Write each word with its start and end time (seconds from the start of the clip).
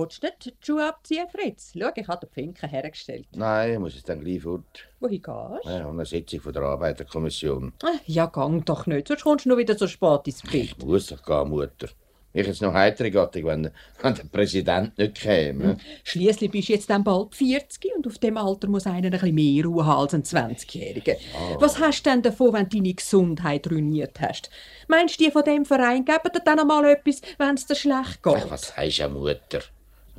Willst 0.00 0.22
du 0.22 0.26
nicht 0.28 0.44
die 0.46 0.54
Schuhe 0.66 0.88
abziehen, 0.88 1.26
Fritz? 1.30 1.72
Schau, 1.78 1.90
ich 1.94 2.08
habe 2.08 2.26
den 2.26 2.32
Finken 2.32 2.68
hergestellt. 2.70 3.26
Nein, 3.32 3.74
ich 3.74 3.78
muss 3.78 3.94
jetzt 3.94 4.08
dann 4.08 4.20
gleich 4.20 4.40
fort. 4.40 4.88
Wohin 4.98 5.20
gehst 5.20 5.28
du? 5.28 5.68
Ja, 5.68 5.76
an 5.86 5.90
eine 5.90 6.06
Sitzung 6.06 6.40
von 6.40 6.52
der 6.54 6.62
Arbeiterkommission. 6.62 7.72
Ah, 7.82 7.88
Ja, 8.06 8.26
gang 8.26 8.64
doch 8.64 8.86
nicht, 8.86 9.08
sonst 9.08 9.24
kommst 9.24 9.44
du 9.44 9.50
noch 9.50 9.58
wieder 9.58 9.76
so 9.76 9.86
spät 9.86 10.20
ins 10.26 10.42
Bett. 10.42 10.74
Ich 10.78 10.78
muss 10.84 11.08
doch 11.08 11.22
gehen, 11.22 11.50
Mutter. 11.50 11.88
Ich 12.32 12.46
jetzt 12.46 12.62
noch 12.62 12.72
heitere 12.72 13.10
Gattung, 13.10 13.44
wenn, 13.46 13.70
wenn 14.02 14.14
der 14.14 14.22
Präsident 14.22 14.96
nicht 14.96 15.16
käme. 15.16 15.76
Schliesslich 16.04 16.48
bist 16.52 16.68
du 16.68 16.72
jetzt 16.74 16.88
dann 16.88 17.02
bald 17.02 17.34
40 17.34 17.84
und 17.96 18.06
auf 18.06 18.18
dem 18.18 18.36
Alter 18.36 18.68
muss 18.68 18.86
einer 18.86 19.08
ein 19.08 19.10
bisschen 19.10 19.34
mehr 19.34 19.64
Ruhe 19.64 19.84
haben 19.84 19.98
als 20.02 20.14
ein 20.14 20.22
20-Jähriger. 20.22 21.16
Was 21.58 21.80
hast 21.80 22.04
du 22.06 22.10
denn 22.10 22.22
davon, 22.22 22.52
wenn 22.52 22.68
du 22.68 22.76
deine 22.76 22.94
Gesundheit 22.94 23.68
ruiniert 23.68 24.20
hast? 24.20 24.48
Meinst 24.86 25.18
du, 25.20 25.24
die 25.24 25.30
von 25.32 25.42
dem 25.42 25.64
Verein 25.64 26.04
geben 26.04 26.30
dir 26.32 26.40
dann 26.44 26.60
einmal 26.60 26.84
etwas, 26.84 27.20
wenn 27.36 27.56
es 27.56 27.66
dir 27.66 27.74
schlecht 27.74 28.22
geht? 28.22 28.36
Ach, 28.36 28.50
was 28.50 28.76
heißt 28.76 28.98
ja, 28.98 29.08
Mutter? 29.08 29.60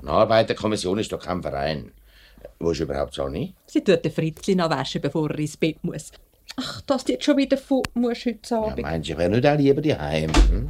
Eine 0.02 0.12
Arbeiterkommission 0.12 1.00
ist 1.00 1.12
doch 1.12 1.20
kein 1.24 1.42
Verein. 1.42 1.92
Wo 2.60 2.72
ist 2.72 2.80
überhaupt 2.80 3.14
so 3.14 3.28
nicht? 3.28 3.54
Sie 3.68 3.84
tut 3.84 4.04
den 4.04 4.12
Fritzli 4.12 4.56
noch 4.56 4.70
waschen, 4.70 5.02
bevor 5.02 5.30
er 5.30 5.40
ins 5.40 5.58
Bett 5.58 5.78
muss. 5.84 6.12
Ach, 6.58 6.82
dass 6.82 7.06
du 7.06 7.14
jetzt 7.14 7.26
schon 7.26 7.38
wieder 7.38 7.58
fort 7.58 7.88
musst 7.96 8.26
heute 8.26 8.40
Ja, 8.50 8.62
Abend. 8.64 8.82
meinst 8.82 9.08
du, 9.10 9.14
ich 9.14 9.18
wäre 9.18 9.30
nicht 9.30 9.46
auch 9.48 9.58
lieber 9.58 9.82
daheim? 9.82 10.32
Hm? 10.50 10.70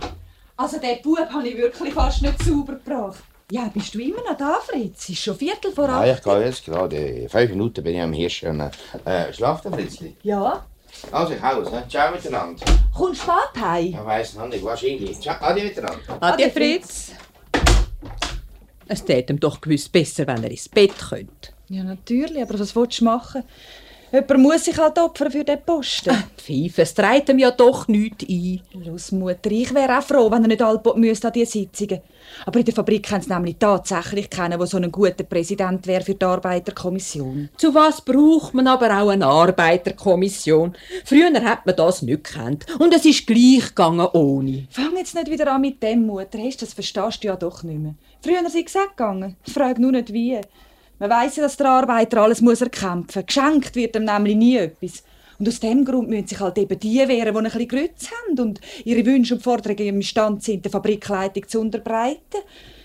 Also, 0.57 0.79
den 0.79 1.01
Bub 1.01 1.17
habe 1.29 1.47
ich 1.47 1.57
wirklich 1.57 1.93
fast 1.93 2.21
nicht 2.21 2.41
sauber 2.43 2.73
gebracht. 2.73 3.23
Ja, 3.51 3.69
bist 3.73 3.93
du 3.95 3.99
immer 3.99 4.21
noch 4.29 4.37
da, 4.37 4.59
Fritz? 4.65 5.09
Ist 5.09 5.17
schon 5.23 5.35
Viertel 5.35 5.71
vor 5.73 5.87
Ja, 5.87 5.99
acht. 6.01 6.19
ich 6.19 6.23
gehe 6.23 6.45
jetzt 6.45 6.63
gerade. 6.65 6.95
In 6.97 7.29
fünf 7.29 7.49
Minuten 7.49 7.83
bin 7.83 7.95
ich 7.95 8.01
am 8.01 8.13
Hirschen. 8.13 8.61
Äh, 9.03 9.33
schlaft 9.33 9.65
der 9.65 9.71
Fritzli? 9.73 10.15
Ja. 10.23 10.65
Also, 11.11 11.33
ich 11.33 11.43
aus. 11.43 11.71
Ne? 11.71 11.83
Ciao 11.89 12.11
miteinander. 12.13 12.63
Kommst 12.95 13.21
du 13.21 13.31
spät 13.31 13.61
heim? 13.63 13.85
Ich 13.87 14.05
weiss 14.05 14.35
noch 14.35 14.47
nicht, 14.47 14.63
wahrscheinlich. 14.63 15.19
Ciao, 15.19 15.35
adi 15.41 15.63
miteinander. 15.63 15.99
Ade, 16.19 16.49
Fritz. 16.51 17.11
Es 18.93 19.05
täte 19.05 19.31
ihm 19.31 19.39
doch 19.39 19.61
gewiss 19.61 19.87
besser, 19.87 20.27
wenn 20.27 20.43
er 20.43 20.51
ins 20.51 20.67
Bett 20.67 20.91
könnte. 20.97 21.53
Ja, 21.69 21.81
natürlich, 21.81 22.43
aber 22.43 22.59
was 22.59 22.75
willst 22.75 22.99
du 22.99 23.05
machen? 23.05 23.43
Jemand 24.11 24.39
muss 24.41 24.65
sich 24.65 24.77
halt 24.77 24.99
opfern 24.99 25.31
für 25.31 25.45
diesen 25.45 25.61
Posten. 25.61 26.15
Pfeife, 26.35 26.81
es 26.81 26.93
trägt 26.93 27.29
ihm 27.29 27.39
ja 27.39 27.51
doch 27.51 27.87
nichts 27.87 28.25
ein. 28.27 28.61
Los, 28.73 29.13
Mutter, 29.13 29.49
ich 29.51 29.73
wäre 29.73 29.97
auch 29.97 30.03
froh, 30.03 30.29
wenn 30.29 30.43
er 30.43 30.49
nicht 30.49 30.61
alle 30.61 30.81
müsste 30.95 31.27
an 31.27 31.33
diese 31.33 31.51
Sitzungen. 31.51 32.01
Aber 32.45 32.59
in 32.59 32.65
der 32.65 32.73
Fabrik 32.73 33.09
haben 33.09 33.21
sie 33.21 33.33
nämlich 33.33 33.55
tatsächlich 33.57 34.29
keinen, 34.29 34.57
der 34.57 34.67
so 34.67 34.75
ein 34.77 34.91
guter 34.91 35.23
Präsident 35.23 35.87
wäre 35.87 36.03
für 36.03 36.15
die 36.15 36.25
Arbeiterkommission. 36.25 37.49
Zu 37.55 37.73
was 37.73 38.01
braucht 38.01 38.53
man 38.53 38.67
aber 38.67 38.87
auch 39.01 39.09
eine 39.09 39.25
Arbeiterkommission? 39.25 40.75
Früher 41.05 41.33
hat 41.43 41.65
man 41.65 41.75
das 41.75 42.01
nicht 42.01 42.23
gekannt. 42.25 42.65
Und 42.79 42.93
es 42.93 43.05
ist 43.05 43.25
gleich 43.25 43.69
gegangen 43.69 44.07
ohne. 44.13 44.67
Fang 44.71 44.97
jetzt 44.97 45.15
nicht 45.15 45.31
wieder 45.31 45.53
an 45.53 45.61
mit 45.61 45.81
dem, 45.81 46.05
Mutter. 46.05 46.37
Hast, 46.39 46.61
das 46.61 46.73
verstehst 46.73 47.23
du 47.23 47.27
ja 47.29 47.37
doch 47.37 47.63
nicht 47.63 47.79
mehr. 47.79 47.95
Früher 48.21 48.47
sei 48.49 48.63
es 48.65 48.75
auch 48.75 48.89
gegangen. 48.89 49.37
Frag 49.43 49.79
nur 49.79 49.93
nicht 49.93 50.11
wie. 50.11 50.39
Man 51.01 51.09
weiss 51.09 51.35
ja, 51.35 51.41
dass 51.41 51.57
der 51.57 51.67
Arbeiter 51.67 52.21
alles 52.21 52.41
muss 52.41 52.61
erkämpfen 52.61 53.21
muss. 53.21 53.25
Geschenkt 53.25 53.75
wird 53.75 53.95
ihm 53.95 54.05
nämlich 54.05 54.35
nie 54.35 54.57
etwas. 54.57 55.03
Und 55.39 55.47
aus 55.47 55.59
dem 55.59 55.83
Grund 55.83 56.09
müssen 56.09 56.27
sich 56.27 56.39
halt 56.39 56.59
eben 56.59 56.79
die 56.79 56.99
wehren, 56.99 57.33
die 57.33 57.37
ein 57.39 57.43
bisschen 57.43 57.67
Grütze 57.67 58.09
haben 58.11 58.39
und 58.39 58.61
ihre 58.85 59.03
Wünsche 59.03 59.33
und 59.33 59.41
Forderungen 59.41 59.95
imstande 59.95 60.41
sind, 60.41 60.63
der 60.63 60.71
Fabrikleitung 60.71 61.47
zu 61.47 61.59
unterbreiten. 61.59 62.37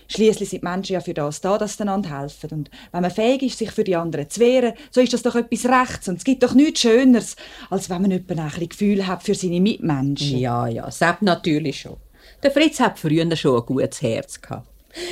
Schließlich 0.07 0.49
sind 0.49 0.63
Menschen 0.63 0.93
ja 0.93 0.99
für 0.99 1.13
das 1.13 1.41
da, 1.41 1.59
dass 1.59 1.77
sie 1.77 1.83
einander 1.83 2.19
helfen. 2.19 2.49
Und 2.53 2.71
wenn 2.91 3.03
man 3.03 3.11
fähig 3.11 3.43
ist, 3.43 3.59
sich 3.59 3.69
für 3.69 3.83
die 3.83 3.95
anderen 3.95 4.27
zu 4.31 4.39
wehren, 4.39 4.73
so 4.89 4.99
ist 4.99 5.13
das 5.13 5.21
doch 5.21 5.35
etwas 5.35 5.65
Rechts. 5.65 6.09
Und 6.09 6.15
es 6.15 6.23
gibt 6.23 6.41
doch 6.41 6.55
nichts 6.55 6.81
Schöneres, 6.81 7.35
als 7.69 7.87
wenn 7.87 8.01
man 8.01 8.09
jemand 8.09 8.31
ein 8.31 8.45
bisschen 8.47 8.69
Gefühl 8.69 9.05
hat 9.05 9.21
für 9.21 9.35
seine 9.35 9.61
Mitmenschen. 9.61 10.39
Ja, 10.39 10.65
ja, 10.65 10.89
Sepp 10.89 11.21
natürlich 11.21 11.81
schon. 11.81 11.97
Der 12.41 12.49
Fritz 12.49 12.79
hat 12.79 12.97
früher 12.97 13.35
schon 13.35 13.59
ein 13.59 13.65
gutes 13.67 14.01
Herz 14.01 14.41
gehabt. 14.41 14.67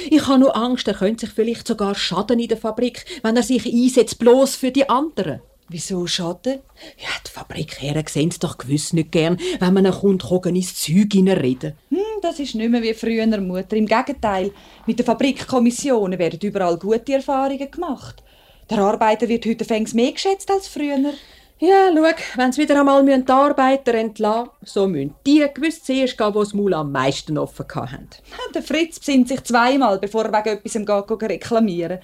Ich 0.10 0.28
habe 0.28 0.40
nur 0.40 0.56
Angst, 0.56 0.88
er 0.88 0.94
könnte 0.94 1.26
sich 1.26 1.36
vielleicht 1.36 1.68
sogar 1.68 1.96
schaden 1.96 2.40
in 2.40 2.48
der 2.48 2.58
Fabrik, 2.58 3.06
wenn 3.24 3.36
er 3.36 3.44
sich 3.44 3.66
einsetzt, 3.66 4.20
bloß 4.20 4.56
für 4.56 4.72
die 4.72 4.90
anderen. 4.90 5.42
Wieso 5.68 6.06
Schaden? 6.06 6.60
Ja, 6.98 7.10
die 7.26 7.32
Fabrikherren 7.32 8.06
sehen 8.08 8.30
es 8.30 8.38
doch 8.38 8.60
gewiss 8.60 8.94
nicht 8.94 9.12
gern, 9.12 9.40
wenn 9.60 9.74
man 9.74 9.86
einen 9.86 9.96
Kunde 9.96 10.40
kann 10.40 10.56
ins 10.56 10.76
Zeug 10.76 11.12
reden 11.16 11.74
Hm, 11.90 12.22
das 12.22 12.40
ist 12.40 12.54
nicht 12.54 12.70
mehr 12.70 12.84
wie 12.84 12.94
früher, 12.94 13.26
Mutter. 13.42 13.76
Im 13.76 13.88
Gegenteil, 13.88 14.52
mit 14.86 15.00
den 15.00 15.06
Fabrikkommissionen 15.06 16.20
werden 16.20 16.40
überall 16.44 16.78
gute 16.78 17.14
Erfahrungen 17.14 17.72
gemacht. 17.72 18.22
Der 18.70 18.78
Arbeiter 18.78 19.28
wird 19.28 19.46
heute 19.48 19.66
fängs 19.66 19.96
mehr 19.96 20.12
geschätzt 20.12 20.52
als 20.52 20.68
früher. 20.68 21.14
Ja, 21.58 21.90
schau, 21.96 22.04
wenn 22.36 22.52
sie 22.52 22.64
wieder 22.64 22.78
einmal 22.78 23.06
die 23.06 23.32
Arbeiter 23.32 23.94
entlassen 23.94 24.50
müssen, 24.60 24.74
so 24.74 24.88
müssen 24.88 25.16
die 25.26 25.46
gewiss 25.54 25.82
zuerst 25.82 26.18
gehen, 26.18 26.36
wo 26.36 26.40
das 26.40 26.54
Maul 26.54 26.74
am 26.74 26.92
meisten 26.92 27.38
offen 27.38 27.66
hatten. 27.74 28.10
Der 28.54 28.62
Fritz 28.62 29.00
besinnt 29.00 29.30
sich 29.30 29.42
zweimal, 29.46 29.98
bevor 29.98 30.26
er 30.26 30.34
wegen 30.34 30.58
etwas 30.58 31.08
geht, 31.08 31.30
reklamieren 31.30 32.00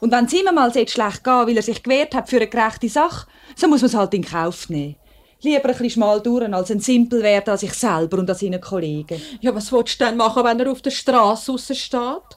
Und 0.00 0.10
wenn 0.10 0.24
es 0.24 0.32
ihm 0.32 0.52
mal 0.52 0.72
schlecht 0.72 0.98
geht, 0.98 1.26
weil 1.26 1.56
er 1.56 1.62
sich 1.62 1.80
gewehrt 1.80 2.12
hat 2.12 2.28
für 2.28 2.36
eine 2.36 2.48
gerechte 2.48 2.88
Sache, 2.88 3.28
so 3.54 3.68
muss 3.68 3.82
man 3.82 3.90
es 3.90 3.94
halt 3.94 4.14
in 4.14 4.24
Kauf 4.24 4.68
nehmen. 4.68 4.96
Lieber 5.42 5.66
ein 5.66 5.70
bisschen 5.70 5.90
schmal 5.90 6.20
durch, 6.20 6.52
als 6.52 6.72
ein 6.72 6.80
Simpel 6.80 7.22
werden 7.22 7.50
an 7.50 7.58
sich 7.58 7.74
selber 7.74 8.18
und 8.18 8.28
an 8.28 8.36
seinen 8.36 8.60
Kollegen. 8.60 9.22
Ja, 9.40 9.54
was 9.54 9.70
willst 9.70 10.00
du 10.00 10.06
denn 10.06 10.16
machen, 10.16 10.42
wenn 10.42 10.58
er 10.58 10.72
auf 10.72 10.82
der 10.82 10.90
Straße 10.90 11.56
steht? 11.76 12.36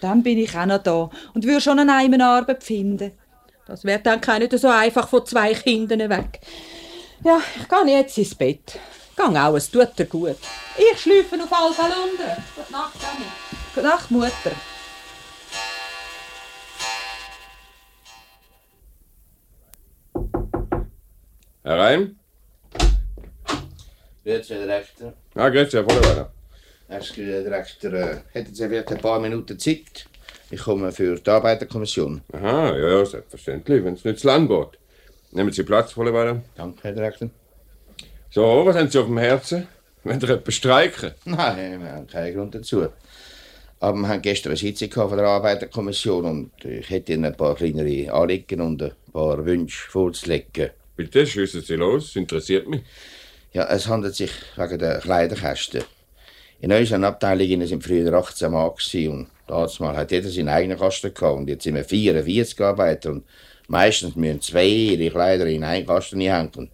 Dann 0.00 0.24
bin 0.24 0.38
ich 0.38 0.56
auch 0.56 0.66
noch 0.66 0.82
da 0.82 1.10
und 1.34 1.44
würde 1.44 1.60
schon 1.60 1.78
eine 1.78 2.24
Arbeit 2.24 2.64
finden. 2.64 3.12
Das 3.70 3.84
wird 3.84 4.04
dann 4.04 4.20
kein 4.20 4.42
nicht 4.42 4.58
so 4.58 4.66
einfach 4.66 5.08
von 5.08 5.24
zwei 5.24 5.54
Kindern 5.54 6.10
weg. 6.10 6.40
Ja, 7.24 7.40
ich 7.56 7.68
gehe 7.68 7.98
jetzt 7.98 8.18
ins 8.18 8.34
Bett. 8.34 8.80
Gang 9.14 9.36
auch, 9.36 9.54
es 9.54 9.70
tut 9.70 9.96
dir 9.96 10.06
gut. 10.06 10.38
Ich 10.76 11.00
schlafe 11.00 11.40
auf 11.40 11.52
alle 11.52 11.72
Fälle 11.72 11.94
unten. 12.02 12.42
Gute 12.56 12.72
Nacht, 12.72 12.96
Anni. 12.96 13.26
Gute 13.72 13.86
Nacht, 13.86 14.10
Mutter. 14.10 14.52
Herein? 21.62 22.18
Grüezi, 24.24 24.54
Herr 24.54 24.62
Direktor. 24.62 25.12
Ah, 25.36 25.48
grüezi, 25.48 25.76
Herr 25.76 25.84
Vollerweiler. 25.84 26.32
Excuse, 26.88 27.32
Herr 27.32 27.42
Direktor. 27.44 27.92
Äh, 27.92 28.22
hätten 28.32 28.52
Sie 28.52 28.66
vielleicht 28.66 28.90
ein 28.90 28.98
paar 28.98 29.20
Minuten 29.20 29.56
Zeit? 29.60 30.09
Ich 30.52 30.62
komme 30.62 30.90
für 30.90 31.14
die 31.14 31.30
Arbeiterkommission. 31.30 32.22
Aha, 32.32 32.76
ja, 32.76 32.98
ja, 32.98 33.04
selbstverständlich, 33.04 33.84
wenn 33.84 33.94
es 33.94 34.04
nicht 34.04 34.18
zu 34.18 34.26
lang 34.26 34.48
geht. 34.48 34.78
Nehmen 35.30 35.52
Sie 35.52 35.62
Platz, 35.62 35.92
Vollerweiler. 35.92 36.42
Danke, 36.56 36.82
Herr 36.82 36.92
Direktor. 36.92 37.30
So, 38.30 38.66
was 38.66 38.74
haben 38.74 38.90
Sie 38.90 38.98
auf 38.98 39.06
dem 39.06 39.18
Herzen? 39.18 39.68
Wollen 40.02 40.20
Sie 40.20 40.26
etwas 40.26 40.54
streiken? 40.54 41.12
Nein, 41.24 41.80
wir 41.80 41.92
haben 41.92 42.06
keinen 42.08 42.34
Grund 42.34 42.54
dazu. 42.56 42.88
Aber 43.78 43.98
wir 43.98 44.08
haben 44.08 44.22
gestern 44.22 44.50
eine 44.50 44.56
Sitzung 44.56 44.90
von 44.90 45.16
der 45.16 45.26
Arbeiterkommission 45.26 46.24
und 46.24 46.64
ich 46.64 46.90
hätte 46.90 47.12
Ihnen 47.12 47.26
ein 47.26 47.36
paar 47.36 47.54
kleinere 47.54 48.12
Anliegen 48.12 48.60
und 48.60 48.82
ein 48.82 48.92
paar 49.12 49.44
Wünsche 49.44 49.88
vorzulegen. 49.88 50.70
Bitte, 50.96 51.28
schiessen 51.28 51.62
Sie 51.62 51.76
los, 51.76 52.06
das 52.06 52.16
interessiert 52.16 52.68
mich. 52.68 52.82
Ja, 53.52 53.68
es 53.68 53.86
handelt 53.86 54.16
sich 54.16 54.32
wegen 54.56 54.78
der 54.80 54.98
Kleiderkästen. 54.98 55.84
In 56.60 56.72
unseren 56.72 57.04
Abteilungen 57.04 57.66
sind 57.66 57.82
früher 57.84 58.12
18 58.12 58.50
Mann 58.50 58.70
und 58.70 59.28
damals 59.50 59.78
hat 59.80 60.10
jeder 60.10 60.28
seinen 60.28 60.48
eigenen 60.48 60.78
Kasten 60.78 61.12
gehabt 61.12 61.38
und 61.38 61.48
jetzt 61.48 61.64
sind 61.64 61.74
wir 61.74 61.84
44 61.84 62.60
Arbeiter 62.60 63.10
und 63.10 63.24
meistens 63.68 64.16
müssen 64.16 64.40
zwei 64.40 64.66
ihre 64.66 65.10
Kleider 65.10 65.46
in 65.46 65.64
einen 65.64 65.86
Kasten 65.86 66.20
hängen 66.20 66.50
und 66.56 66.70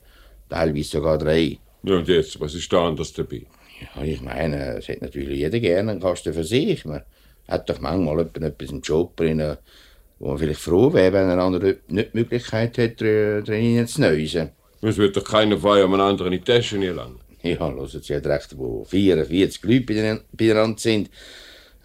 teilweise 0.48 0.90
sogar 0.90 1.18
drei. 1.18 1.58
Ja, 1.82 1.96
und 1.96 2.08
jetzt, 2.08 2.40
was 2.40 2.54
ist 2.54 2.72
da 2.72 2.86
anders 2.86 3.12
dabei? 3.12 3.42
Ja, 3.80 4.02
ich 4.02 4.20
meine, 4.20 4.78
es 4.78 4.88
hat 4.88 5.02
natürlich 5.02 5.38
jeder 5.38 5.60
gerne 5.60 5.92
einen 5.92 6.00
Kasten 6.00 6.32
für 6.32 6.44
sich. 6.44 6.84
Man 6.84 7.02
hat 7.48 7.68
doch 7.68 7.80
manchmal 7.80 8.20
etwas 8.20 8.70
im 8.70 8.80
Job 8.80 9.16
drin, 9.16 9.56
wo 10.18 10.28
man 10.28 10.38
vielleicht 10.38 10.60
froh 10.60 10.92
wäre, 10.92 11.12
wenn 11.12 11.28
ein 11.28 11.38
anderer 11.38 11.74
nicht 11.88 12.12
die 12.12 12.18
Möglichkeit 12.18 12.76
hätte, 12.78 13.42
drin 13.42 13.86
zu 13.86 14.00
neusen. 14.00 14.50
Es 14.82 14.98
wird 14.98 15.16
doch 15.16 15.24
keiner 15.24 15.58
von 15.58 15.78
einem 15.78 15.94
anderen 15.94 16.32
in 16.32 16.42
die 16.42 16.52
Tasche 16.52 16.78
lang. 16.92 17.16
Ja, 17.42 17.58
hören 17.58 17.86
Sie 17.86 18.12
ja 18.12 18.18
recht, 18.18 18.56
wo 18.56 18.84
44 18.84 19.62
Leute 19.62 20.22
beieinander 20.32 20.78
sind, 20.78 21.10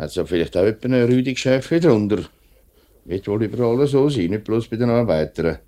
hat 0.01 0.09
es 0.09 0.15
ja 0.15 0.25
vielleicht 0.25 0.57
auch 0.57 0.65
etwa 0.65 0.87
ein 0.87 1.03
Rüdi-Geschäft 1.03 1.71
drunter. 1.83 2.23
Wird 3.05 3.27
wohl 3.27 3.43
überall 3.43 3.85
so 3.85 4.09
sein, 4.09 4.31
nicht 4.31 4.43
bloß 4.43 4.67
bei 4.67 4.77
den 4.77 4.89
Arbeitern. 4.89 5.59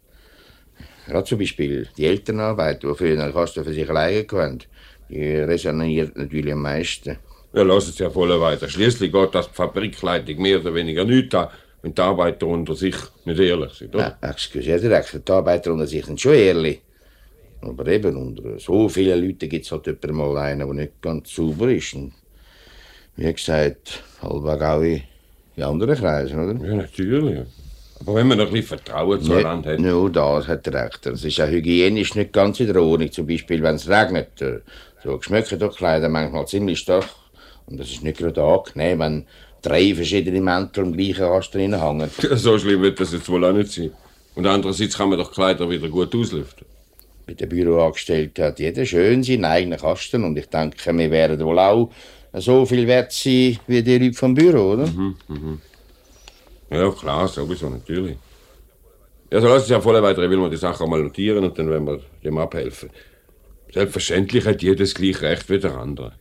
Gerade 1.06 1.24
zum 1.25 1.38
Beispiel 1.38 1.88
die 1.96 2.06
Elternarbeiter, 2.06 2.90
die 2.90 2.96
früher 2.96 3.22
einen 3.22 3.31
Kasten 3.31 3.63
für 3.63 3.74
sich 3.74 3.88
alleine 3.88 4.25
hatten, 4.31 4.60
die 5.10 5.36
resoniert 5.36 6.18
natürlich 6.18 6.52
am 6.52 6.63
meisten. 6.63 7.18
Ja, 7.54 7.62
lassen 7.62 7.92
Sie 7.92 8.02
ja 8.02 8.10
voll 8.10 8.40
weiter. 8.42 8.68
Schließlich 8.68 9.12
geht 9.12 9.36
das 9.36 9.50
die 9.50 9.54
Fabrikleitung 9.54 10.42
mehr 10.42 10.60
oder 10.60 10.74
weniger 10.74 11.06
nichts 11.06 11.36
an, 11.36 11.50
wenn 11.84 11.94
die 11.94 12.02
Arbeiter 12.02 12.48
unter 12.48 12.74
sich 12.74 12.96
nicht 13.25 13.40
ehrlich 13.40 13.74
sind, 13.74 13.94
oder? 13.94 14.18
Ja, 14.19 14.30
excuse, 14.30 14.80
direkt, 14.80 15.28
die 15.28 15.31
Arbeiter 15.31 15.72
unter 15.72 15.86
sich 15.86 16.06
sind 16.06 16.19
schon 16.19 16.34
ehrlich. 16.34 16.81
Aber 17.62 17.86
eben, 17.88 18.18
unter 18.18 18.58
so 18.58 18.90
vielen 18.90 19.24
Leuten 19.24 19.48
gibt 19.48 19.66
es 19.66 19.72
halt 19.72 19.86
jemand 19.86 20.13
mal 20.13 20.38
einen, 20.38 20.60
der 20.60 20.74
nicht 20.74 21.02
ganz 21.02 21.36
sauber 21.36 21.69
ist. 21.69 21.94
Und 21.94 22.13
wie 23.15 23.33
gesagt, 23.33 24.04
halbwegs 24.21 24.62
auch 24.62 24.81
in, 24.81 25.01
in 25.56 25.63
anderen 25.63 25.95
Kreisen, 25.95 26.39
oder? 26.39 26.65
Ja, 26.65 26.75
natürlich. 26.75 27.42
Aber 28.00 28.15
wenn 28.15 28.27
man 28.27 28.39
ein 28.39 28.51
bisschen 28.51 28.80
Vertrauen 28.80 29.21
zueinander 29.21 29.74
hat. 29.74 29.80
Nur 29.80 30.12
das 30.12 30.48
hat 30.48 30.68
er 30.68 30.86
recht. 30.86 31.06
Es 31.06 31.24
ist 31.24 31.38
ja 31.38 31.48
hygienisch 31.48 32.15
nicht 32.15 32.33
ganz 32.33 32.60
in 32.60 32.68
der 32.68 32.81
Ordnung. 32.81 33.12
Zum 33.12 33.27
Beispiel, 33.27 33.62
wenn 33.63 33.75
es 33.75 33.88
regnet. 33.88 34.30
So 35.04 35.18
geschmücken 35.18 35.60
doch 35.60 35.75
Kleider 35.75 36.10
manchmal 36.10 36.48
ziemlich 36.48 36.80
stark. 36.80 37.06
Und 37.65 37.80
das 37.80 37.92
ist 37.92 38.04
nicht 38.04 38.18
gerade 38.18 38.44
angenehm, 38.44 39.00
wenn 39.00 39.25
drei 39.62 39.95
verschiedene 39.95 40.42
Mäntel 40.42 40.83
am 40.83 40.94
gleichen 40.94 41.27
Kasten 41.27 41.74
hängen. 41.74 42.10
So 42.18 42.60
schlimm 42.60 42.81
wird 42.81 43.00
das 43.00 43.13
jetzt 43.13 43.30
wohl 43.30 43.45
auch 43.45 43.54
nicht 43.54 43.71
sein. 43.71 43.92
Und 44.36 44.48
andererseits 44.48 44.98
kann 44.98 45.10
man 45.10 45.19
doch 45.19 45.31
Kleider 45.31 45.69
wieder 45.69 45.88
gut 45.88 46.13
auslüften. 46.13 46.65
Bei 47.25 47.33
den 47.33 47.48
Büroangestellten 47.48 48.44
hat 48.44 48.60
jeder 48.60 48.86
schön 48.86 49.24
seinen 49.24 49.45
eigenen 49.45 49.80
Kasten 49.80 50.25
und 50.25 50.38
ich 50.38 50.48
denke, 50.48 50.98
wir 50.98 51.12
werden 51.12 51.45
wohl 51.45 51.60
auch 51.60 51.89
so 52.34 52.66
viel 52.66 52.88
wert 52.88 53.12
sein 53.12 53.60
wie 53.68 53.84
die 53.84 53.98
Leute 53.98 54.18
vom 54.18 54.34
Büro, 54.34 54.74
oder? 54.74 54.90
Ja, 56.70 56.90
klar, 56.92 57.28
sowieso, 57.28 57.70
natürlich. 57.70 58.18
Also 59.32 59.48
lass 59.48 59.64
uns 59.64 59.70
ja 59.70 59.82
voll 59.82 60.02
weiter, 60.02 60.30
will 60.30 60.38
man 60.38 60.52
die 60.52 60.58
Sache 60.58 60.86
mal 60.86 61.02
notieren 61.02 61.44
und 61.44 61.58
dann 61.58 61.70
werden 61.70 61.88
wir 61.88 62.00
dem 62.24 62.38
abhelfen. 62.38 62.90
Selbstverständlich 63.72 64.46
hat 64.46 64.62
jeder 64.62 64.84
das 64.84 64.94
gleiche 64.94 65.22
Recht 65.22 65.50
wie 65.50 65.60
der 65.60 65.76
andere. 65.78 66.14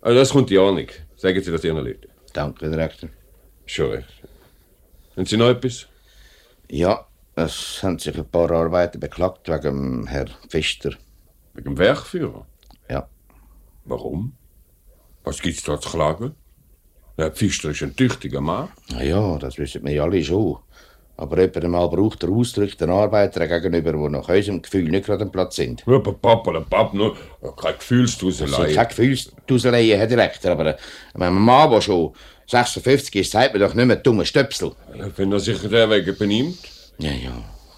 Also 0.00 0.18
das 0.18 0.30
kommt 0.30 0.50
ja 0.50 0.70
nicht. 0.72 1.04
Sagen 1.16 1.42
Sie 1.42 1.52
das 1.52 1.64
Ihren 1.64 1.84
Leuten. 1.84 2.08
Danke, 2.32 2.68
Direktor. 2.68 3.08
Schon 3.64 3.90
recht. 3.90 4.08
Haben 5.16 5.26
Sie 5.26 5.36
noch 5.36 5.48
etwas? 5.48 5.86
Ja, 6.70 7.06
es 7.36 7.82
haben 7.82 7.98
sich 7.98 8.16
ein 8.16 8.28
paar 8.28 8.50
Arbeiter 8.50 8.98
beklagt 8.98 9.48
wegen 9.48 9.62
dem 9.62 10.06
Herr 10.06 10.26
Pfister. 10.48 10.90
Wegen 11.54 11.70
dem 11.74 11.78
Werkführer? 11.78 12.46
Ja. 12.90 13.08
Warum? 13.84 14.36
Was 15.26 15.42
gibt's 15.42 15.64
da 15.64 15.80
zu 15.80 15.90
klagen? 15.90 16.36
Der 17.18 17.32
Pfister 17.32 17.70
ist 17.70 17.82
ein 17.82 17.96
tüchtiger 17.96 18.40
Mann. 18.40 18.68
Na 18.92 19.02
ja, 19.02 19.38
das 19.38 19.58
wissen 19.58 19.84
wir 19.84 19.92
ja 19.92 20.04
alle 20.04 20.22
schon. 20.22 20.58
Aber 21.16 21.40
jemand 21.40 21.64
einmal 21.64 21.88
braucht 21.88 22.22
der 22.22 22.30
Ausdruck 22.30 22.78
den 22.78 22.90
Arbeitern 22.90 23.48
gegenüber, 23.48 23.92
die 23.92 24.08
nach 24.08 24.28
unserem 24.28 24.62
Gefühl 24.62 24.88
nicht 24.88 25.06
gerade 25.06 25.24
am 25.24 25.32
Platz 25.32 25.56
sind. 25.56 25.82
Ja, 25.84 25.94
aber 25.96 26.12
Papa, 26.12 26.52
der 26.52 26.60
Pap, 26.60 26.94
nur 26.94 27.16
keine 27.56 27.76
Gefühlsduselei. 27.76 28.66
sind 28.66 28.76
keine 28.76 28.88
Gefühlsduseleien, 28.88 29.98
Herr 29.98 30.06
Direktor, 30.06 30.52
aber 30.52 30.66
äh, 30.66 30.76
wenn 31.14 31.34
Mann, 31.34 31.72
der 31.72 31.80
schon 31.80 32.12
56 32.46 33.16
ist, 33.16 33.32
sagt 33.32 33.52
man 33.52 33.62
doch 33.62 33.74
nicht 33.74 33.86
mehr 33.86 33.96
dumme 33.96 34.24
Stöpsel. 34.24 34.72
Ja, 34.96 35.10
Wenn 35.16 35.32
er 35.32 35.40
sich 35.40 35.58
der 35.60 35.86
benimmt. 36.12 36.58
Ja, 36.98 37.10
ja, 37.10 37.32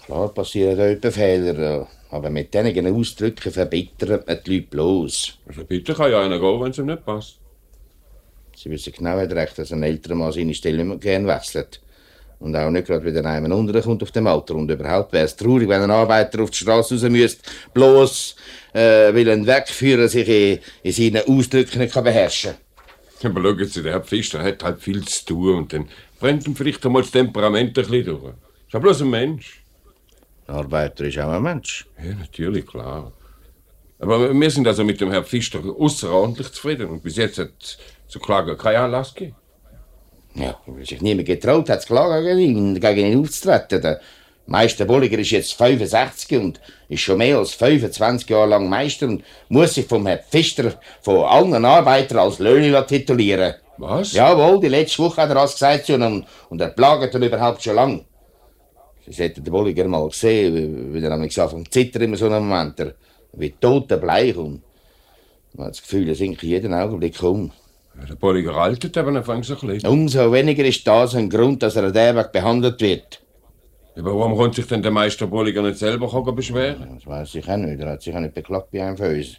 klar 0.05 0.27
passieren 0.29 0.77
da 0.77 0.85
etwa 0.85 1.09
Fehler, 1.09 1.87
aber 2.11 2.29
mit 2.29 2.53
diesen 2.53 2.93
Ausdrücken 2.93 3.51
verbittert 3.51 4.27
man 4.27 4.37
die 4.45 4.57
Leute 4.57 4.67
bloß. 4.67 5.33
Also 5.47 5.63
bitte 5.63 5.95
kann 5.95 6.11
ja 6.11 6.21
einer 6.21 6.39
gehen, 6.39 6.61
wenn 6.61 6.69
es 6.69 6.77
ihm 6.77 6.85
nicht 6.85 7.03
passt. 7.03 7.38
Sie 8.61 8.69
wissen 8.69 8.91
genau, 8.91 9.25
Direktor, 9.25 9.63
dass 9.63 9.71
ein 9.71 9.83
älterer 9.83 10.15
Mann 10.15 10.33
seine 10.33 10.53
Stelle 10.53 10.81
immer 10.81 10.97
gern 10.97 11.25
wechselt. 11.25 11.79
Und 12.39 12.53
auch 12.57 12.69
nicht 12.69 12.87
gerade 12.87 13.05
wieder 13.05 13.23
einem 13.23 13.53
unterkommt 13.53 14.03
auf 14.03 14.11
dem 14.11 14.27
Alter. 14.27 14.55
Und 14.55 14.69
überhaupt 14.69 15.13
wäre 15.13 15.23
es 15.23 15.35
traurig, 15.37 15.69
wenn 15.69 15.81
ein 15.81 15.91
Arbeiter 15.91 16.43
auf 16.43 16.49
die 16.49 16.57
Straße 16.57 16.95
raus 16.95 17.03
müsste, 17.03 17.41
bloß 17.73 18.35
äh, 18.73 19.13
weil 19.13 19.29
ein 19.29 19.47
Wegführer 19.47 20.09
sich 20.09 20.27
in, 20.27 20.59
in 20.83 20.91
seinen 20.91 21.25
Ausdrücken 21.25 21.79
nicht 21.79 21.93
kann 21.93 22.03
beherrschen 22.03 22.55
Aber 23.23 23.41
schauen 23.41 23.65
Sie, 23.65 23.81
der 23.81 23.93
Herr 23.93 24.01
Pfister 24.01 24.43
hat 24.43 24.61
halt 24.61 24.81
viel 24.81 25.05
zu 25.05 25.25
tun 25.25 25.55
und 25.55 25.71
dann 25.71 25.87
brennt 26.19 26.45
ihm 26.45 26.55
vielleicht 26.55 26.85
einmal 26.85 27.03
das 27.03 27.11
Temperament 27.11 27.77
ein 27.77 27.85
bisschen 27.85 28.05
durch. 28.05 28.33
Ist 28.33 28.73
ja 28.73 28.79
bloß 28.79 29.01
ein 29.03 29.09
Mensch. 29.09 29.63
kann. 30.47 30.55
Ein 30.57 30.65
Arbeiter 30.65 31.05
ist 31.05 31.17
auch 31.17 31.31
ein 31.31 31.43
Mensch. 31.43 31.87
Ja, 31.97 32.13
natürlich, 32.13 32.67
klar. 32.67 33.13
Aber 33.99 34.33
wir 34.33 34.51
sind 34.51 34.67
also 34.67 34.83
mit 34.83 34.99
dem 34.99 35.11
Herrn 35.11 35.25
Pfister 35.25 35.59
außerordentlich 35.59 36.51
zufrieden 36.51 36.87
und 36.87 37.03
bis 37.03 37.15
jetzt 37.15 37.37
hat 37.37 37.77
zu 38.09 38.19
klagen 38.19 38.57
keinen 38.57 38.77
Anlass 38.77 39.13
gegeben. 39.13 39.35
Ja, 40.35 40.57
weil 40.65 40.85
sich 40.85 41.01
niemand 41.01 41.27
getraut 41.27 41.69
hat, 41.69 41.81
zu 41.81 41.87
klagen 41.87 42.23
gegen 42.25 42.39
ihn, 42.57 42.79
gegen 42.79 43.05
ihn 43.11 43.19
aufzutreten. 43.19 43.81
Der 43.81 43.99
Meister 44.45 44.85
Bolliger 44.85 45.19
ist 45.19 45.31
jetzt 45.31 45.53
65 45.53 46.37
und 46.39 46.59
ist 46.87 47.01
schon 47.01 47.17
mehr 47.19 47.37
als 47.37 47.53
25 47.53 48.29
Jahre 48.29 48.47
lang 48.49 48.67
Meister 48.69 49.07
und 49.07 49.23
muss 49.47 49.75
sich 49.75 49.85
vom 49.85 50.05
Herrn 50.07 50.19
Pfister 50.29 50.73
von 51.01 51.23
allen 51.23 51.65
Arbeitern 51.65 52.19
als 52.19 52.39
Löhne 52.39 52.85
titulieren. 52.85 53.55
Was? 53.77 54.11
Jawohl, 54.13 54.59
die 54.59 54.67
letzte 54.67 55.03
Woche 55.03 55.21
hat 55.21 55.29
er 55.29 55.35
das 55.35 55.53
gesagt 55.53 55.85
zu 55.85 55.93
ihm 55.93 56.25
und 56.49 56.61
er 56.61 56.69
plagt 56.69 57.13
ihn 57.15 57.23
überhaupt 57.23 57.63
schon 57.63 57.75
lang. 57.75 58.05
Sie 59.05 59.13
sollten 59.13 59.43
den 59.43 59.51
Bolliger 59.51 59.87
mal 59.87 60.11
sehen, 60.11 60.93
wie- 60.93 61.03
er 61.03 61.29
so 61.29 61.47
vom 61.47 61.69
Zittern 61.69 62.01
in 62.03 62.15
so 62.15 62.25
einem 62.25 62.47
Moment, 62.47 62.93
wie 63.33 63.51
totenbleich 63.51 64.35
und 64.35 64.61
man 65.53 65.67
hat 65.67 65.73
das 65.73 65.81
Gefühl, 65.81 66.09
er 66.09 66.15
sinkt 66.15 66.43
jeden 66.43 66.73
Augenblick 66.73 67.21
um. 67.23 67.51
Ja, 67.99 68.05
Der 68.05 68.15
Bolliger 68.15 68.55
altert 68.55 68.97
aber 68.97 69.09
anfangs 69.09 69.47
so 69.47 69.55
ein 69.61 69.67
bisschen. 69.67 69.89
Umso 69.89 70.31
weniger 70.31 70.63
ist 70.63 70.85
das 70.87 71.15
ein 71.15 71.29
Grund, 71.29 71.61
dass 71.63 71.75
er 71.75 71.85
an 71.85 71.93
der 71.93 72.15
Weg 72.15 72.31
behandelt 72.31 72.79
wird. 72.81 73.21
Aber 73.97 74.17
warum 74.17 74.37
konnte 74.37 74.57
sich 74.57 74.67
denn 74.67 74.81
der 74.81 74.91
Meister 74.91 75.27
Bolliger 75.27 75.61
nicht 75.61 75.77
selber 75.77 76.07
beschweren? 76.31 76.95
Das 76.95 77.05
weiß 77.05 77.35
ich 77.35 77.49
auch 77.49 77.57
nicht. 77.57 77.79
Er 77.81 77.91
hat 77.91 78.01
sich 78.01 78.15
auch 78.15 78.19
nicht 78.19 78.33
beklagt 78.33 78.71
bei 78.71 78.81
einem 78.81 78.95
von 78.95 79.07
uns. 79.07 79.37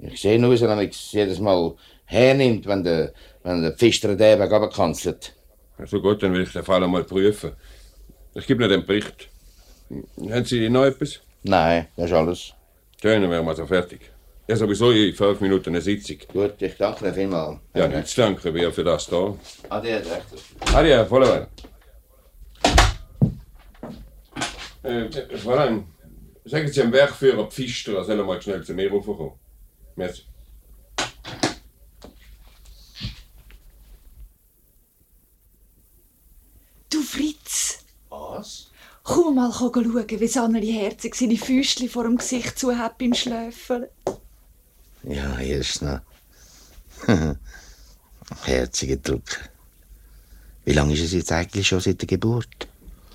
Ich 0.00 0.20
sehe 0.20 0.38
nur, 0.38 0.52
wie 0.52 0.64
er 0.64 0.82
jedes 0.82 1.38
Mal 1.38 1.74
hernimmt, 2.06 2.66
wenn 2.66 2.82
der, 2.82 3.12
wenn 3.44 3.62
der 3.62 3.72
Pfister 3.72 4.16
den 4.16 4.40
Weg 4.40 4.50
runterkanzelt. 4.50 5.34
Also 5.78 6.00
gut, 6.00 6.22
dann 6.22 6.32
will 6.32 6.42
ich 6.42 6.52
den 6.52 6.64
Fall 6.64 6.82
einmal 6.82 7.04
prüfen. 7.04 7.52
Ich 8.34 8.46
gebe 8.46 8.64
Ihnen 8.64 8.70
den 8.80 8.86
Bericht. 8.86 9.28
Haben 10.30 10.44
Sie 10.44 10.68
noch 10.68 10.84
etwas? 10.84 11.20
Nein, 11.44 11.86
das 11.96 12.06
ist 12.06 12.12
alles. 12.12 12.52
Schön, 13.00 13.22
dann 13.22 13.30
wären 13.30 13.46
wir 13.46 13.54
so 13.54 13.66
fertig. 13.66 14.00
Ja, 14.46 14.56
sowieso 14.56 14.90
in 14.90 15.14
fünf 15.14 15.40
Minuten 15.40 15.70
eine 15.70 15.80
Sitzung. 15.80 16.18
Gut, 16.30 16.60
ich 16.60 16.76
danke 16.76 17.04
dir 17.06 17.14
vielmals. 17.14 17.60
Ja, 17.74 17.88
nicht 17.88 18.08
zu 18.08 18.20
danken, 18.20 18.52
wir 18.52 18.70
für 18.72 18.84
das 18.84 19.06
da. 19.06 19.34
Herr 19.70 19.80
Direktor. 19.80 20.38
Adieu, 20.74 21.04
volle 21.06 21.28
Weile. 21.28 21.48
Äh, 24.82 25.38
Fräulein, 25.38 25.86
sagen 26.44 26.68
Sie 26.68 26.80
dem 26.82 26.92
Werkführer 26.92 27.46
Pfister, 27.50 27.96
er 27.96 28.04
soll 28.04 28.22
mal 28.22 28.40
schnell 28.42 28.62
zu 28.62 28.74
mir 28.74 28.90
raufkommen. 28.90 29.32
Merci. 29.96 30.24
Du 36.90 37.00
Fritz, 37.00 37.78
Was? 38.10 38.70
komm 39.04 39.36
mal 39.36 39.50
schauen, 39.50 39.94
wie 39.94 40.38
Anneli 40.38 40.70
Herzig 40.70 41.14
seine 41.14 41.38
Füßchen 41.38 41.88
vor 41.88 42.04
dem 42.04 42.18
Gesicht 42.18 42.58
zu 42.58 42.76
hat 42.76 42.98
beim 42.98 43.14
Schläfeln. 43.14 43.86
Ja, 45.08 45.36
hier 45.38 45.58
ist 45.58 45.82
noch. 45.82 46.00
Herziger 48.44 48.96
Druck. 48.96 49.22
Wie 50.64 50.72
lange 50.72 50.94
ist 50.94 51.02
es 51.02 51.12
jetzt 51.12 51.32
eigentlich 51.32 51.68
schon 51.68 51.80
seit 51.80 52.00
der 52.00 52.08
Geburt? 52.08 52.68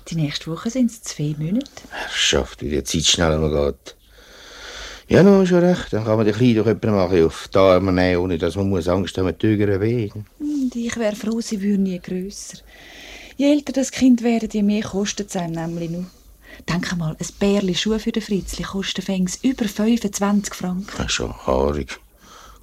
Die 0.08 0.14
nächste 0.14 0.50
Woche 0.50 0.70
sind 0.70 0.90
es 0.90 1.02
zwei 1.02 1.34
Monate. 1.36 1.66
Herrschaft, 1.90 2.62
wie 2.62 2.70
die 2.70 2.84
Zeit 2.84 3.04
schnell 3.04 3.34
immer 3.34 3.72
geht. 3.72 3.96
Ja, 5.08 5.24
no, 5.24 5.44
schon 5.44 5.64
recht. 5.64 5.92
Dann 5.92 6.04
kann 6.04 6.16
man 6.16 6.26
die 6.26 6.32
Kleine 6.32 6.54
doch 6.54 6.66
jemanden 6.66 7.08
bisschen 7.08 7.26
auf 7.26 7.48
die 7.48 7.58
Arme 7.58 7.92
nehmen, 7.92 8.20
ohne 8.22 8.38
dass 8.38 8.54
man 8.54 8.68
muss 8.68 8.86
Angst 8.86 9.18
haben 9.18 9.26
mit 9.26 9.40
Tügern 9.40 9.80
wehen. 9.80 10.26
Und 10.38 10.76
ich 10.76 10.96
wäre 10.96 11.16
froh, 11.16 11.40
sie 11.40 11.60
würde 11.60 11.82
nie 11.82 11.98
grösser. 11.98 12.58
Je 13.36 13.50
älter 13.50 13.72
das 13.72 13.90
Kind 13.90 14.22
wäre, 14.22 14.46
je 14.50 14.62
mehr 14.62 14.82
kostet 14.82 15.30
es 15.30 15.36
einem 15.36 15.54
nämlich 15.54 15.90
nur. 15.90 16.06
Denk 16.68 16.96
mal, 16.96 17.16
ein 17.18 17.26
Bärli 17.38 17.74
Schuhe 17.74 17.98
für 17.98 18.12
den 18.12 18.22
Fritzli 18.22 18.64
kostet 18.64 19.04
fängs 19.04 19.38
über 19.42 19.66
25 19.66 20.54
Franken. 20.54 20.86
Das 20.96 21.06
ist 21.06 21.12
schon 21.12 21.34
haarig. 21.46 21.98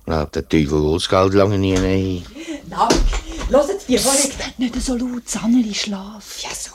Glaubt 0.05 0.35
der 0.35 0.47
Teufel 0.47 0.83
will 0.83 0.93
das 0.93 1.09
Geld 1.09 1.33
lange 1.33 1.57
nie 1.57 1.73
nehmen. 1.73 2.25
Dank. 2.69 2.93
Hört 3.49 3.89
die 3.89 3.97
Wohnung. 4.03 4.31
Nicht 4.57 4.81
so 4.81 4.95
laut, 4.95 5.43
Anneli, 5.43 5.73
schlaf. 5.73 6.39
Ja, 6.41 6.49
so. 6.53 6.71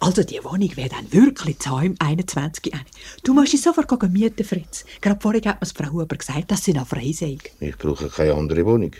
Also, 0.00 0.22
die 0.22 0.42
Wohnung 0.44 0.76
wäre 0.76 0.88
dann 0.88 1.12
wirklich 1.12 1.58
zu 1.58 1.76
im 1.78 1.96
21. 1.98 2.72
Jahre. 2.72 2.84
Du 3.22 3.32
musst 3.32 3.52
sie 3.52 3.56
sofort 3.56 3.88
gehen 3.88 4.12
mieten, 4.12 4.44
Fritz. 4.44 4.84
Gerade 5.00 5.20
vorhin 5.20 5.44
hat 5.44 5.60
mir 5.60 5.66
Frau 5.66 5.92
Huber 5.92 6.16
gesagt, 6.16 6.50
dass 6.50 6.64
sie 6.64 6.72
noch 6.72 6.86
frei 6.86 7.12
sei. 7.12 7.38
Ich 7.60 7.76
brauche 7.78 8.08
keine 8.08 8.34
andere 8.34 8.64
Wohnung. 8.66 8.92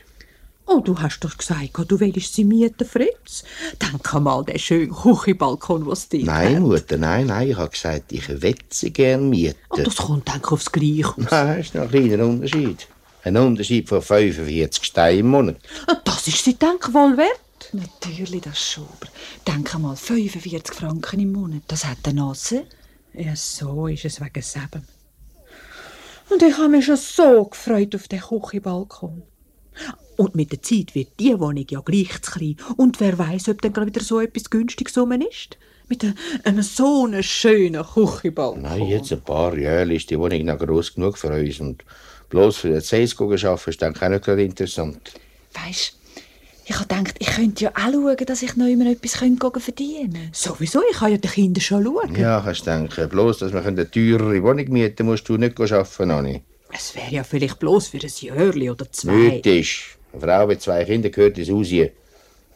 Oh, 0.67 0.81
du 0.81 0.99
hast 0.99 1.21
doch 1.21 1.37
gesagt, 1.37 1.71
du 1.89 2.01
willst 2.01 2.35
sie 2.35 2.45
mieten, 2.45 2.87
Fritz. 2.87 3.45
Denk 3.81 4.13
mal, 4.21 4.45
der 4.45 4.59
schöne 4.59 4.89
Küchenbalkon, 4.89 5.87
was 5.87 6.09
dir 6.09 6.25
Nein, 6.25 6.63
Mutter, 6.63 6.97
nein, 6.97 7.27
nein. 7.27 7.51
Ich 7.51 7.57
habe 7.57 7.71
gesagt, 7.71 8.13
ich 8.13 8.29
will 8.29 8.57
sie 8.71 8.91
gerne 8.91 9.23
mieten. 9.23 9.59
Oh, 9.69 9.77
das 9.77 9.97
kommt 9.97 10.27
denk 10.27 10.51
aufs 10.51 10.73
Gleiche 10.73 11.09
aus. 11.09 11.31
Nein, 11.31 11.61
ist 11.61 11.75
noch 11.75 11.83
ein 11.83 11.91
kleiner 11.91 12.25
Unterschied. 12.25 12.89
Ein 13.25 13.37
Unterschied 13.37 13.89
von 13.89 14.01
45 14.03 14.85
Steinen 14.85 15.21
im 15.21 15.29
Monat. 15.29 15.57
Und 15.89 16.01
das 16.05 16.27
ist 16.29 16.45
sie 16.45 16.55
denk 16.55 16.93
wohl 16.93 17.17
wert. 17.17 17.41
Natürlich, 17.73 18.43
das 18.43 18.59
schon. 18.59 18.85
Aber 18.85 19.11
denk 19.47 19.79
mal, 19.79 19.97
45 19.97 20.75
Franken 20.75 21.21
im 21.21 21.33
Monat, 21.33 21.63
das 21.69 21.85
hat 21.85 21.99
eine 22.05 22.21
Nase. 22.21 22.65
Ja, 23.13 23.37
so 23.37 23.87
ist 23.87 24.05
es 24.05 24.21
wegen 24.21 24.43
Sebem. 24.43 24.83
Und 26.31 26.43
ich 26.43 26.57
habe 26.57 26.69
mich 26.69 26.87
schon 26.87 26.97
so 26.97 27.45
gefreut 27.45 27.95
auf 27.95 28.09
den 28.09 28.21
Küchenbalkon. 28.21 29.23
Und 30.17 30.35
mit 30.35 30.53
der 30.53 30.63
Zeit 30.63 30.95
wird 30.95 31.09
die 31.19 31.39
Wohnung 31.39 31.67
ja 31.69 31.81
gleich 31.81 32.21
zu 32.23 32.33
klein. 32.33 32.57
Und 32.77 33.01
wer 33.01 33.19
weiß, 33.19 33.49
ob 33.49 33.63
dann 33.63 33.73
gerade 33.73 33.89
wieder 33.89 34.03
so 34.03 34.21
etwas 34.21 34.51
Günstiges 34.51 34.97
rum 34.97 35.13
ist. 35.13 35.59
Mit 35.89 36.05
einem, 36.45 36.63
so 36.63 37.05
einem 37.05 37.23
schönen 37.23 37.85
Küchenbalkon. 37.85 38.63
Nein, 38.63 38.87
jetzt 38.87 39.13
ein 39.13 39.21
paar 39.21 39.57
Jahre 39.57 39.93
ist 39.93 40.09
die 40.09 40.19
Wohnung 40.19 40.45
noch 40.45 40.59
groß 40.59 40.95
genug 40.95 41.19
für 41.19 41.29
uns. 41.29 41.61
Und 41.61 41.85
bloß 42.31 42.57
für 42.57 42.69
den 42.69 42.81
Sales 42.81 43.19
arbeiten 43.21 43.71
ist 43.71 43.83
dann 43.83 43.97
auch 43.97 44.09
nicht 44.09 44.25
gerade 44.25 44.45
interessant. 44.45 45.13
Weisst, 45.53 45.99
ich 46.67 46.75
habe 46.75 46.87
gedacht, 46.89 47.17
ich 47.19 47.27
könnte 47.27 47.65
ja 47.65 47.71
auch 47.73 47.93
schauen, 47.93 48.17
dass 48.27 48.43
ich 48.43 48.57
noch 48.57 48.67
immer 48.67 48.87
etwas 48.87 49.19
könnte 49.19 49.61
verdienen 49.61 50.31
Sowieso, 50.33 50.81
ich 50.91 50.97
kann 50.97 51.13
ja 51.13 51.19
den 51.19 51.31
Kindern 51.31 51.61
schon 51.61 51.85
schauen. 51.85 52.15
Ja, 52.17 52.41
kannst 52.41 52.67
denken. 52.67 53.09
Bloß, 53.09 53.39
dass 53.39 53.53
wir 53.53 53.65
eine 53.65 53.91
teurere 53.91 54.43
Wohnung 54.43 54.69
mieten 54.71 55.05
musst 55.05 55.29
du 55.29 55.37
nicht 55.37 55.61
arbeiten, 55.61 56.11
Anni. 56.11 56.43
Es 56.73 56.95
wäre 56.95 57.11
ja 57.11 57.25
vielleicht 57.25 57.59
bloß 57.59 57.89
für 57.89 57.99
ein 57.99 58.11
Jahr 58.21 58.73
oder 58.73 58.91
zwei. 58.91 59.13
Mythisch. 59.13 59.99
Eine 60.15 60.21
Frau 60.21 60.47
mit 60.47 60.63
zwei 60.63 60.85
Kindern 60.85 61.13
gehört 61.13 61.39
ins 61.39 61.51
Haus 61.51 61.67
hier. 61.67 61.91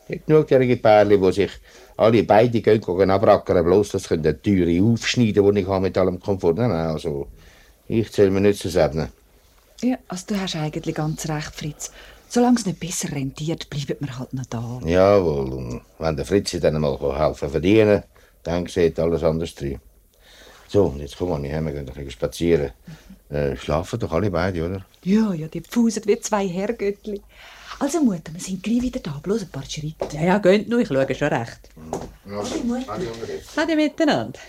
Nicht 0.09 0.27
genug 0.27 0.47
derige 0.49 0.77
Pärchen, 0.77 1.21
die 1.21 1.33
sich 1.33 1.51
alle 1.97 2.23
beide 2.23 2.61
gehen, 2.61 2.81
gehen 2.81 3.11
abrackern, 3.11 3.65
bloß 3.65 3.91
dass 3.91 4.05
sie 4.05 4.19
die 4.19 4.33
Türe 4.35 4.83
aufschneiden 4.83 5.55
die 5.55 5.61
ich 5.61 5.67
habe 5.67 5.83
mit 5.83 5.99
allem 5.99 6.21
Komfort. 6.21 6.55
Nein, 6.55 6.71
nein, 6.71 6.89
also 6.89 7.27
ich 7.89 8.11
zähle 8.13 8.31
mir 8.31 8.41
nicht 8.41 8.61
zusammen. 8.61 9.09
Ja, 9.83 9.97
also 10.09 10.25
du 10.29 10.41
hast 10.41 10.57
eigentlich 10.57 10.95
ganz 10.95 11.29
recht, 11.29 11.55
Fritz. 11.55 11.91
Solange 12.29 12.57
es 12.59 12.67
nicht 12.67 12.81
besser 12.81 13.11
rentiert, 13.13 13.71
bleiben 13.71 13.97
wir 14.01 14.19
halt 14.19 14.33
noch 14.35 14.47
da. 14.47 14.81
Jawohl, 14.85 15.53
und 15.53 15.81
wenn 15.99 16.17
der 16.17 16.27
Fritzi 16.27 16.61
dann 16.61 16.81
mal 16.81 16.99
helfen 17.19 17.51
verdienen 17.51 18.03
dann 18.43 18.67
sieht 18.67 18.99
alles 18.99 19.23
anders 19.23 19.55
drin. 19.55 19.81
So, 20.69 20.95
jetzt 20.99 21.17
komm 21.17 21.31
mal, 21.31 21.43
wir 21.43 21.49
gehen 21.51 21.67
ein 21.67 21.85
bisschen 21.85 22.11
spazieren. 22.11 22.73
Äh, 23.31 23.57
schlafen 23.57 23.99
doch 23.99 24.13
alle 24.13 24.31
beide, 24.31 24.65
oder? 24.65 24.85
Ja, 25.05 25.35
ja, 25.35 25.49
die 25.49 25.61
pfusen 25.61 26.03
wie 26.07 26.19
zwei 26.19 26.49
Herrgöttli. 26.49 27.21
Also 27.79 28.01
Mutter, 28.01 28.33
wir 28.33 28.41
sind 28.41 28.63
gleich 28.63 28.83
wieder 28.83 29.01
da, 29.01 29.21
bloß 29.23 29.43
ein 29.43 29.51
paar 29.51 29.65
Schritte. 29.69 30.09
Ja, 30.13 30.23
ja, 30.23 30.39
geht 30.39 30.69
nur, 30.69 30.81
ich 30.81 30.89
schaue 30.89 31.15
schon 31.15 31.29
recht. 31.29 31.61
Ade 33.57 33.77
miteinander. 33.77 34.41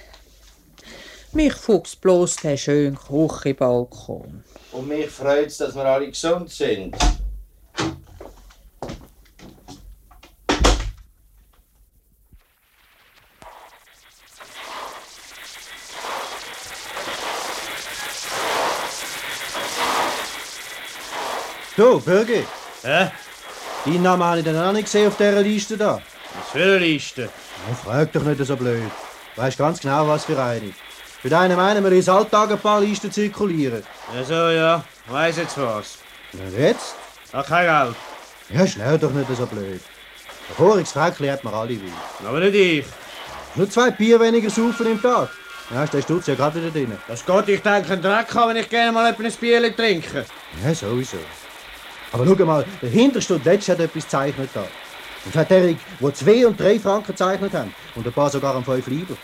Mich 1.34 1.54
fuchst 1.54 2.02
bloß 2.02 2.38
der 2.38 2.58
schöne 2.58 2.98
Küchenbalkon. 2.98 4.44
Und 4.72 4.88
mich 4.88 5.10
freut 5.10 5.48
es, 5.48 5.58
dass 5.58 5.76
wir 5.76 5.86
alle 5.86 6.08
gesund 6.08 6.50
sind. 6.50 6.96
Du, 21.80 21.98
Birgi, 22.02 22.46
Hä? 22.84 23.10
deinen 23.86 24.04
Namen 24.04 24.22
habe 24.22 24.40
ich 24.40 24.44
dann 24.44 24.58
auch 24.58 24.74
nicht 24.74 24.84
gesehen 24.84 25.08
auf 25.08 25.16
dieser 25.16 25.42
Liste 25.42 25.78
da. 25.78 26.02
Was 26.38 26.52
für 26.52 26.62
eine 26.62 26.78
Liste? 26.78 27.30
Oh, 27.72 27.74
frag 27.74 28.12
doch 28.12 28.24
nicht 28.24 28.46
so 28.46 28.58
blöd. 28.58 28.82
Du 29.34 29.42
weißt 29.42 29.58
ganz 29.58 29.80
genau, 29.80 30.06
was 30.06 30.26
für 30.26 30.38
eine. 30.44 30.74
Für 31.22 31.30
deinen 31.30 31.56
meinen 31.56 31.82
wir 31.82 31.94
ins 31.94 32.10
Alltag 32.10 32.52
ein 32.52 32.60
paar 32.60 32.82
Listen 32.82 33.10
zirkulieren. 33.10 33.82
Ja, 34.14 34.24
so, 34.26 34.50
ja. 34.50 34.84
Weiss 35.08 35.38
jetzt 35.38 35.58
was. 35.58 36.00
Und 36.34 36.60
jetzt? 36.60 36.96
Ach, 37.32 37.48
kein 37.48 37.66
Geld. 37.66 37.96
Ja, 38.50 38.68
schnell 38.68 38.98
doch 38.98 39.12
nicht 39.12 39.30
so 39.34 39.46
blöd. 39.46 39.80
Ein 40.50 40.56
voriges 40.58 40.92
Fräckli 40.92 41.30
hat 41.30 41.46
man 41.46 41.54
alle 41.54 41.70
will. 41.70 41.94
Aber 42.28 42.42
nicht 42.42 42.56
ich. 42.56 42.86
Nur 43.56 43.70
zwei 43.70 43.92
Bier 43.92 44.20
weniger 44.20 44.50
saufen 44.50 44.86
im 44.86 45.02
Tag. 45.02 45.30
Ja, 45.74 45.86
ist 45.86 45.94
der 45.94 46.02
Stutz 46.02 46.28
ja 46.28 46.36
gerade 46.36 46.62
wieder 46.62 46.72
drin. 46.72 46.98
Das 47.08 47.26
geht, 47.26 47.48
ich 47.48 47.62
denke, 47.62 47.94
einen 47.94 48.02
Dreck 48.02 48.36
haben, 48.36 48.50
wenn 48.50 48.58
ich 48.58 48.68
gerne 48.68 48.92
mal 48.92 49.06
ein 49.06 49.16
Bier 49.16 49.74
trinke. 49.78 50.26
Ja, 50.62 50.76
sowieso. 50.76 51.20
Aber 52.12 52.25
schau 52.25 52.46
mal, 52.46 52.66
der 52.82 52.89
hinterste 52.89 53.36
und 53.36 53.46
letzte 53.46 53.74
hat 53.74 53.80
etwas 53.80 54.04
gezeichnet 54.04 54.50
da. 54.54 54.66
Hat 55.36 55.50
der, 55.51 55.68
die 55.68 55.78
zwei 56.13 56.48
und 56.48 56.60
drei 56.60 56.80
Franken 56.80 57.08
gezeichnet 57.08 57.54
haben. 57.54 57.74
Und 57.96 58.08
ein 58.08 58.13
paar 58.13 58.30
sogar 58.30 58.56
am 58.56 58.63
fünf 58.63 58.88
lieber. 58.88 59.16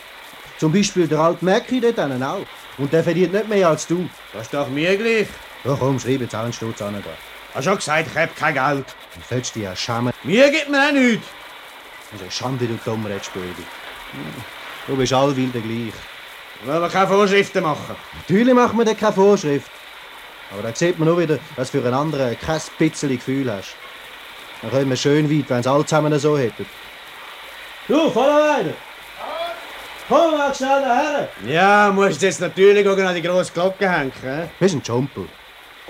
Zum 0.57 0.71
Beispiel 0.71 1.07
der 1.07 1.19
alte 1.19 1.43
Mäcki 1.43 1.81
dort 1.81 1.99
einen 1.99 2.21
auch. 2.21 2.45
Und 2.77 2.91
der 2.93 3.03
verdient 3.03 3.33
nicht 3.33 3.47
mehr 3.49 3.69
als 3.69 3.87
du. 3.87 4.07
Das 4.33 4.43
ist 4.43 4.53
doch 4.53 4.67
mir 4.69 4.97
gleich. 4.97 5.27
Ja, 5.63 5.75
komm, 5.79 5.99
schreib 5.99 6.21
jetzt 6.21 6.35
auch 6.35 6.43
einen 6.43 6.53
Stutz 6.53 6.81
an 6.81 6.93
da. 6.93 7.09
Hast 7.55 7.63
schon 7.63 7.75
gesagt, 7.77 8.09
ich 8.11 8.17
hab 8.17 8.35
kein 8.35 8.53
Geld. 8.53 8.85
Dann 9.13 9.23
sollst 9.29 9.55
du 9.55 9.59
dich 9.59 9.67
ja 9.67 9.75
schämen. 9.75 10.13
Mir 10.23 10.51
gibt 10.51 10.69
mir 10.69 10.89
auch 10.89 10.91
nichts. 10.91 11.25
Das 12.11 12.19
ist 12.19 12.21
eine 12.21 12.31
Schande, 12.31 12.67
du 12.67 12.77
dumm 12.85 13.05
redest. 13.05 13.31
Du 14.87 14.95
bist 14.95 15.13
allweil 15.13 15.47
der 15.47 15.61
gleich. 15.61 15.93
Wollen 16.65 16.81
wir 16.81 16.89
keine 16.89 17.07
Vorschriften 17.07 17.63
machen? 17.63 17.95
Natürlich 18.13 18.53
macht 18.53 18.73
man 18.73 18.85
dir 18.85 18.95
keine 18.95 19.13
Vorschrift. 19.13 19.69
Aber 20.51 20.61
da 20.61 20.75
sieht 20.75 20.97
man 20.99 21.07
nur 21.07 21.19
wieder, 21.19 21.39
dass 21.55 21.71
du 21.71 21.79
für 21.81 21.85
einen 21.85 21.95
anderen 21.95 22.37
kein 22.39 22.61
bisschen 22.77 23.09
Gefühl 23.09 23.51
hast. 23.51 23.75
Dann 24.61 24.71
kommen 24.71 24.89
wir 24.89 24.95
schön 24.95 25.29
weit, 25.29 25.49
wenn 25.49 25.63
sie 25.63 25.69
alle 25.69 25.85
zusammen 25.85 26.17
so 26.19 26.37
hätten. 26.37 26.65
Du, 27.87 28.09
Vorderweide! 28.09 28.73
Komm 30.07 30.37
mal 30.37 30.53
schnell 30.53 30.81
daher! 30.81 31.29
Ja, 31.45 31.91
musst 31.91 32.21
jetzt 32.21 32.39
natürlich 32.39 32.87
auch 32.87 32.97
an 32.97 33.15
die 33.15 33.21
grosse 33.21 33.51
Glocke 33.51 33.89
hängen. 33.89 34.11
hä? 34.21 34.43
Du 34.43 34.49
bist 34.59 34.75
ein 34.75 34.81
Jumper. 34.83 35.25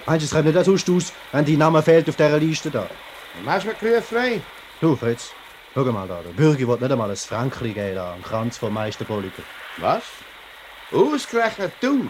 Meinst 0.06 0.24
du, 0.24 0.26
es 0.26 0.32
kommt 0.32 0.46
nicht 0.54 0.66
sonst 0.66 0.90
aus, 0.90 1.14
wenn 1.32 1.46
dein 1.46 1.58
Name 1.58 1.82
fehlt 1.82 2.08
auf 2.08 2.16
dieser 2.16 2.38
Liste 2.38 2.72
da? 2.72 2.88
Und 3.40 3.50
hast 3.50 3.66
du 3.66 3.70
mir 3.70 3.76
gerufen? 3.76 4.42
Du, 4.80 4.96
Fritz, 4.96 5.32
schau 5.74 5.84
mal 5.84 6.08
da. 6.08 6.22
Der 6.22 6.30
Bürger 6.32 6.68
will 6.68 6.78
nicht 6.78 6.92
einmal 6.92 7.10
ein 7.10 7.16
Frankli 7.18 7.74
geben, 7.74 7.96
da, 7.96 8.14
am 8.14 8.24
Kranz 8.24 8.58
vom 8.58 8.74
Meisterpolitiker. 8.74 9.44
Was? 9.78 10.04
Ausgerechnet 10.92 11.74
du? 11.82 12.10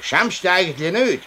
Schämst 0.00 0.44
du 0.44 0.48
dich 0.48 0.50
eigentlich 0.50 0.92
nicht? 0.92 1.22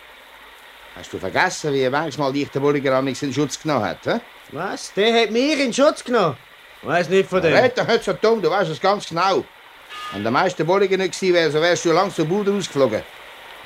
Hast 0.98 1.13
du 1.13 1.20
vergessen, 1.20 1.74
wie 1.74 1.88
manchmal 1.92 2.34
dich 2.34 2.50
der 2.50 2.60
Bulliger 2.60 3.00
nichts 3.04 3.22
in 3.22 3.32
Schutz 3.32 3.62
genommen 3.62 3.86
hat? 3.86 4.00
He? 4.04 4.20
Was? 4.51 4.92
Der 4.96 5.22
hat 5.22 5.30
mich 5.30 5.60
in 5.60 5.72
Schutz 5.72 6.04
genommen? 6.04 6.36
Weiß 6.82 7.08
nicht 7.10 7.30
von 7.30 7.39
dem. 7.39 7.54
Red 7.54 7.77
doch 7.77 7.88
nicht 7.88 8.04
so 8.04 8.13
dumm, 8.13 8.42
du 8.42 8.50
weißt 8.50 8.72
es 8.72 8.82
ganz 8.82 9.08
genau. 9.08 9.44
Wenn 10.12 10.24
der 10.24 10.32
Meister 10.32 10.63
Bulliger 10.63 10.98
nicht 10.98 11.13
gewesen 11.13 11.36
wäre, 11.36 11.51
so 11.51 11.62
wärst 11.62 11.86
du 11.86 11.92
lang 11.92 12.12
zur 12.12 12.25
Bude 12.25 12.51
ausgeflogen. 12.51 13.04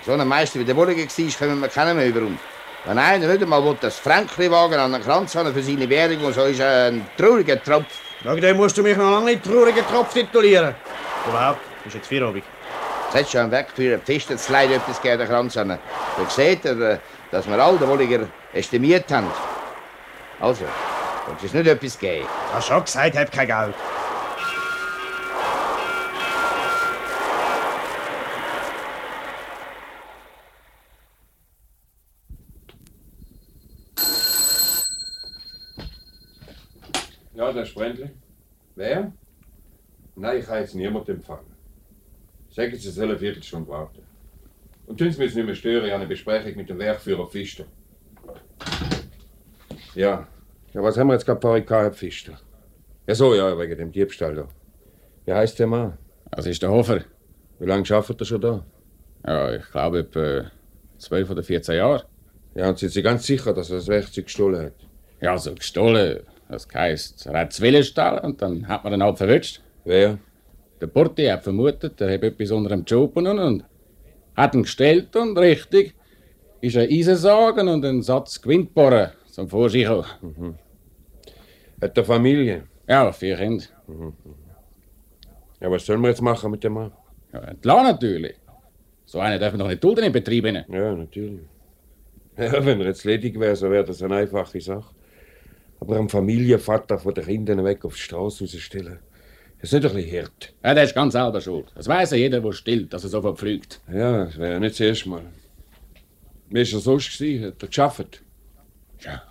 So 0.06 0.12
ein 0.12 0.28
Meister 0.28 0.60
wie 0.60 0.66
der 0.66 0.74
Bulliger 0.74 1.04
war, 1.04 1.40
kommen 1.40 1.62
wir 1.62 1.70
keinen 1.70 1.96
mehr 1.96 2.08
über. 2.08 2.20
Und 2.20 2.38
wenn 2.84 2.98
einer 2.98 3.28
nicht 3.28 3.42
einmal 3.42 3.64
will, 3.64 3.78
das 3.80 3.98
Frankli-Wagen 4.00 4.80
an 4.80 4.92
den 4.92 5.02
Kranz 5.02 5.34
haben 5.34 5.54
für 5.54 5.64
seine 5.64 5.88
Währung, 5.88 6.34
so 6.34 6.44
ist 6.44 6.60
er 6.60 6.88
ein 6.88 7.08
trauriger 7.18 7.64
Tropf. 7.64 7.86
Wegen 8.24 8.42
dem 8.42 8.58
musst 8.58 8.78
du 8.78 8.84
mich 8.84 8.98
noch 8.98 9.10
lange 9.10 9.28
nicht 9.28 9.44
traurigen 9.46 9.86
Tropf 9.88 10.14
titulieren. 10.14 10.76
Überhaupt, 11.30 11.62
ist 11.86 11.94
jetzt 11.96 12.10
hättest 13.14 13.34
du 13.34 13.40
schon 13.40 13.52
weg 13.52 13.68
für 13.74 13.94
einen 13.94 14.06
Tisch 14.06 14.26
das 14.28 14.50
Leid 14.50 14.72
etwas 14.72 15.02
den 15.02 15.20
Kranz 15.20 15.58
an. 15.58 15.80
Du 16.18 16.26
seht, 16.30 16.66
ihr, 16.66 17.00
dass 17.32 17.48
wir 17.48 17.58
all 17.58 17.78
den 17.78 17.88
Bulliger 17.88 18.28
estimiert 18.54 19.12
haben. 19.12 19.28
Also, 20.40 20.66
du 21.40 21.46
es 21.46 21.54
nicht 21.54 21.68
etwas 21.68 21.98
geben? 21.98 22.28
Hast 22.54 22.68
schon 22.68 22.84
gesagt, 22.84 23.16
ich 23.16 23.20
hab 23.20 23.32
kein 23.32 23.48
Geld. 23.48 23.76
Ja, 37.34 37.54
der 37.54 37.66
Sprendli. 37.66 38.10
Wer? 38.76 39.12
Nein, 40.16 40.38
ich 40.38 40.48
habe 40.48 40.60
jetzt 40.60 40.76
niemand 40.76 41.08
empfangen. 41.10 41.56
Sagen 42.50 42.72
Sie, 42.72 42.78
Sie 42.78 42.92
sollen 42.92 43.12
eine 43.12 43.20
Viertelstunde 43.20 43.70
warten. 43.70 44.11
Und 44.88 44.98
tun 44.98 45.12
Sie 45.12 45.20
mich 45.20 45.36
nicht 45.36 45.46
mehr 45.46 45.56
stören, 45.56 45.86
ich 45.86 45.92
habe 45.92 46.02
eine 46.02 46.10
Besprechung 46.10 46.56
mit 46.56 46.70
dem 46.70 46.80
Werkführer 46.80 47.28
Pfister. 47.28 47.66
Ja. 49.96 50.28
Ja, 50.74 50.84
was 50.84 50.98
haben 50.98 51.08
wir 51.08 51.14
jetzt 51.14 51.26
gehabt, 51.26 51.44
Herr 51.44 51.92
Pfister? 51.92 52.34
Ja, 53.08 53.16
so, 53.16 53.36
ja, 53.36 53.58
wegen 53.58 53.78
dem 53.78 53.92
Diebstahl 53.92 54.36
da. 54.36 54.48
Wie 55.26 55.34
heißt 55.34 55.60
der 55.60 55.68
Mann? 55.68 55.98
Das 56.32 56.46
ist 56.46 56.62
der 56.62 56.72
Hofer. 56.72 57.02
Wie 57.60 57.66
lange 57.66 57.84
arbeitet 57.92 58.22
er 58.22 58.26
schon 58.26 58.42
da? 58.42 58.66
Ja, 59.26 59.56
ich 59.56 59.70
glaube 59.72 60.00
etwa 60.00 60.50
12 60.98 61.30
oder 61.30 61.44
14 61.44 61.76
Jahre. 61.76 62.06
Ja, 62.56 62.70
und 62.70 62.80
sind 62.80 62.92
Sie 62.92 63.02
ganz 63.02 63.26
sicher, 63.26 63.54
dass 63.54 63.70
er 63.70 63.78
das 63.78 63.88
Werkzeug 63.88 64.26
gestohlen 64.26 64.66
hat? 64.68 64.74
Ja, 65.20 65.38
so 65.38 65.54
gestohlen. 65.54 66.22
Das 66.50 66.68
heisst, 66.74 67.26
er 67.26 67.40
hat 67.40 67.54
Zwillenstall 67.54 68.20
und 68.20 68.42
dann 68.42 68.68
hat 68.68 68.84
man 68.84 68.94
ihn 68.94 69.04
halt 69.04 69.18
verwünscht. 69.18 69.62
Wer? 69.86 70.18
Der 70.82 70.88
Porti 70.88 71.26
hat 71.28 71.44
vermutet, 71.44 72.02
er 72.02 72.14
hat 72.14 72.24
etwas 72.24 72.52
unter 72.52 72.70
dem 72.70 72.84
Job 72.84 73.16
und, 73.16 73.28
und 73.28 73.64
hat 74.42 74.56
ihn 74.56 74.64
gestellt 74.64 75.16
und 75.16 75.38
richtig 75.38 75.94
ist 76.62 76.78
ein 76.78 76.90
Eisensagen 76.90 77.68
und 77.68 77.86
ein 77.86 78.02
Satz 78.02 78.42
Gewindbohren 78.42 79.12
zum 79.32 79.48
Vorsichern. 79.48 80.06
Hat 81.82 81.98
er 81.98 82.04
Familie? 82.04 82.64
Ja, 82.88 83.12
vier 83.12 83.38
Kinder. 83.38 83.66
Ja, 85.60 85.70
was 85.70 85.86
sollen 85.86 86.02
wir 86.02 86.10
jetzt 86.10 86.22
machen 86.22 86.52
mit 86.52 86.64
dem 86.64 86.74
Mann? 86.74 86.92
Ja, 87.34 87.40
entlassen 87.42 87.86
natürlich. 87.86 88.36
So 89.06 89.20
einen 89.20 89.40
dürfen 89.40 89.60
doch 89.60 89.68
nicht 89.68 89.84
dulden 89.84 90.06
im 90.06 90.12
Betrieb. 90.12 90.46
rein. 90.46 90.66
Ja, 90.70 90.96
natürlich. 90.96 91.42
Ja, 92.38 92.66
wenn 92.66 92.80
er 92.82 92.88
jetzt 92.88 93.04
ledig 93.04 93.40
wäre, 93.40 93.56
so 93.56 93.70
wäre 93.70 93.84
das 93.84 94.02
eine 94.02 94.16
einfache 94.16 94.60
Sache. 94.62 94.96
Aber 95.80 95.98
einen 95.98 96.10
Familienvater 96.10 96.98
von 96.98 97.14
den 97.14 97.26
Kindern 97.26 97.64
weg 97.64 97.84
auf 97.86 97.96
die 97.96 98.02
Straße 98.02 98.44
rausstellen, 98.44 99.00
ist 99.64 99.74
nicht 99.74 99.86
ein 99.86 99.96
bisschen 99.96 100.24
hart. 100.24 100.54
Ja, 100.64 100.74
der 100.74 100.84
ist 100.84 100.96
ganz 100.96 101.14
selber 101.14 101.42
schuld. 101.42 101.72
Das 101.76 101.88
weiß 101.88 102.12
ja 102.12 102.18
jeder, 102.18 102.40
der 102.40 102.52
stillt, 102.52 102.94
dass 102.94 103.04
er 103.04 103.10
so 103.10 103.22
verpflügt. 103.22 103.80
Ja, 103.92 104.26
das 104.26 104.38
wäre 104.38 104.54
ja 104.54 104.60
nicht 104.60 104.74
das 104.74 104.80
erste 104.80 105.10
Mal. 105.10 105.22
Wie 106.50 106.56
war 106.56 106.60
er 106.60 106.66
sonst? 106.66 107.18
gewesen? 107.18 107.46
Hat 107.46 107.62
er 107.62 107.68
geschafft? 107.68 108.22
Ja, 109.02 109.22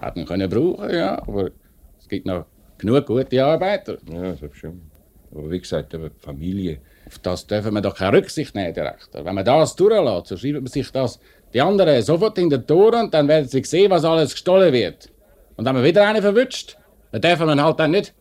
hat 0.00 0.16
ihn 0.16 0.26
können 0.26 0.48
brauchen, 0.48 0.94
ja, 0.94 1.18
aber 1.22 1.50
es 1.98 2.08
gibt 2.08 2.26
noch 2.26 2.46
genug 2.78 3.06
gute 3.06 3.44
Arbeiter. 3.44 3.98
Ja, 4.12 4.32
das 4.32 4.56
schon. 4.56 4.90
Aber 5.32 5.50
wie 5.50 5.60
gesagt, 5.60 5.92
die 5.92 6.10
Familie. 6.20 6.80
Auf 7.06 7.18
das 7.18 7.46
dürfen 7.46 7.74
wir 7.74 7.80
doch 7.80 7.94
keine 7.94 8.16
Rücksicht 8.16 8.54
nehmen, 8.54 8.74
direkt. 8.74 9.08
Wenn 9.12 9.34
man 9.34 9.44
das 9.44 9.76
durchlässt, 9.76 10.26
so 10.28 10.36
schreibt 10.36 10.54
man 10.54 10.66
sich 10.66 10.90
das 10.90 11.20
die 11.52 11.60
anderen 11.60 12.02
sofort 12.02 12.38
in 12.38 12.50
den 12.50 12.66
Toren 12.66 13.04
und 13.04 13.14
dann 13.14 13.28
werden 13.28 13.48
sie 13.48 13.62
sehen, 13.62 13.90
was 13.90 14.04
alles 14.04 14.32
gestohlen 14.32 14.72
wird. 14.72 15.10
Und 15.56 15.64
wenn 15.64 15.74
man 15.74 15.84
wieder 15.84 16.06
einen 16.06 16.20
verwünscht, 16.20 16.76
dann 17.12 17.20
dürfen 17.20 17.46
wir 17.46 17.64
halt 17.64 17.80
dann 17.80 17.92
nicht 17.92 18.14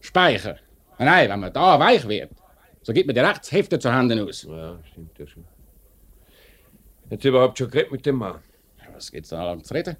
speichern. 0.00 0.58
Nein, 0.98 1.30
wenn 1.30 1.40
man 1.40 1.52
da 1.52 1.78
weich 1.78 2.06
wird, 2.08 2.30
so 2.82 2.92
gibt 2.92 3.06
man 3.06 3.14
direkt 3.14 3.40
das 3.40 3.52
Hefte 3.52 3.78
zu 3.78 3.94
Händen 3.94 4.18
aus. 4.20 4.42
Ja, 4.42 4.78
stimmt 4.90 5.18
ja 5.18 5.26
schon. 5.26 5.44
Sie 7.10 7.28
überhaupt 7.28 7.56
schon 7.58 7.70
geredet 7.70 7.92
mit 7.92 8.04
dem 8.04 8.16
Mann? 8.16 8.40
Was 8.92 9.10
gibt's 9.12 9.30
da 9.30 9.44
lang 9.44 9.62
zu 9.62 9.74
reden? 9.74 9.96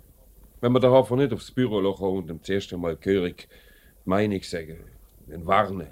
Wenn 0.60 0.72
wir 0.72 0.82
Hafer 0.90 1.16
nicht 1.16 1.32
aufs 1.32 1.50
Büro 1.50 1.80
lassen 1.80 2.02
und 2.02 2.30
ihm 2.30 2.42
zuerst 2.42 2.72
einmal 2.72 2.96
gehörig 2.96 3.48
Meinung 4.04 4.42
sagen, 4.42 4.78
ihn 5.28 5.46
warnen. 5.46 5.86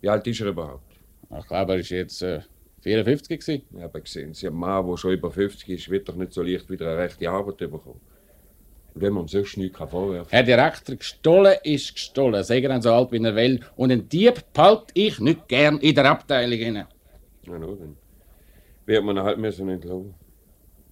Wie 0.00 0.08
alt 0.08 0.26
ist 0.26 0.40
er 0.40 0.48
überhaupt? 0.48 0.92
Ich 1.22 1.46
glaube, 1.46 1.54
er 1.54 1.68
war 1.68 1.76
jetzt 1.78 2.22
äh, 2.22 2.40
54 2.82 3.40
gewesen. 3.40 3.62
Ja, 3.72 3.86
aber 3.86 4.00
sehen 4.04 4.32
Sie, 4.32 4.46
ein 4.46 4.54
Mann, 4.54 4.86
der 4.86 4.96
schon 4.96 5.12
über 5.12 5.30
50 5.32 5.68
ist, 5.68 5.90
wird 5.90 6.08
doch 6.08 6.14
nicht 6.14 6.32
so 6.32 6.42
leicht 6.42 6.70
wieder 6.70 6.88
eine 6.88 6.98
rechte 6.98 7.28
Arbeit 7.28 7.58
bekommen. 7.58 8.00
Und 8.96 9.02
wenn 9.02 9.12
man 9.12 9.24
ihm 9.24 9.28
sonst 9.28 9.58
nichts 9.58 9.78
vorwerfen 9.78 10.30
Herr 10.30 10.42
Direktor, 10.42 10.96
gestohlen 10.96 11.56
ist 11.64 11.92
gestohlen. 11.92 12.42
Sagen 12.42 12.70
dann 12.70 12.80
so 12.80 12.94
alt 12.94 13.12
wie 13.12 13.22
er 13.22 13.36
will. 13.36 13.60
Und 13.76 13.92
einen 13.92 14.08
Dieb 14.08 14.42
behalte 14.54 14.86
ich 14.94 15.20
nicht 15.20 15.48
gern 15.48 15.76
in 15.80 15.94
der 15.94 16.06
Abteilung. 16.06 16.58
Rein. 16.58 16.86
Ja, 17.42 17.58
nur 17.58 17.76
dann 17.76 17.94
wird 18.86 19.04
man 19.04 19.18
ihn 19.18 19.22
halt 19.22 19.38
müssen 19.38 19.68
entlassen. 19.68 20.14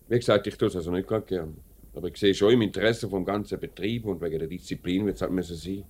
Wie 0.09 0.17
gesagt, 0.19 0.47
ich 0.47 0.59
tue 0.59 0.69
es 0.69 0.77
also 0.77 0.91
nicht 0.91 1.09
gerade 1.09 1.25
gern. 1.25 1.57
Aber 1.95 2.09
ich 2.09 2.19
sehe 2.19 2.35
schon 2.35 2.53
im 2.53 2.61
Interesse 2.61 3.09
vom 3.09 3.25
ganzen 3.25 3.59
Betrieb 3.59 4.05
und 4.05 4.21
wegen 4.21 4.39
der 4.39 4.49
Disziplin 4.49 5.07
wird 5.07 5.17
es 5.17 5.23
halt 5.23 5.33
müssen 5.33 5.57
sein. 5.57 5.85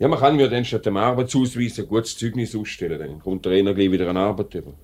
Ja, 0.00 0.08
man 0.08 0.18
kann 0.18 0.34
mir 0.34 0.48
dann 0.48 0.64
statt 0.64 0.86
dem 0.86 0.96
Arbeitsausweis 0.96 1.78
ein 1.78 1.86
gutes 1.86 2.18
Zeugnis 2.18 2.56
ausstellen. 2.56 2.98
Dann 2.98 3.20
kommt 3.20 3.44
der 3.44 3.52
einer 3.52 3.74
gleich 3.74 3.92
wieder 3.92 4.08
an 4.10 4.16
Arbeit 4.16 4.52
über. 4.56 4.74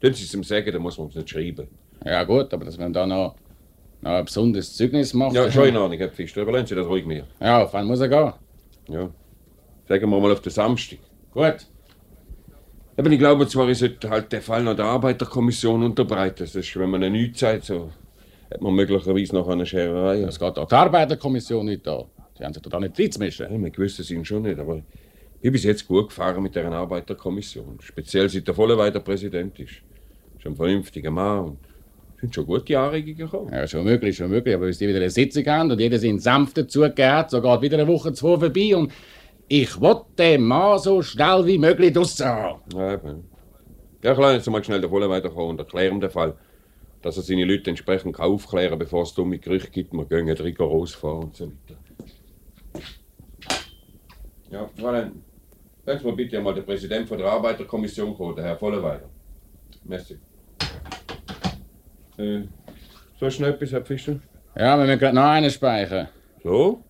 Dann 0.00 0.12
sie 0.12 0.24
es 0.24 0.34
ihm 0.34 0.42
sagen, 0.42 0.72
dann 0.72 0.82
muss 0.82 0.98
man 0.98 1.06
es 1.06 1.14
nicht 1.14 1.30
schreiben. 1.30 1.68
Ja 2.04 2.24
gut, 2.24 2.52
aber 2.52 2.64
dass 2.64 2.76
man 2.78 2.92
da 2.92 3.06
noch, 3.06 3.36
noch 4.00 4.10
ein 4.12 4.24
besonderes 4.24 4.76
Zeugnis 4.76 5.14
macht. 5.14 5.34
Ja, 5.34 5.50
schon 5.50 5.68
in 5.68 5.76
Ordnung, 5.76 5.98
Herr 5.98 6.10
Pfister. 6.10 6.42
Überlassen 6.42 6.66
Sie 6.66 6.74
das 6.74 6.86
ruhig 6.86 7.06
mir. 7.06 7.26
Ja, 7.40 7.62
auf 7.62 7.72
wann 7.72 7.86
muss 7.86 8.00
er 8.00 8.08
gehen? 8.08 8.32
Ja. 8.88 9.10
Sagen 9.88 10.10
wir 10.10 10.20
mal 10.20 10.32
auf 10.32 10.40
den 10.40 10.52
Samstag. 10.52 10.98
Gut. 11.32 11.66
Aber 12.96 13.10
ich 13.10 13.18
glaube 13.18 13.46
zwar, 13.46 13.68
ich 13.68 13.78
sollte 13.78 14.10
halt 14.10 14.32
den 14.32 14.42
Fall 14.42 14.62
noch 14.62 14.74
der 14.74 14.86
Arbeiterkommission 14.86 15.82
unterbreiten. 15.84 16.38
Das 16.40 16.54
ist, 16.54 16.76
wenn 16.76 16.90
man 16.90 17.02
eine 17.02 17.16
nichts 17.16 17.40
sagt, 17.40 17.64
so 17.64 17.90
hat 18.50 18.60
man 18.60 18.74
möglicherweise 18.74 19.34
noch 19.34 19.48
eine 19.48 19.66
Schererei. 19.66 20.22
Es 20.22 20.38
geht 20.38 20.58
auch 20.58 20.68
die 20.68 20.74
Arbeiterkommission 20.74 21.66
nicht 21.66 21.86
da. 21.86 22.04
Sie 22.36 22.44
haben 22.44 22.54
sich 22.54 22.62
da 22.62 22.80
nicht 22.80 22.98
reinzumischen. 22.98 23.46
Ja, 23.52 23.60
wir 23.60 23.70
gewissen 23.70 24.04
sind 24.04 24.26
schon 24.26 24.42
nicht, 24.42 24.58
aber 24.58 24.82
ich 25.36 25.42
bin 25.42 25.52
bis 25.52 25.64
jetzt 25.64 25.86
gut 25.86 26.08
gefahren 26.08 26.42
mit 26.42 26.54
deren 26.54 26.72
Arbeiterkommission. 26.72 27.78
Speziell 27.80 28.28
seit 28.28 28.46
der 28.46 28.54
Vollenweider 28.54 29.00
Präsident 29.00 29.58
ist. 29.60 29.82
Ist 30.36 30.46
ein 30.46 30.56
vernünftiger 30.56 31.10
Mann 31.10 31.44
und 31.44 31.58
sind 32.20 32.34
schon 32.34 32.46
gute 32.46 32.78
Anregungen 32.78 33.16
gekommen. 33.16 33.52
Ja, 33.52 33.66
schon 33.66 33.84
möglich, 33.84 34.16
schon 34.16 34.30
möglich. 34.30 34.54
Aber 34.54 34.66
wenn 34.66 34.72
Sie 34.72 34.88
wieder 34.88 34.98
eine 34.98 35.10
Sitzung 35.10 35.46
haben 35.46 35.70
und 35.70 35.80
jeder 35.80 35.98
seinen 35.98 36.18
Sanft 36.18 36.58
dazugegeben 36.58 37.24
so 37.28 37.40
geht 37.40 37.62
wieder 37.62 37.78
eine 37.78 37.86
Woche, 37.86 38.12
zwei 38.12 38.38
vorbei 38.38 38.76
und 38.76 38.92
ich 39.48 39.80
will 39.80 40.00
den 40.18 40.42
Mann 40.42 40.78
so 40.78 41.00
schnell 41.00 41.46
wie 41.46 41.58
möglich 41.58 41.92
draussen 41.92 42.26
haben. 42.26 42.60
Ja, 42.74 42.94
eben. 42.94 43.24
Ja, 44.02 44.12
lasse 44.12 44.34
jetzt 44.34 44.50
mal 44.50 44.62
schnell 44.62 44.80
der 44.80 44.90
Vollenweider 44.90 45.30
kommen 45.30 45.50
und 45.50 45.58
erkläre 45.58 45.92
ihm 45.92 46.00
den 46.00 46.10
Fall. 46.10 46.34
Dass 47.02 47.16
er 47.16 47.22
seine 47.22 47.44
Leute 47.44 47.70
entsprechend 47.70 48.16
kann 48.16 48.26
aufklären 48.26 48.70
kann, 48.70 48.78
bevor 48.80 49.04
es 49.04 49.14
dumme 49.14 49.38
Gerüchte 49.38 49.70
gibt, 49.70 49.92
wir 49.92 50.04
gehen 50.04 50.28
rigoros 50.28 50.94
vor 50.94 51.20
und 51.20 51.36
so 51.36 51.46
weiter. 51.46 51.78
Ja, 54.50 54.68
Fräulein, 54.76 55.22
lassen 55.86 56.04
wir 56.04 56.12
bitte 56.12 56.38
einmal 56.38 56.54
den 56.54 56.64
Präsident 56.64 57.08
von 57.08 57.18
der 57.18 57.28
Arbeiterkommission 57.28 58.16
kommen, 58.16 58.34
der 58.34 58.44
Herr 58.46 58.56
Vollenweider. 58.56 59.08
Merci. 59.84 60.18
Äh, 62.18 62.42
so 63.18 63.30
schnell 63.30 63.50
etwas, 63.54 63.72
Herr 63.72 63.84
Fischer? 63.84 64.16
Ja, 64.56 64.76
wir 64.76 64.84
müssen 64.84 64.98
gerade 64.98 65.14
noch 65.14 65.24
einen 65.24 65.50
speichern. 65.50 66.08
So? 66.42 66.82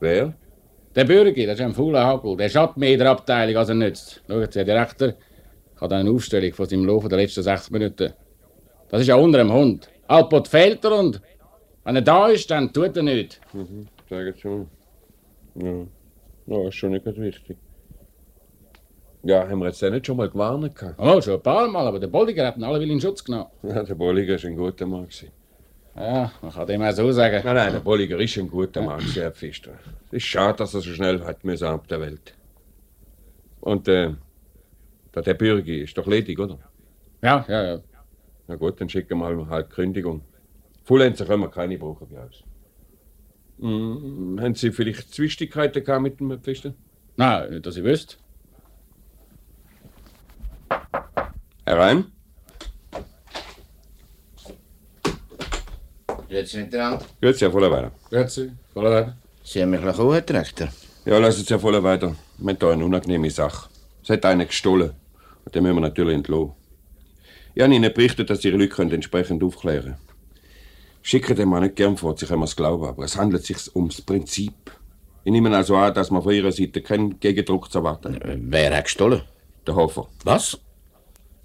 Wer? 0.00 0.34
Der 0.94 1.04
Bürger, 1.04 1.46
das 1.46 1.58
ist 1.58 1.64
ein 1.64 1.74
fauler 1.74 2.04
Hagel. 2.04 2.36
Der 2.36 2.48
schadet 2.48 2.78
mehr 2.78 2.92
in 2.92 2.98
der 2.98 3.10
Abteilung, 3.10 3.56
als 3.56 3.68
er 3.68 3.74
nützt. 3.74 4.22
Schauen 4.26 4.50
Sie, 4.50 4.58
Herr 4.58 4.64
Direktor, 4.64 5.12
habe 5.80 5.96
eine 5.96 6.10
Aufstellung 6.10 6.52
von 6.54 6.66
seinem 6.66 6.86
Laufe 6.86 7.08
der 7.08 7.18
letzten 7.18 7.42
60 7.42 7.70
Minuten. 7.70 8.12
Das 8.88 9.00
ist 9.02 9.06
ja 9.08 9.16
unter 9.16 9.38
dem 9.38 9.52
Hund. 9.52 9.90
Alpot 10.08 10.48
fehlt 10.48 10.84
er 10.84 10.98
und 10.98 11.20
wenn 11.84 11.96
er 11.96 12.02
da 12.02 12.28
ist, 12.28 12.50
dann 12.50 12.72
tut 12.72 12.96
er 12.96 13.02
nichts. 13.02 13.40
Mhm, 13.52 13.86
sagen 14.08 14.34
schon. 14.38 14.68
Ja. 15.54 15.86
ja, 16.46 16.68
ist 16.68 16.74
schon 16.76 16.92
nicht 16.92 17.04
ganz 17.04 17.18
wichtig. 17.18 17.56
Ja, 19.22 19.48
haben 19.48 19.58
wir 19.58 19.66
jetzt 19.66 19.82
nicht 19.82 20.06
schon 20.06 20.16
mal 20.16 20.28
gewarnt? 20.28 20.72
Oh, 20.98 21.20
schon 21.20 21.34
ein 21.34 21.42
paar 21.42 21.68
Mal, 21.68 21.86
aber 21.86 21.98
der 21.98 22.06
Bolliger 22.06 22.46
hat 22.46 22.56
ihn 22.56 22.64
alle 22.64 22.78
will 22.80 22.90
in 22.90 23.00
Schutz 23.00 23.24
genommen. 23.24 23.46
Ja, 23.62 23.82
der 23.82 23.94
Bolliger 23.94 24.34
war 24.40 24.50
ein 24.50 24.56
guter 24.56 24.86
Mann. 24.86 25.04
gewesen. 25.04 25.30
Ja, 25.96 26.30
man 26.42 26.52
kann 26.52 26.66
dem 26.66 26.82
auch 26.82 26.92
so 26.92 27.10
sagen. 27.10 27.40
Nein, 27.44 27.54
nein, 27.54 27.72
der 27.72 27.80
Bolliger 27.80 28.18
ist 28.20 28.36
ein 28.36 28.48
guter 28.50 28.82
Mann, 28.82 28.98
gewesen, 28.98 29.22
Herr 29.22 29.32
Pfister. 29.32 29.72
Es 30.08 30.18
ist 30.18 30.24
schade, 30.24 30.58
dass 30.58 30.74
er 30.74 30.82
so 30.82 30.90
schnell 30.90 31.24
hat 31.24 31.42
müssen 31.44 31.66
ab 31.66 31.88
der 31.88 32.00
Welt. 32.00 32.34
Und 33.60 33.88
äh, 33.88 34.12
der, 35.14 35.22
der 35.22 35.34
Bürger 35.34 35.72
ist 35.72 35.96
doch 35.96 36.06
ledig, 36.06 36.38
oder? 36.38 36.58
Ja, 37.22 37.44
ja, 37.48 37.64
ja. 37.64 37.80
Na 38.46 38.56
gut, 38.56 38.80
dann 38.80 38.88
schicken 38.88 39.18
wir 39.18 39.48
halt 39.48 39.70
Kündigung. 39.70 40.20
Fullenzer 40.84 41.24
können 41.24 41.42
wir 41.42 41.48
keine 41.50 41.78
brauchen 41.78 42.06
bei 42.08 42.22
uns. 42.22 42.44
Mm, 43.58 44.38
haben 44.38 44.54
Sie 44.54 44.70
vielleicht 44.70 45.12
Zwistigkeiten 45.14 45.82
gehabt 45.82 46.02
mit 46.02 46.20
dem 46.20 46.38
Pfister? 46.40 46.74
Nein, 47.16 47.50
nicht, 47.50 47.66
dass 47.66 47.76
ich 47.76 47.82
wüsste. 47.84 48.16
Herein? 51.64 52.04
Grüezi 56.28 56.58
miteinander. 56.58 57.04
Grüezi, 57.20 57.40
Herr 57.44 57.52
Vollerweider. 57.52 57.92
Grüezi, 58.10 58.52
Vollerweider. 58.74 59.16
Sie 59.42 59.62
haben 59.62 59.70
mich 59.70 59.80
gekommen, 59.80 60.12
Herr 60.12 60.22
Direktor. 60.22 60.68
Ja, 61.04 61.18
lassen 61.18 61.44
Sie, 61.44 61.48
Herr 61.48 61.60
Vollerweider. 61.60 62.16
Wir 62.38 62.52
haben 62.52 62.58
hier 62.60 62.70
eine 62.70 62.84
unangenehme 62.84 63.30
Sache. 63.30 63.68
Es 64.02 64.10
hat 64.10 64.24
einer 64.24 64.44
gestohlen. 64.44 64.92
Und 65.44 65.54
den 65.54 65.62
müssen 65.62 65.76
wir 65.76 65.80
natürlich 65.82 66.14
entlassen. 66.14 66.52
Ich 67.54 67.62
habe 67.62 67.74
Ihnen 67.74 67.92
berichtet, 67.92 68.28
dass 68.28 68.44
Ihre 68.44 68.56
Leute 68.56 68.82
entsprechend 68.82 69.42
aufklären 69.42 69.82
können. 69.82 69.96
Schicken 71.02 71.36
dem 71.36 71.48
mal 71.48 71.60
nicht 71.60 71.76
gern 71.76 71.96
vor, 71.96 72.16
Sie 72.16 72.26
können 72.26 72.40
mir's 72.40 72.56
glauben, 72.56 72.84
aber 72.84 73.04
es 73.04 73.16
handelt 73.16 73.44
sich 73.44 73.74
ums 73.74 74.02
Prinzip. 74.02 74.52
Ich 75.22 75.32
nehme 75.32 75.56
also 75.56 75.76
an, 75.76 75.94
dass 75.94 76.10
man 76.10 76.22
von 76.22 76.32
Ihrer 76.32 76.52
Seite 76.52 76.82
keinen 76.82 77.18
Gegendruck 77.20 77.70
zu 77.70 77.78
erwarten 77.78 78.18
Wer 78.50 78.76
hat 78.76 78.84
gestohlen? 78.84 79.22
Der 79.66 79.74
Hofer. 79.74 80.08
Was? 80.24 80.58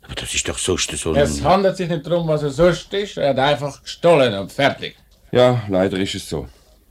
Aber 0.03 0.15
das 0.15 0.34
ist 0.34 0.47
doch 0.47 0.57
sonst 0.57 0.91
so 0.97 1.13
Es 1.13 1.43
handelt 1.43 1.77
sich 1.77 1.89
nicht 1.89 2.05
darum, 2.05 2.27
was 2.27 2.43
er 2.43 2.49
sonst 2.49 2.93
ist. 2.93 3.17
Er 3.17 3.29
hat 3.29 3.39
einfach 3.39 3.81
gestohlen 3.81 4.34
und 4.38 4.51
fertig. 4.51 4.95
Ja, 5.31 5.63
leider 5.69 5.97
ist 5.99 6.15
es 6.15 6.27
so. 6.27 6.47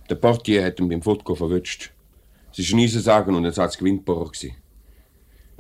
Der 0.09 0.15
Portier 0.15 0.65
hat 0.65 0.81
ihn 0.81 0.89
beim 0.89 1.03
Foto 1.03 1.35
verwünscht. 1.35 1.91
Es 2.57 2.73
war 2.73 2.79
ein 2.79 2.85
Eisensagen 2.85 3.35
und 3.35 3.47
ein 3.47 3.53
Satz 3.53 3.79
Gewinnbohrer. 3.79 4.31
gewesen. 4.31 4.57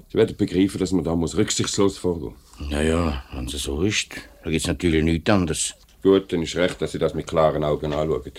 Sie 0.09 0.19
werden 0.19 0.37
begreifen, 0.37 0.81
dass 0.81 0.91
man 0.93 1.05
da 1.05 1.15
muss 1.15 1.37
rücksichtslos 1.37 1.99
vorgehen 1.99 2.35
Naja, 2.69 3.23
wenn 3.33 3.45
es 3.45 3.53
so 3.63 3.83
ist, 3.83 4.09
da 4.43 4.51
gibt's 4.51 4.67
natürlich 4.67 5.05
nichts 5.05 5.31
anderes. 5.31 5.75
Gut, 6.03 6.33
dann 6.33 6.43
ist 6.43 6.57
recht, 6.57 6.81
dass 6.83 6.93
Sie 6.93 6.99
das 6.99 7.15
mit 7.15 7.27
klaren 7.27 7.63
Augen 7.63 7.93
anschauen. 7.93 8.33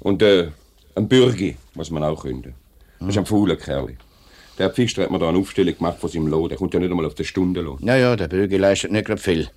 Und 0.00 0.22
äh, 0.22 0.50
ein 0.96 1.08
Bürgi 1.08 1.56
muss 1.74 1.90
man 1.90 2.02
auch 2.02 2.22
künden. 2.22 2.54
Das 2.98 3.10
ist 3.10 3.18
ein 3.18 3.26
fauler 3.26 3.56
Kerl. 3.56 3.96
Der 4.58 4.70
Pfister 4.70 5.04
hat 5.04 5.10
mir 5.10 5.20
da 5.20 5.28
eine 5.28 5.38
Aufstellung 5.38 5.76
gemacht 5.76 5.98
von 6.00 6.10
seinem 6.10 6.26
Lohn. 6.26 6.48
Der 6.48 6.58
kommt 6.58 6.74
ja 6.74 6.80
nicht 6.80 6.90
einmal 6.90 7.06
auf 7.06 7.14
die 7.14 7.24
Stunde 7.24 7.60
Lohn. 7.60 7.78
Naja, 7.80 8.16
der 8.16 8.26
Bürger 8.26 8.58
leistet 8.58 8.90
nicht 8.90 9.06
gerade 9.06 9.20
viel. 9.20 9.48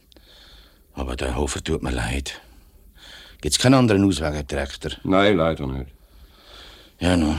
Aber 0.94 1.16
der 1.16 1.36
Hofer 1.36 1.64
tut 1.64 1.82
mir 1.82 1.92
leid. 1.92 2.40
Gibt's 3.42 3.58
keinen 3.58 3.74
anderen 3.74 4.06
Ausweg, 4.06 4.34
Herr 4.34 4.44
Direktor? 4.44 4.92
Nein, 5.04 5.38
leider 5.38 5.66
nicht. 5.66 5.88
Ja, 7.00 7.18
nun, 7.18 7.36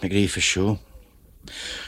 begreife 0.00 0.38
es 0.38 0.44
schon. 0.46 0.78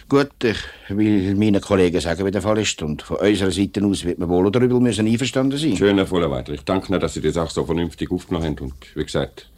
Gut, 0.08 0.44
ich 0.44 0.58
will 0.88 1.34
meinen 1.34 1.60
Kollegen 1.60 2.00
sagen, 2.00 2.26
wie 2.26 2.30
der 2.30 2.42
Fall 2.42 2.58
ist. 2.58 2.82
Und 2.82 3.02
von 3.02 3.16
unserer 3.16 3.50
Seite 3.50 3.82
aus 3.84 4.04
wird 4.04 4.18
man 4.18 4.28
wohl 4.28 4.46
oder 4.46 4.60
übel 4.60 4.78
müssen 4.78 5.06
einverstanden 5.06 5.58
sein. 5.58 5.76
Schön, 5.76 5.96
Herr 5.96 6.06
Vollerweiter. 6.06 6.52
Ich 6.52 6.62
danke 6.62 6.88
Ihnen, 6.88 7.00
dass 7.00 7.14
Sie 7.14 7.22
die 7.22 7.30
Sache 7.30 7.52
so 7.52 7.64
vernünftig 7.64 8.10
aufgenommen 8.10 8.46
haben. 8.46 8.58
Und 8.58 8.74
wie 8.94 9.04
gesagt, 9.04 9.50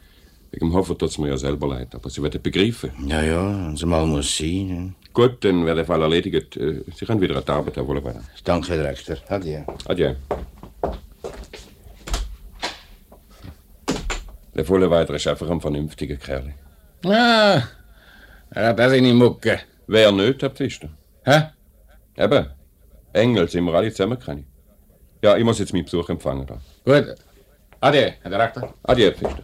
wegen 0.52 0.68
dem 0.68 0.74
Hofer 0.74 0.96
tut 0.96 1.10
es 1.10 1.18
mir 1.18 1.28
ja 1.28 1.36
selber 1.36 1.66
leid. 1.66 1.94
Aber 1.94 2.08
Sie 2.08 2.22
werden 2.22 2.40
begreifen. 2.40 2.90
Ja, 3.08 3.22
ja, 3.22 3.66
wenn 3.66 3.74
es 3.74 3.84
mal 3.84 4.06
muss 4.06 4.36
sein. 4.36 4.94
Gut, 5.12 5.44
dann 5.44 5.66
wäre 5.66 5.76
der 5.76 5.84
Fall 5.84 6.02
erledigt. 6.02 6.56
Äh, 6.56 6.84
Sie 6.94 7.04
können 7.04 7.20
wieder 7.20 7.36
an 7.36 7.44
die 7.44 7.50
Arbeit, 7.52 7.76
Herr 7.76 7.84
Vollerweiter. 7.84 8.22
Danke, 8.44 8.68
Herr 8.68 8.76
Direktor. 8.78 9.16
Adieu. 9.28 9.62
Adieu. 9.86 10.14
Der 14.54 14.64
Vollerweiter 14.64 15.14
ist 15.14 15.26
einfach 15.26 15.48
ein 15.50 15.60
vernünftiger 15.60 16.16
Kerl. 16.16 16.54
Ah, 17.04 17.62
er 18.50 18.66
hat 18.68 18.80
auch 18.80 18.88
seine 18.88 19.12
Mucke. 19.14 19.60
Wer 19.86 20.12
nicht, 20.12 20.42
Herr 20.42 20.50
Pfister? 20.50 20.90
Hä? 21.24 21.42
Eben. 22.16 22.46
Engel 23.12 23.48
sind 23.48 23.64
wir 23.64 23.74
alle 23.74 23.90
zusammen, 23.90 24.18
keine. 24.18 24.44
Ja, 25.22 25.36
ich 25.36 25.44
muss 25.44 25.58
jetzt 25.58 25.72
meinen 25.72 25.84
Besuch 25.84 26.08
empfangen. 26.08 26.46
Da. 26.46 26.60
Gut. 26.84 27.14
Ade, 27.80 28.14
Herr 28.22 28.30
Direktor. 28.30 28.74
Adieu, 28.84 29.10
Pfister. 29.12 29.42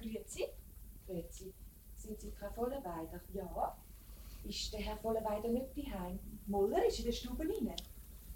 Grüezi. 0.00 0.48
Grüezi. 1.06 1.52
Sind 1.96 2.20
Sie 2.20 2.30
Frau 2.38 2.49
Vollenweider? 2.60 3.20
Ja. 3.32 3.74
Ist 4.48 4.72
der 4.72 4.80
Herr 4.80 4.96
Vollenweider 4.96 5.48
nicht 5.48 5.66
daheim? 5.76 6.18
Muller 6.46 6.84
ist 6.86 6.98
in 6.98 7.04
der 7.06 7.12
Stube 7.12 7.42
rein. 7.44 7.72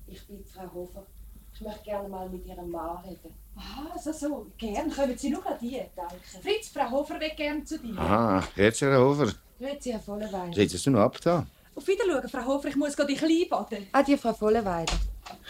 Ich 0.07 0.27
bin 0.27 0.43
Frau 0.45 0.73
Hofer. 0.73 1.05
Ich 1.53 1.61
möchte 1.61 1.85
gerne 1.85 2.09
mal 2.09 2.29
mit 2.29 2.47
Ihrem 2.47 2.71
Mann 2.71 2.97
reden. 3.05 3.33
Ah, 3.57 3.97
so, 3.99 4.13
so. 4.13 4.47
Gern. 4.59 4.91
Kommen 4.91 5.17
Sie 5.17 5.31
noch 5.31 5.45
an 5.47 5.57
die. 5.61 5.81
Danke. 5.95 6.15
Fritz, 6.43 6.69
Frau 6.69 6.91
Hofer 6.91 7.21
will 7.21 7.31
gern 7.37 7.65
zu 7.67 7.79
dir. 7.79 7.97
Aha, 7.99 8.43
jetzt, 8.57 8.81
Herr 8.81 8.99
Hofer. 8.99 9.33
Grüezi, 9.59 9.91
Herr 9.93 10.01
Vollenweider. 10.01 10.53
Sitzen 10.55 10.79
Sie 10.79 10.91
noch 10.91 11.01
ab 11.01 11.19
da? 11.23 11.47
Auf 11.77 11.87
Wiedersehen, 11.87 12.29
Frau 12.29 12.45
Hofer. 12.47 12.69
Ich 12.69 12.77
muss 12.77 12.97
gerade 12.97 13.13
in 13.13 13.19
Klein 13.19 13.45
baden. 13.51 13.87
Adieu, 13.93 14.17
Frau 14.17 14.33
Vollenweider. 14.33 14.95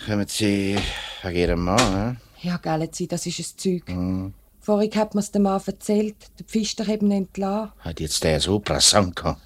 Kommen 0.06 0.26
Sie 0.28 0.76
wegen 1.22 1.36
Ihrem 1.36 1.64
Mann, 1.64 2.20
Ja, 2.42 2.56
gell, 2.58 2.88
Sie, 2.92 3.06
das 3.08 3.24
ist 3.26 3.38
ein 3.40 3.58
Zeug. 3.58 4.34
Vorhin 4.64 4.94
hat 4.94 5.14
mir's 5.14 5.30
dem 5.30 5.42
Mann 5.42 5.60
erzählt, 5.66 6.16
der 6.38 6.46
Pfister 6.46 6.88
eben 6.88 7.10
entlassen. 7.10 7.72
Hat 7.80 8.00
jetzt 8.00 8.24
der 8.24 8.40
so 8.40 8.58
pressant 8.60 9.14
gehabt? 9.14 9.42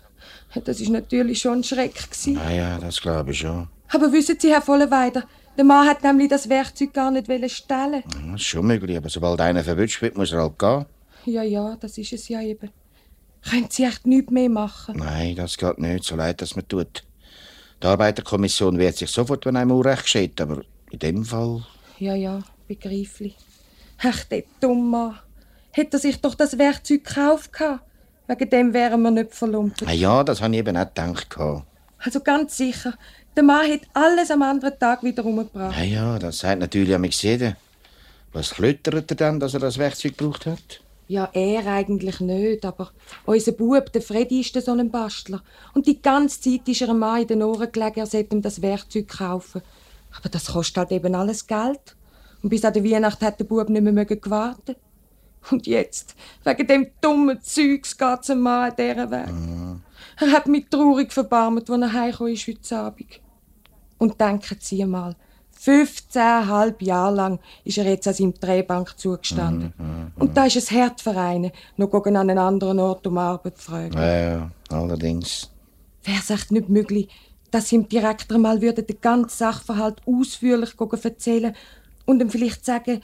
Das 0.64 0.80
ist 0.80 0.90
natürlich 0.90 1.40
schon 1.40 1.58
ein 1.58 1.64
Schreck. 1.64 1.96
Gewesen. 1.96 2.38
Ah 2.38 2.52
ja, 2.52 2.78
das 2.78 3.00
glaube 3.00 3.32
ich 3.32 3.40
schon. 3.40 3.66
Aber 3.88 4.12
wissen 4.12 4.36
Sie, 4.38 4.52
Herr 4.52 4.62
Vollenweider, 4.62 5.24
der 5.56 5.64
Mann 5.64 5.88
hat 5.88 6.04
nämlich 6.04 6.28
das 6.28 6.48
Werkzeug 6.48 6.92
gar 6.92 7.10
nicht 7.10 7.26
stehlen. 7.50 8.04
Das 8.06 8.40
ist 8.40 8.44
schon 8.44 8.68
möglich, 8.68 8.96
aber 8.96 9.08
sobald 9.08 9.40
einer 9.40 9.64
verwünscht 9.64 10.00
wird, 10.02 10.16
muss 10.16 10.30
er 10.30 10.42
halt 10.42 10.56
gehen. 10.56 10.86
Ja, 11.24 11.42
ja, 11.42 11.76
das 11.80 11.98
ist 11.98 12.12
es 12.12 12.28
ja 12.28 12.40
eben. 12.40 12.70
Können 13.42 13.66
Sie 13.70 13.82
echt 13.82 14.06
nichts 14.06 14.30
mehr 14.30 14.48
machen? 14.48 14.98
Nein, 14.98 15.34
das 15.34 15.58
geht 15.58 15.80
nicht, 15.80 16.04
so 16.04 16.14
leid 16.14 16.40
das 16.40 16.54
mir 16.54 16.66
tut. 16.66 17.02
Die 17.82 17.86
Arbeiterkommission 17.88 18.78
wehrt 18.78 18.98
sich 18.98 19.10
sofort, 19.10 19.46
wenn 19.46 19.56
einem 19.56 19.72
Unrecht 19.72 20.04
geschieht, 20.04 20.40
aber 20.40 20.62
in 20.92 21.00
dem 21.00 21.24
Fall... 21.24 21.64
Ja, 21.98 22.14
ja, 22.14 22.40
begreiflich. 22.68 23.36
Ach, 24.02 24.24
der 24.24 24.44
dumme. 24.60 25.16
Hätte 25.72 25.96
er 25.96 26.00
sich 26.00 26.20
doch 26.20 26.34
das 26.34 26.58
Werkzeug 26.58 27.04
gekauft 27.04 27.52
gehabt. 27.52 27.84
Wegen 28.26 28.50
dem 28.50 28.74
wären 28.74 29.00
wir 29.02 29.10
nicht 29.10 29.34
verlumpert. 29.34 29.88
Ah 29.88 29.92
ja, 29.92 30.22
das 30.22 30.42
habe 30.42 30.52
ich 30.54 30.60
eben 30.60 30.76
auch 30.76 30.86
gedacht. 30.86 31.30
gehabt. 31.30 31.64
Also 31.98 32.20
ganz 32.20 32.56
sicher, 32.56 32.94
der 33.36 33.42
Mann 33.42 33.70
hat 33.70 33.80
alles 33.94 34.30
am 34.30 34.42
anderen 34.42 34.78
Tag 34.78 35.02
wieder 35.02 35.24
umgebracht. 35.24 35.76
Ja, 35.78 35.84
ja, 35.84 36.18
das 36.18 36.38
sagt 36.38 36.60
natürlich 36.60 36.96
mich 36.98 37.22
jeder. 37.22 37.56
Was 38.32 38.50
klöttert 38.50 39.10
er 39.10 39.16
dann, 39.16 39.40
dass 39.40 39.54
er 39.54 39.60
das 39.60 39.78
Werkzeug 39.78 40.16
gebraucht 40.16 40.46
hat? 40.46 40.80
Ja, 41.08 41.30
er 41.32 41.66
eigentlich 41.66 42.20
nicht, 42.20 42.66
aber 42.66 42.90
unser 43.24 43.52
Bub, 43.52 43.90
der 43.92 44.02
Freddy, 44.02 44.40
ist 44.40 44.60
so 44.62 44.72
ein 44.72 44.90
Bastler. 44.90 45.42
Und 45.72 45.86
die 45.86 46.02
ganze 46.02 46.40
Zeit 46.40 46.68
ist 46.68 46.82
er 46.82 46.90
einem 46.90 46.98
Mann 46.98 47.22
in 47.22 47.28
den 47.28 47.42
Ohren 47.42 47.72
gelegen, 47.72 48.00
er 48.00 48.06
sollte 48.06 48.36
ihm 48.36 48.42
das 48.42 48.60
Werkzeug 48.60 49.08
kaufen. 49.08 49.62
Aber 50.14 50.28
das 50.28 50.52
kostet 50.52 50.76
halt 50.76 50.92
eben 50.92 51.14
alles 51.14 51.46
Geld. 51.46 51.96
Und 52.42 52.50
bis 52.50 52.64
an 52.64 52.72
die 52.72 52.84
Weihnacht 52.84 53.20
hat 53.22 53.40
der 53.40 53.44
Bub 53.44 53.68
nicht 53.68 53.82
mehr 53.82 53.92
mögen 53.92 54.20
gewartet. 54.20 54.78
Und 55.50 55.66
jetzt, 55.66 56.14
wegen 56.44 56.66
dem 56.66 56.90
dummen 57.00 57.40
Zeugs, 57.40 57.96
geht's 57.96 58.26
dem 58.26 58.40
Mann 58.40 58.70
an 58.70 58.76
dieser 58.76 59.10
Weg. 59.10 59.28
Er 60.20 60.32
hat 60.32 60.46
mich 60.46 60.66
traurig 60.68 61.12
verbarmt, 61.12 61.70
als 61.70 61.80
er 61.80 61.92
heimgekommen 61.92 62.32
ist 62.32 62.46
heute 62.46 62.76
Abend. 62.76 63.20
Und 63.98 64.20
denken 64.20 64.56
Sie 64.60 64.84
mal, 64.84 65.16
15,5 65.60 66.84
Jahre 66.84 67.14
lang 67.14 67.40
ist 67.64 67.78
er 67.78 67.84
jetzt 67.84 68.06
an 68.06 68.14
seinem 68.14 68.34
Drehbank 68.34 68.96
zugestanden. 68.96 69.72
Und 70.16 70.36
da 70.36 70.46
ist 70.46 70.56
es 70.56 70.70
einen, 70.70 71.50
noch 71.76 71.90
gegen 71.90 72.16
an 72.16 72.30
einen 72.30 72.38
anderen 72.38 72.78
Ort 72.78 73.06
um 73.06 73.18
Arbeit 73.18 73.58
zu 73.58 73.70
fragen. 73.70 73.94
Ja, 73.94 74.20
ja, 74.20 74.50
allerdings. 74.70 75.50
Wäre 76.04 76.18
es 76.18 76.30
echt 76.30 76.52
nicht 76.52 76.68
möglich, 76.68 77.08
dass 77.50 77.72
ihm 77.72 77.88
Direktor 77.88 78.38
mal 78.38 78.62
würden 78.62 78.86
den 78.86 79.00
ganzen 79.00 79.36
Sachverhalt 79.36 80.00
ausführlich 80.06 80.74
erzählen 80.78 81.54
und 82.08 82.22
ihm 82.22 82.30
vielleicht 82.30 82.64
sagen, 82.64 83.02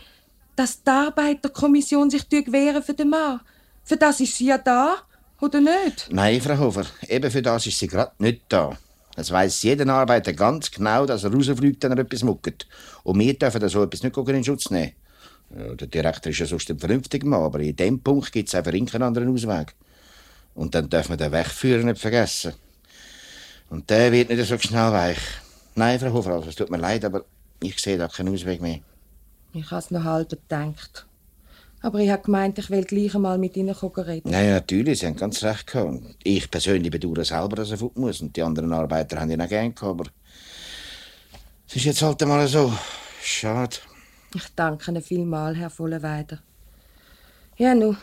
dass 0.57 0.83
die 0.83 0.91
Arbeiterkommission 0.91 2.09
sich 2.09 2.25
wehren 2.31 2.83
für 2.83 2.95
den 2.95 3.11
Mann. 3.11 3.41
Für 3.83 3.99
das 3.99 4.21
ist 4.21 4.35
sie 4.35 4.47
ja 4.47 4.57
da, 4.57 4.97
oder 5.43 5.61
nicht? 5.61 6.09
Nein, 6.11 6.41
Frau 6.41 6.57
Hofer, 6.57 6.87
eben 7.07 7.31
für 7.31 7.43
das 7.43 7.67
ist 7.67 7.79
sie 7.79 7.87
gerade 7.87 8.13
nicht 8.19 8.43
da. 8.49 8.79
Es 9.15 9.31
weiß 9.31 9.63
jeder 9.63 9.93
Arbeiter 9.93 10.33
ganz 10.33 10.71
genau, 10.71 11.05
dass 11.05 11.23
er 11.23 11.35
rausfliegt, 11.35 11.83
wenn 11.83 11.93
er 11.93 11.99
etwas 11.99 12.23
mucket. 12.23 12.67
Und 13.03 13.19
wir 13.19 13.35
dürfen 13.39 13.61
da 13.61 13.69
so 13.69 13.83
etwas 13.83 14.03
nicht 14.03 14.17
in 14.17 14.45
Schutz 14.45 14.71
nehmen. 14.71 14.93
Ja, 15.55 15.75
der 15.75 15.87
Direktor 15.87 16.31
ist 16.31 16.39
ja 16.39 16.47
sonst 16.47 16.71
ein 16.71 16.79
vernünftiger 16.79 17.27
Mann, 17.27 17.43
aber 17.43 17.61
in 17.61 17.77
dem 17.77 18.01
Punkt 18.01 18.33
gibt 18.33 18.49
es 18.49 18.55
einfach 18.55 18.73
keinen 18.73 19.03
anderen 19.03 19.33
Ausweg. 19.33 19.75
Und 20.55 20.75
dann 20.75 20.89
dürfen 20.89 21.11
wir 21.11 21.17
den 21.19 21.31
Wegführer 21.31 21.85
nicht 21.85 22.01
vergessen. 22.01 22.55
Und 23.69 23.91
der 23.91 24.11
wird 24.11 24.31
nicht 24.31 24.49
so 24.49 24.57
schnell 24.59 24.93
weich. 24.93 25.19
Nein, 25.75 26.01
Frau 26.01 26.13
Hofer, 26.15 26.33
also, 26.33 26.49
es 26.49 26.57
tut 26.57 26.71
mir 26.71 26.79
leid, 26.79 27.05
aber 27.05 27.27
ich 27.61 27.79
sehe 27.79 27.99
da 27.99 28.09
keinen 28.09 28.33
Ausweg 28.33 28.63
mehr. 28.63 28.81
Ich 29.55 29.71
habe 29.71 29.79
es 29.79 29.91
noch 29.93 30.03
halb 30.03 30.31
gedacht. 30.31 31.07
Aber 31.81 32.01
ich 32.01 32.11
habe 32.11 32.23
gemeint, 32.23 32.59
ich 32.59 32.71
will 32.71 32.85
gleich 32.85 33.15
einmal 33.15 33.39
mit 33.39 33.57
Ihnen 33.57 33.75
reden. 33.75 34.31
Nein, 34.31 34.51
natürlich, 34.51 34.99
Sie 34.99 35.07
haben 35.07 35.17
ganz 35.17 35.45
recht 35.45 35.67
gehabt. 35.69 36.01
Ich 36.25 36.51
persönlich 36.51 36.91
bedauere 36.91 37.25
selber, 37.25 37.57
dass 37.57 37.71
er 37.71 37.79
fort 37.79 37.97
muss. 37.97 38.21
Und 38.21 38.35
die 38.35 38.43
anderen 38.43 38.73
Arbeiter 38.73 39.21
haben 39.21 39.31
ihn 39.31 39.41
auch 39.41 39.49
gern 39.49 39.75
gehabt, 39.75 40.01
aber 40.01 40.11
es 41.69 41.77
ist 41.77 41.85
jetzt 41.85 42.03
halt 42.03 42.21
einmal 42.23 42.49
so. 42.49 42.73
Schade. 43.23 43.77
Ich 44.35 44.49
danke 44.57 44.91
Ihnen 44.91 45.03
vielmals, 45.03 45.57
Herr 45.57 45.71
Vollenweider. 45.71 46.39
Ja, 47.57 47.75
nu, 47.75 47.95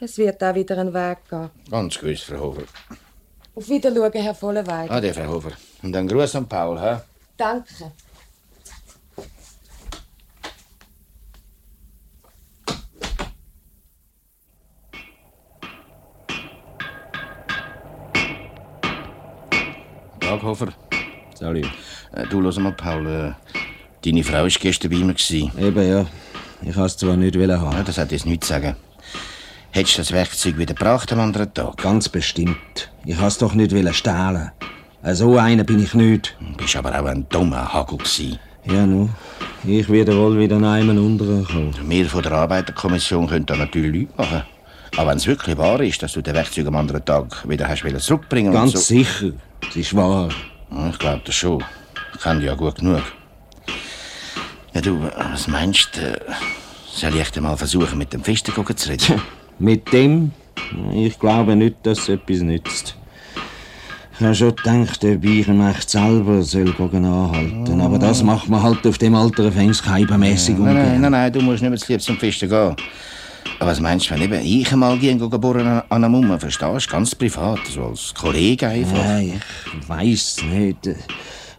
es 0.00 0.18
wird 0.18 0.42
auch 0.44 0.54
wieder 0.54 0.76
einen 0.76 0.92
Weg 0.92 1.18
gehen. 1.30 1.50
Ganz 1.70 1.98
gewiss, 1.98 2.22
Frau 2.22 2.40
Hofer. 2.40 2.64
Auf 3.54 3.68
Wiedersehen, 3.68 4.22
Herr 4.22 4.34
Vollenweider. 4.34 4.92
Ade, 4.92 5.14
Frau 5.14 5.28
Hofer. 5.28 5.52
Und 5.82 5.96
einen 5.96 6.08
Gruß 6.08 6.36
an 6.36 6.48
Paul, 6.48 6.78
hä? 6.78 6.96
Danke. 7.36 7.92
Tag, 20.34 20.42
Hofer. 20.42 20.68
Salut. 21.34 21.64
Äh, 22.12 22.26
du, 22.28 22.42
hör 22.42 22.60
mal, 22.60 22.72
Paul. 22.72 23.06
Äh, 23.06 23.32
deine 24.04 24.24
Frau 24.24 24.42
war 24.42 24.48
gestern 24.48 24.90
bei 24.90 24.96
mir. 24.96 25.14
Eben, 25.58 25.88
ja. 25.88 26.06
Ich 26.62 26.74
wollte 26.76 26.86
es 26.86 26.96
zwar 26.96 27.16
nicht 27.16 27.36
haben. 27.36 27.72
Ja, 27.76 27.82
das 27.84 27.98
hat 27.98 28.10
jetzt 28.10 28.26
nichts 28.26 28.48
zu 28.48 28.54
sagen. 28.54 28.74
Hättest 29.70 29.94
du 29.98 30.00
das 30.02 30.12
Werkzeug 30.12 30.58
wieder 30.58 30.74
gebracht 30.74 31.12
am 31.12 31.20
anderen 31.20 31.54
Tag? 31.54 31.76
Ganz 31.76 32.08
bestimmt. 32.08 32.90
Ich 33.04 33.16
wollte 33.16 33.28
es 33.28 33.38
doch 33.38 33.54
nicht 33.54 33.94
stehlen. 33.94 34.50
Äh, 35.04 35.14
So 35.14 35.36
einer 35.38 35.62
bin 35.62 35.80
ich 35.82 35.94
nicht. 35.94 36.36
Du 36.40 36.56
bist 36.56 36.74
aber 36.74 36.98
auch 37.00 37.06
ein 37.06 37.28
dummer 37.28 37.72
Hagel 37.72 37.98
gewesen. 37.98 38.38
Ja, 38.64 38.86
nu. 38.86 39.10
Ich 39.64 39.88
werde 39.88 40.16
wohl 40.18 40.36
wieder 40.38 40.56
in 40.56 40.64
einem 40.64 40.98
unteren 40.98 41.44
kommen. 41.44 41.74
Wir 41.88 42.06
von 42.06 42.22
der 42.22 42.32
Arbeiterkommission 42.32 43.28
können 43.28 43.46
da 43.46 43.54
natürlich 43.54 44.08
Leute 44.08 44.12
machen. 44.16 44.42
Aber 44.96 45.10
wenn 45.10 45.16
es 45.16 45.26
wirklich 45.26 45.56
wahr 45.58 45.80
ist, 45.80 46.02
dass 46.02 46.12
du 46.12 46.22
das 46.22 46.34
Werkzeug 46.34 46.66
am 46.68 46.76
anderen 46.76 47.04
Tag 47.04 47.48
wieder 47.48 47.68
hast 47.68 47.84
wollen 47.84 47.98
zurückbringen 47.98 48.48
und 48.48 48.54
Ganz 48.54 48.72
so... 48.72 48.78
sicher. 48.78 49.32
Es 49.68 49.76
ist 49.76 49.94
wahr. 49.96 50.28
Ja, 50.70 50.88
Ich 50.90 50.98
glaube 50.98 51.22
das 51.24 51.34
schon. 51.34 51.64
Ich 52.14 52.20
kenne 52.20 52.40
dich 52.40 52.46
ja 52.48 52.54
gut 52.54 52.76
genug. 52.76 53.02
Ja, 54.72 54.80
du, 54.80 55.02
was 55.32 55.48
meinst 55.48 55.96
du? 55.96 56.20
Soll 56.86 57.14
ich 57.14 57.20
echt 57.20 57.40
mal 57.40 57.56
versuchen, 57.56 57.98
mit 57.98 58.12
dem 58.12 58.22
Pfister 58.22 58.52
zu 58.54 58.88
reden? 58.88 59.20
Mit 59.58 59.92
dem? 59.92 60.32
Ich 60.92 61.18
glaube 61.18 61.56
nicht, 61.56 61.76
dass 61.82 62.00
es 62.00 62.08
etwas 62.08 62.40
nützt. 62.40 62.96
Ich 64.16 64.20
habe 64.24 64.34
schon 64.34 64.54
gedacht, 64.54 65.04
ob 65.04 65.24
ich 65.24 65.48
ihn 65.48 65.68
echt 65.68 65.90
selber 65.90 66.42
soll 66.42 66.72
anhalten 66.78 67.80
Aber 67.80 67.98
das 67.98 68.22
macht 68.22 68.48
man 68.48 68.62
halt 68.62 68.86
auf 68.86 68.96
dem 68.98 69.16
Alter 69.16 69.50
fängskeibenmässig 69.50 70.56
nein, 70.56 70.74
nein, 70.74 70.76
ungern. 70.76 71.00
nein, 71.00 71.10
nein, 71.10 71.32
du 71.32 71.40
musst 71.40 71.62
nicht 71.62 71.70
mehr 71.70 71.78
zu 71.78 71.92
lieb 71.92 72.00
zum 72.00 72.16
Pfister 72.16 72.46
gehen. 72.46 72.76
Aber 73.58 73.70
was 73.70 73.80
meinst 73.80 74.10
du, 74.10 74.14
wenn 74.14 74.22
eben 74.22 74.40
ich 74.44 74.72
einmal 74.72 74.98
gehen 74.98 75.18
bohren 75.18 75.66
an 75.66 75.82
einer 75.88 76.08
Mumme, 76.08 76.38
verstehst 76.38 76.86
du? 76.86 76.90
Ganz 76.90 77.14
privat, 77.14 77.60
so 77.66 77.86
als 77.86 78.12
Kollege 78.14 78.68
einfach. 78.68 78.96
Nein, 78.96 79.40
ich 79.80 79.88
weiß 79.88 80.42
nicht. 80.50 80.88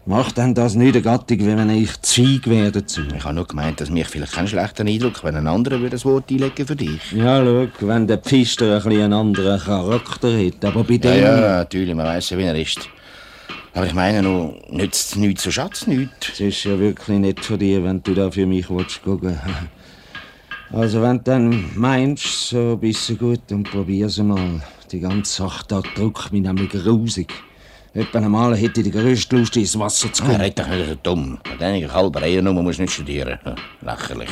Macht 0.08 0.38
denn 0.38 0.54
das 0.54 0.76
nicht 0.76 0.94
eine 0.94 1.02
Gattung, 1.02 1.44
wenn 1.44 1.68
ich 1.70 2.00
Zeug 2.00 2.46
wäre 2.46 2.70
dazu? 2.70 3.00
Ich 3.16 3.24
habe 3.24 3.34
nur 3.34 3.46
gemeint, 3.46 3.80
dass 3.80 3.90
mich 3.90 4.06
vielleicht 4.06 4.34
keinen 4.34 4.46
schlechten 4.46 4.86
Eindruck, 4.86 5.24
wenn 5.24 5.34
ein 5.34 5.48
anderer 5.48 5.78
würde 5.80 5.90
das 5.90 6.04
Wort 6.04 6.30
einlegen 6.30 6.64
für 6.64 6.76
dich. 6.76 7.10
Ja, 7.10 7.44
schau, 7.44 7.66
wenn 7.80 8.06
der 8.06 8.18
Pfister 8.18 8.76
ein 8.76 8.82
bisschen 8.84 9.02
einen 9.02 9.12
anderen 9.12 9.58
Charakter 9.58 10.28
hat. 10.30 10.64
Aber 10.64 10.84
bei 10.84 10.94
Ja, 10.94 10.98
dem... 10.98 11.22
ja, 11.22 11.40
natürlich, 11.56 11.92
man 11.92 12.06
weiß 12.06 12.30
ja, 12.30 12.38
wie 12.38 12.44
er 12.44 12.54
ist. 12.54 12.88
Aber 13.74 13.86
ich 13.86 13.94
meine 13.94 14.22
nur, 14.22 14.54
nützt 14.70 15.16
nichts, 15.16 15.42
so 15.42 15.50
schatz 15.50 15.88
nichts. 15.88 16.28
Es 16.34 16.40
ist 16.40 16.62
ja 16.62 16.78
wirklich 16.78 17.18
nicht 17.18 17.44
von 17.44 17.58
dir, 17.58 17.82
wenn 17.82 18.00
du 18.00 18.14
da 18.14 18.30
für 18.30 18.46
mich 18.46 18.70
willst 18.70 19.02
gucken. 19.02 19.36
Also 20.72 21.00
wenn 21.02 21.18
du 21.18 21.22
dann 21.24 21.64
meinst, 21.76 22.48
so 22.48 22.76
bist 22.76 23.08
du 23.08 23.16
gut 23.16 23.52
und 23.52 23.70
probier's 23.70 24.18
mal. 24.18 24.60
Die 24.90 25.00
ganze 25.00 25.42
Sache 25.42 25.64
da 25.68 25.80
drückt 25.94 26.32
mich 26.32 26.42
nämlich 26.42 26.70
grusig. 26.70 27.32
Etwa 27.94 28.18
einmal 28.18 28.56
hätte 28.56 28.80
ich 28.80 28.84
die 28.84 28.90
grösste 28.90 29.36
Lust, 29.36 29.56
ins 29.56 29.78
Wasser 29.78 30.12
zu 30.12 30.22
Ah, 30.22 30.26
kommen. 30.26 30.40
red 30.40 30.58
doch 30.58 30.68
nicht 30.68 30.88
so 30.88 30.94
dumm. 31.02 31.38
Mit 31.50 31.62
einiger 31.62 31.92
halber 31.92 32.22
Ehrenummer 32.22 32.62
musst 32.62 32.78
du 32.78 32.82
nicht 32.82 32.92
studieren. 32.94 33.38
Ja, 33.44 33.54
lächerlich. 33.80 34.28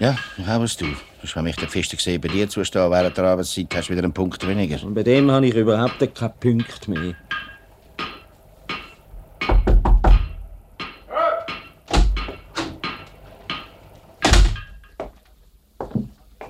Ja, 0.00 0.16
ich 0.36 0.46
habe 0.46 0.64
es 0.64 0.76
du. 0.76 0.86
Sonst, 1.20 1.36
wenn 1.36 1.44
mich 1.44 1.56
der 1.56 1.68
Pfister 1.68 1.96
gesehen 1.96 2.20
bei 2.20 2.28
dir 2.28 2.48
zustehen 2.48 2.90
während 2.90 3.16
der 3.16 3.24
Arbeitszeit, 3.24 3.68
hast 3.74 3.88
du 3.88 3.92
wieder 3.92 4.02
einen 4.02 4.12
Punkt 4.12 4.44
weniger. 4.46 4.82
Und 4.84 4.94
bei 4.94 5.02
dem 5.02 5.30
habe 5.30 5.46
ich 5.46 5.54
überhaupt 5.54 5.98
keinen 6.14 6.32
Punkt 6.40 6.88
mehr. 6.88 7.14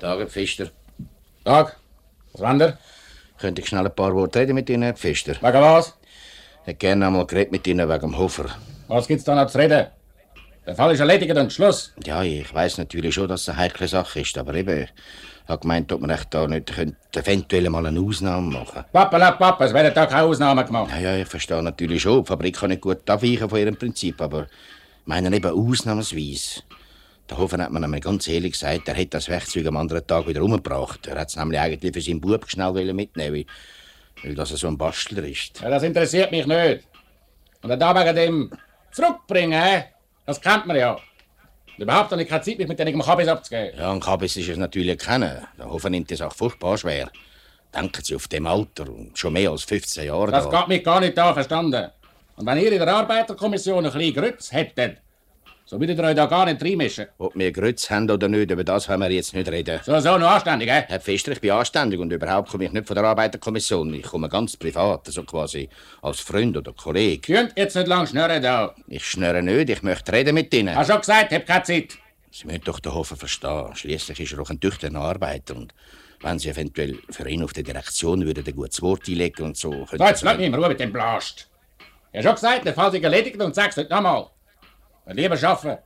Tage, 0.01 0.25
Pfister. 0.25 0.69
Tag. 1.45 1.77
Ihr? 2.33 2.77
Könnte 3.37 3.61
ich 3.61 3.67
schnell 3.67 3.85
ein 3.85 3.95
paar 3.95 4.15
Worte 4.15 4.39
reden 4.39 4.55
mit 4.55 4.67
Ihnen, 4.67 4.81
Herr 4.81 4.95
Pfister? 4.95 5.33
Wegen 5.33 5.61
was? 5.61 5.95
Ich 6.61 6.67
hätte 6.69 6.79
gerne 6.79 7.05
einmal 7.05 7.27
geredet 7.27 7.51
mit 7.51 7.67
Ihnen 7.67 7.87
wegen 7.87 8.01
dem 8.01 8.17
Hofer. 8.17 8.45
Was 8.87 9.07
gibt's 9.07 9.25
da 9.25 9.35
noch 9.35 9.45
zu 9.45 9.59
reden? 9.59 9.85
Der 10.65 10.75
Fall 10.75 10.93
ist 10.93 11.01
erledigt 11.01 11.37
und 11.37 11.53
Schluss. 11.53 11.93
Ja, 12.03 12.23
ich 12.23 12.51
weiß 12.51 12.79
natürlich 12.79 13.13
schon, 13.13 13.27
dass 13.27 13.41
es 13.41 13.49
eine 13.49 13.59
heikle 13.59 13.87
Sache 13.87 14.21
ist, 14.21 14.35
aber 14.39 14.55
eben, 14.55 14.85
ich 14.85 14.89
habe 15.47 15.61
gemeint, 15.61 15.93
ob 15.93 16.01
man 16.01 16.09
echt 16.09 16.33
da 16.33 16.47
nicht 16.47 16.73
könnte 16.73 17.19
eventuell 17.19 17.69
mal 17.69 17.85
eine 17.85 17.99
Ausnahme 17.99 18.49
machen 18.49 18.83
Pappala, 18.91 19.31
Papa, 19.33 19.65
es 19.65 19.73
werden 19.73 19.93
da 19.93 20.07
keine 20.07 20.23
Ausnahmen 20.23 20.65
gemacht. 20.65 20.91
Ja, 20.93 20.99
ja, 20.99 21.17
ich 21.17 21.27
verstehe 21.27 21.61
natürlich 21.61 22.01
schon, 22.01 22.23
die 22.23 22.27
Fabrik 22.27 22.55
kann 22.57 22.69
nicht 22.69 22.81
gut 22.81 23.07
abweichen 23.07 23.47
von 23.47 23.59
ihrem 23.59 23.75
Prinzip, 23.75 24.19
aber 24.19 24.43
Ich 24.43 24.47
meine 25.05 25.35
eben 25.35 25.51
ausnahmsweise. 25.51 26.61
Der 27.31 27.37
Hofer 27.37 27.59
hat 27.59 27.71
mir 27.71 27.81
einmal 27.81 28.01
ganz 28.01 28.27
ehrlich 28.27 28.51
gesagt, 28.51 28.89
er 28.89 28.93
hätte 28.93 29.11
das 29.11 29.29
Werkzeug 29.29 29.65
am 29.65 29.77
anderen 29.77 30.05
Tag 30.05 30.27
wieder 30.27 30.43
umgebracht. 30.43 31.07
Er 31.07 31.17
hat 31.17 31.29
es 31.29 31.37
nämlich 31.37 31.57
eigentlich 31.57 31.93
für 31.93 32.01
seinen 32.01 32.19
Bub 32.19 32.45
schnell 32.49 32.93
mitnehmen 32.93 33.33
weil, 33.33 33.45
weil 34.21 34.35
das 34.35 34.49
so 34.49 34.67
ein 34.67 34.77
Bastler 34.77 35.23
ist. 35.23 35.61
Ja, 35.61 35.69
das 35.69 35.83
interessiert 35.83 36.29
mich 36.31 36.45
nicht. 36.45 36.83
Und 37.61 37.69
dann 37.69 37.79
da 37.79 37.95
wegen 37.95 38.15
dem 38.17 38.51
zurückbringen, 38.91 39.85
das 40.25 40.41
kennt 40.41 40.65
man 40.65 40.75
ja. 40.75 40.91
Und 41.77 41.83
überhaupt 41.83 42.11
habe 42.11 42.21
ich 42.21 42.27
keine 42.27 42.41
Zeit, 42.41 42.57
mich 42.57 42.67
mit 42.67 42.77
denen 42.77 43.01
Kabis 43.01 43.29
abzugeben. 43.29 43.79
Ja, 43.79 43.91
und 43.91 44.03
Kabis 44.03 44.35
ist 44.35 44.49
es 44.49 44.57
natürlich 44.57 44.97
kennen. 44.97 45.47
Der 45.57 45.71
Hofer 45.71 45.89
nimmt 45.89 46.11
das 46.11 46.19
auch 46.19 46.33
furchtbar 46.33 46.77
schwer. 46.77 47.09
Denken 47.73 48.03
Sie 48.03 48.13
auf 48.13 48.27
dem 48.27 48.45
Alter 48.45 48.89
und 48.89 49.17
schon 49.17 49.31
mehr 49.31 49.51
als 49.51 49.63
15 49.63 50.05
Jahre 50.05 50.31
Das 50.31 50.49
da. 50.49 50.59
geht 50.59 50.67
mich 50.67 50.83
gar 50.83 50.99
nicht 50.99 51.17
an, 51.17 51.33
verstanden? 51.33 51.91
Und 52.35 52.45
wenn 52.45 52.57
ihr 52.57 52.73
in 52.73 52.79
der 52.79 52.93
Arbeiterkommission 52.93 53.85
ein 53.85 53.93
bisschen 53.93 54.13
Grütz 54.15 54.51
hättet, 54.51 54.97
so 55.71 55.79
ihr 55.79 55.97
euch 55.97 56.15
da 56.15 56.25
gar 56.25 56.45
nicht 56.45 56.61
reinmischen. 56.61 57.05
Ob 57.17 57.33
wir 57.33 57.49
Grütz 57.49 57.89
haben 57.89 58.11
oder 58.11 58.27
nicht, 58.27 58.51
über 58.51 58.65
das 58.65 58.89
wollen 58.89 58.99
wir 58.99 59.09
jetzt 59.09 59.33
nicht 59.33 59.49
reden. 59.49 59.79
So, 59.85 59.97
so, 60.01 60.17
noch 60.17 60.29
anständig, 60.29 60.69
hä? 60.69 60.83
Herr 60.85 60.99
Pfister, 60.99 61.31
ich 61.31 61.39
bin 61.39 61.51
anständig 61.51 61.97
und 61.97 62.11
überhaupt 62.11 62.49
komme 62.49 62.65
ich 62.65 62.73
nicht 62.73 62.85
von 62.85 62.95
der 62.95 63.05
Arbeiterkommission. 63.05 63.93
Ich 63.93 64.03
komme 64.03 64.27
ganz 64.27 64.57
privat, 64.57 65.07
also 65.07 65.23
quasi 65.23 65.69
als 66.01 66.19
Freund 66.19 66.57
oder 66.57 66.73
Kollege. 66.73 67.21
Könnt 67.21 67.53
jetzt 67.55 67.77
nicht 67.77 67.87
lang 67.87 68.05
schnurren 68.05 68.43
da. 68.43 68.75
Ich 68.89 69.05
schnurre 69.05 69.41
nicht, 69.41 69.69
ich 69.69 69.81
möchte 69.81 70.11
reden 70.11 70.35
mit 70.35 70.53
Ihnen. 70.53 70.75
Hast 70.75 70.91
schon 70.91 70.99
gesagt, 70.99 71.31
hab 71.31 71.45
keine 71.45 71.63
Zeit. 71.63 71.97
Sie 72.31 72.47
müssen 72.47 72.65
doch 72.65 72.81
den 72.81 72.93
Hofer 72.93 73.15
verstehen. 73.15 73.73
Schließlich 73.73 74.19
ist 74.19 74.33
er 74.33 74.41
auch 74.41 74.49
ein 74.49 74.59
tüchtiger 74.59 74.99
Arbeiter 74.99 75.55
und 75.55 75.73
wenn 76.19 76.37
Sie 76.37 76.49
eventuell 76.49 76.99
für 77.09 77.29
ihn 77.29 77.43
auf 77.43 77.53
der 77.53 77.63
Direktion 77.63 78.25
würden 78.25 78.43
ein 78.45 78.55
gutes 78.57 78.81
Wort 78.81 79.07
einlegen 79.07 79.45
und 79.45 79.55
so... 79.55 79.87
So, 79.89 80.03
jetzt 80.03 80.21
lass 80.21 80.35
mich 80.35 80.47
in 80.47 80.53
Ruhe 80.53 80.67
mit 80.67 80.81
dem 80.81 80.91
Blast. 80.91 81.47
Ich 82.11 82.17
hab 82.17 82.25
schon 82.25 82.35
gesagt, 82.35 82.65
der 82.65 82.73
Fall 82.73 82.93
ist 82.93 83.01
erledigt 83.01 83.41
und 83.41 83.55
sag's 83.55 83.77
nicht 83.77 83.89
nochmal. 83.89 84.27
Lieber 85.07 85.37
schaffen. 85.37 85.77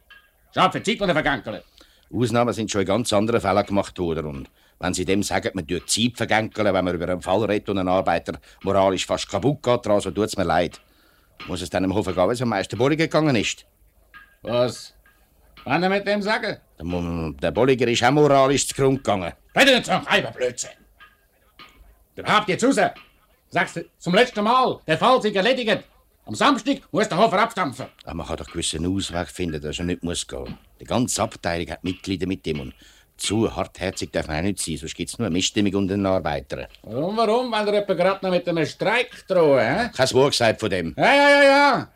Schaffen, 0.54 0.84
Zeit, 0.84 0.99
die 0.99 1.04
er 1.04 1.13
vergankelt. 1.13 1.63
Ausnahmen 2.13 2.54
sind 2.54 2.71
schon 2.71 2.82
in 2.82 2.88
ganz 2.88 3.12
anderen 3.13 3.41
Fällen 3.41 3.65
gemacht 3.65 3.97
worden. 3.99 4.25
Und 4.25 4.49
wenn 4.80 4.93
Sie 4.93 5.06
dem 5.06 5.23
sagen, 5.23 5.51
man 5.54 5.67
tut 5.67 5.89
Zeit 5.89 6.13
vergänkeln, 6.15 6.73
wenn 6.73 6.86
man 6.86 6.95
über 6.95 7.08
einen 7.08 7.21
Fall 7.21 7.43
redet 7.45 7.69
und 7.69 7.78
ein 7.78 7.88
Arbeiter 7.88 8.39
moralisch 8.63 9.06
fast 9.06 9.30
kaputt 9.30 9.63
geht, 9.63 9.86
dran, 9.86 10.01
so 10.01 10.12
tut's 10.12 10.38
mir 10.38 10.43
leid. 10.43 10.80
Muss 11.47 11.62
es 11.62 11.69
dann 11.69 11.84
im 11.84 11.93
Hofer 11.93 12.13
gehen, 12.13 12.30
wie 12.30 12.34
es 12.34 12.41
am 12.41 12.49
meisten 12.49 12.78
Bolliger 12.78 13.06
gegangen 13.06 13.36
ist? 13.36 13.65
Was? 14.41 14.93
Was 15.63 15.82
er 15.82 15.89
mit 15.89 16.08
dem 16.08 16.21
sagen? 16.21 16.58
Der, 16.80 17.32
der 17.41 17.51
Bolliger 17.51 17.88
ist 17.88 18.04
auch 18.04 18.12
moralisch 18.12 18.67
zu 18.67 18.75
Grund 18.75 19.04
gegangen. 19.04 19.34
Rede 19.56 19.75
nicht 19.75 19.86
so 19.86 19.91
ein 19.91 20.34
Blödsinn. 20.34 20.71
Überhaupt 22.15 22.47
jetzt 22.47 22.63
raus. 22.63 22.80
Sagst 23.49 23.75
du 23.75 23.86
zum 23.97 24.13
letzten 24.13 24.43
Mal, 24.43 24.80
der 24.88 24.97
Fall 24.97 25.17
ist 25.17 25.36
erledigt. 25.36 25.84
Am 26.27 26.33
Samstag 26.33 26.81
muss 26.91 27.07
der 27.07 27.19
Hofer 27.19 27.39
abstampfen. 27.39 27.85
Aber 28.03 28.15
man 28.15 28.25
kann 28.25 28.38
doch 28.38 28.47
gewissen 28.47 28.85
Ausweg 28.85 29.27
finden, 29.27 29.61
dass 29.61 29.77
er 29.77 29.85
nicht 29.85 30.03
muss 30.03 30.27
gehen. 30.27 30.57
Die 30.79 30.85
ganze 30.85 31.21
Abteilung 31.21 31.69
hat 31.69 31.83
Mitglieder 31.83 32.25
mit 32.25 32.47
ihm 32.47 32.61
und 32.61 32.73
zu 33.15 33.55
hartherzig 33.55 34.11
darf 34.11 34.27
man 34.27 34.38
auch 34.38 34.41
nicht 34.41 34.59
sein, 34.59 34.77
sonst 34.77 34.95
gibt's 34.95 35.19
nur 35.19 35.27
eine 35.27 35.33
Missstimmung 35.33 35.73
unter 35.75 35.95
den 35.95 36.05
Arbeitern. 36.05 36.65
Warum, 36.81 37.15
warum? 37.15 37.51
Weil 37.51 37.65
der 37.65 37.75
etwa 37.75 37.93
gerade 37.93 38.25
noch 38.25 38.31
mit 38.31 38.47
einem 38.49 38.65
Streik 38.65 39.25
drohen, 39.27 39.59
hä? 39.59 39.89
Kein 39.95 40.11
Wort 40.13 40.31
gesagt 40.31 40.59
von 40.59 40.69
dem. 40.69 40.95
Ja, 40.97 41.15
ja, 41.15 41.29
ja, 41.29 41.43
ja. 41.43 41.88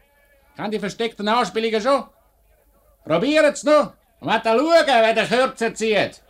Kann 0.55 0.71
die 0.71 0.79
versteckten 0.79 1.27
Anspielungen 1.27 1.81
schon. 1.81 2.03
Probieren's 3.03 3.63
noch. 3.63 3.93
Und 4.19 4.29
dann 4.29 4.43
schauen, 4.43 4.85
wer 4.85 5.13
den 5.13 5.27
Kürzer 5.27 5.73
zieht. 5.73 6.21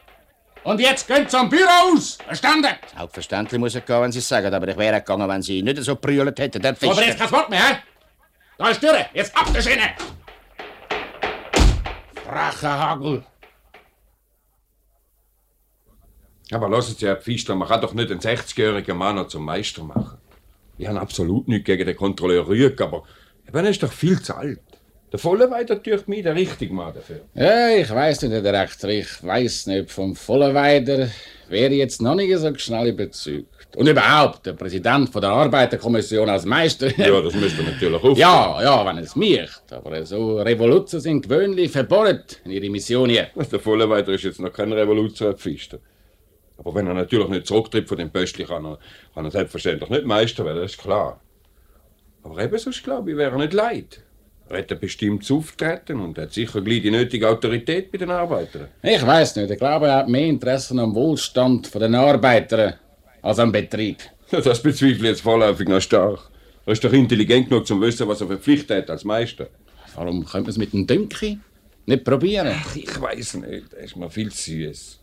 Und 0.63 0.79
jetzt 0.79 1.07
gehen 1.07 1.27
zum 1.27 1.49
Büro 1.49 1.93
aus. 1.93 2.17
Verstanden? 2.25 2.75
Selbstverständlich 2.95 3.59
muss 3.59 3.75
er 3.75 3.81
gehen, 3.81 4.01
wenn 4.01 4.12
Sie 4.12 4.19
es 4.19 4.27
sagen, 4.27 4.53
aber 4.53 4.67
ich 4.67 4.77
wäre 4.77 4.97
gegangen, 4.97 5.27
wenn 5.27 5.41
Sie 5.41 5.62
nicht 5.62 5.81
so 5.83 5.95
brüllt 5.95 6.39
hätten. 6.39 6.65
Aber 6.65 7.03
jetzt 7.03 7.19
kein 7.19 7.31
Wort 7.31 7.49
mehr, 7.49 7.59
hä? 7.59 7.77
Da 8.60 8.72
ist 8.72 8.84
die 8.84 8.88
Tür. 8.88 9.06
Jetzt 9.13 9.36
ab 9.38 9.48
der 9.54 9.62
Schiene. 9.62 9.93
Frecher 12.26 12.78
Hagel. 12.78 13.24
Aber 16.52 16.67
lassen 16.67 16.95
Sie, 16.98 17.08
Herr 17.08 17.15
Pfister, 17.15 17.56
man 17.56 17.69
kann 17.69 17.80
doch 17.80 17.93
nicht 17.93 18.12
einen 18.12 18.19
60-jährigen 18.19 18.98
Mann 18.98 19.15
noch 19.15 19.30
zum 19.30 19.45
Meister 19.45 19.84
machen. 19.84 20.17
Ich 20.78 20.88
habe 20.88 21.00
absolut 21.00 21.48
nichts 21.48 21.67
gegen 21.67 21.86
den 21.86 21.95
Kontrolleur 21.95 22.50
Rüeg, 22.50 22.82
aber 22.82 23.04
er 23.45 23.63
ist 23.63 23.82
doch 23.82 23.93
viel 23.93 24.22
zu 24.22 24.36
alt. 24.36 24.60
Der 25.13 25.19
Vollenweider 25.19 25.82
tut 25.82 26.10
mich 26.10 26.24
der 26.24 26.36
richtige 26.36 26.74
Mann 26.74 26.93
dafür. 26.93 27.22
Ja, 27.36 27.69
ich 27.69 27.89
weiß 27.89 28.24
nicht 28.24 28.43
recht. 28.43 28.84
Ich 28.84 29.24
weiß 29.24 29.67
nicht 29.67 29.89
vom 29.89 30.17
Vollenweider. 30.17 31.10
Wäre 31.48 31.74
jetzt 31.74 32.02
noch 32.02 32.15
nicht 32.15 32.38
so 32.38 32.54
schnell 32.56 32.89
überzeugt. 32.89 33.59
Und 33.75 33.88
überhaupt, 33.88 34.45
der 34.45 34.53
Präsident 34.53 35.10
von 35.10 35.21
der 35.21 35.29
Arbeiterkommission 35.29 36.27
als 36.27 36.43
Meister. 36.43 36.88
Ja, 36.97 37.21
das 37.21 37.36
müsste 37.36 37.62
natürlich 37.62 37.95
aufgehen. 37.95 38.17
Ja, 38.17 38.62
ja, 38.63 38.86
wenn 38.86 38.97
es 38.97 39.15
mich. 39.15 39.49
Aber 39.69 40.05
so 40.05 40.39
Revolutionen 40.39 41.01
sind 41.01 41.21
gewöhnlich 41.21 41.71
verboten 41.71 42.38
in 42.45 42.51
ihre 42.51 42.69
Mission 42.69 43.10
hier. 43.10 43.27
Was 43.36 43.49
der 43.49 43.60
Vollenweider 43.60 44.12
ist 44.13 44.23
jetzt 44.23 44.39
noch 44.39 44.51
kein 44.51 44.73
Revolution, 44.73 45.38
Pfister. 45.38 45.79
Aber 46.58 46.73
wenn 46.75 46.88
er 46.88 46.93
natürlich 46.95 47.29
nicht 47.29 47.45
zurücktritt 47.45 47.88
von 47.88 47.97
dem 47.97 48.10
Pöstchen, 48.10 48.47
kann 48.47 48.65
er, 48.65 48.79
kann 49.13 49.25
er 49.25 49.32
selbstverständlich 49.32 49.89
nicht 49.89 50.05
Meister 50.05 50.43
werden, 50.45 50.62
das 50.62 50.71
ist 50.71 50.82
klar. 50.82 51.21
Aber 52.23 52.43
eben 52.43 52.58
sonst 52.58 52.84
glaube 52.84 53.12
ich, 53.12 53.17
wäre 53.17 53.32
er 53.32 53.38
nicht 53.38 53.53
leid. 53.53 54.01
Er 54.49 54.58
hätte 54.58 54.75
bestimmt 54.75 55.29
auftreten 55.32 55.99
und 55.99 56.17
hat 56.17 56.34
sicher 56.34 56.62
gleich 56.62 56.82
die 56.82 56.89
nötige 56.89 57.29
Autorität 57.29 57.91
bei 57.91 57.99
den 57.99 58.10
Arbeitern. 58.10 58.67
Ich 58.82 59.05
weiß 59.05 59.36
nicht. 59.36 59.51
Ich 59.51 59.60
glaube, 59.60 59.88
er 59.88 59.97
hat 59.97 60.10
mehr 60.10 60.25
Interesse 60.25 60.77
am 60.82 60.95
Wohlstand 60.95 61.73
der 61.73 61.93
Arbeiter 61.93 62.79
als 63.21 63.39
am 63.39 63.51
Betrieb. 63.51 63.97
Ja, 64.32 64.41
Das 64.41 64.62
bezweifle 64.62 64.95
ich 64.95 65.01
jetzt 65.01 65.21
vorläufig 65.21 65.67
noch 65.67 65.82
stark. 65.82 66.29
Er 66.65 66.73
ist 66.73 66.84
doch 66.84 66.93
intelligent 66.93 67.49
genug, 67.49 67.65
zum 67.65 67.79
zu 67.79 67.88
wissen, 67.88 68.08
was 68.08 68.21
er 68.21 68.27
für 68.27 68.38
Pflicht 68.38 68.69
hat 68.69 68.89
als 68.89 69.03
Meister. 69.03 69.47
Warum 69.95 70.23
könnte 70.23 70.43
man 70.43 70.49
es 70.51 70.58
mit 70.58 70.71
dem 70.71 70.86
Dünki 70.86 71.39
nicht 71.86 72.03
probieren? 72.03 72.53
Ach, 72.53 72.75
ich 72.75 73.01
weiß 73.01 73.36
nicht, 73.36 73.73
er 73.73 73.84
ist 73.84 73.95
mir 73.95 74.10
viel 74.10 74.32
zu 74.32 74.51
süß. 74.51 74.99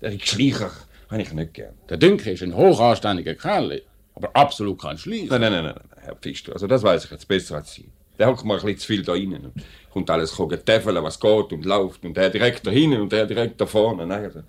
Der 0.00 0.18
Schleicher 0.18 0.70
habe 1.10 1.22
ich 1.22 1.32
nicht 1.32 1.54
gern. 1.54 1.74
Der 1.88 1.98
Dünki 1.98 2.30
ist 2.30 2.42
ein 2.42 2.56
hochanständiger 2.56 3.34
Kerl, 3.34 3.82
aber 4.14 4.34
absolut 4.34 4.80
kein 4.80 4.96
Schleicher. 4.96 5.38
Nein, 5.38 5.52
nein, 5.52 5.64
nein, 5.64 5.74
nein, 5.76 5.88
Herr 6.00 6.16
Pfister, 6.16 6.54
also 6.54 6.66
das 6.66 6.82
weiß 6.82 7.04
ich 7.04 7.10
jetzt 7.10 7.28
besser 7.28 7.56
als 7.56 7.74
Sie. 7.74 7.90
Der 8.18 8.26
hockt 8.26 8.44
mir 8.44 8.54
ein 8.54 8.60
bisschen 8.60 8.78
zu 8.78 8.86
viel 8.86 9.02
da 9.02 9.12
rein 9.12 9.32
und 9.32 9.52
kommt 9.92 10.10
alles 10.10 10.34
täfeln, 10.64 11.02
was 11.02 11.18
geht 11.20 11.52
und 11.52 11.64
läuft 11.64 12.04
und 12.04 12.16
der 12.16 12.30
direkt 12.30 12.66
da 12.66 12.70
hinten 12.70 13.00
und 13.00 13.12
der 13.12 13.26
direkt 13.26 13.60
da 13.60 13.66
vorne. 13.66 14.06
Nein, 14.06 14.24
also, 14.24 14.42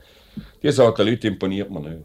die 0.62 0.72
Sorte 0.72 1.04
Leute 1.04 1.28
imponiert 1.28 1.70
mir 1.70 1.80
nicht. 1.80 2.02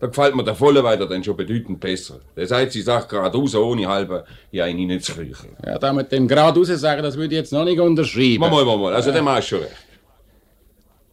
Da 0.00 0.06
gefällt 0.06 0.36
mir 0.36 0.44
der 0.44 0.54
Vollenweider 0.54 1.06
dann 1.08 1.24
schon 1.24 1.36
bedeutend 1.36 1.80
besser. 1.80 2.20
Der 2.36 2.46
sagt 2.46 2.72
sie 2.72 2.82
Sache 2.82 3.08
geradeaus, 3.08 3.54
ohne 3.56 3.86
halbe 3.88 4.24
ja 4.52 4.66
in 4.66 4.78
ihn 4.78 5.00
zu 5.00 5.12
kriechen. 5.12 5.56
Ja, 5.66 5.78
da 5.78 5.92
mit 5.92 6.12
dem 6.12 6.28
geradeaus 6.28 6.68
sagen, 6.68 7.02
das 7.02 7.16
würde 7.16 7.34
ich 7.34 7.40
jetzt 7.40 7.52
noch 7.52 7.64
nicht 7.64 7.80
unterschreiben. 7.80 8.38
Mal, 8.38 8.50
mal, 8.50 8.64
mal, 8.64 8.78
mal, 8.78 8.94
also 8.94 9.10
der 9.10 9.22
Mann 9.22 9.38
ist 9.38 9.48
schon 9.48 9.60
recht. 9.60 9.74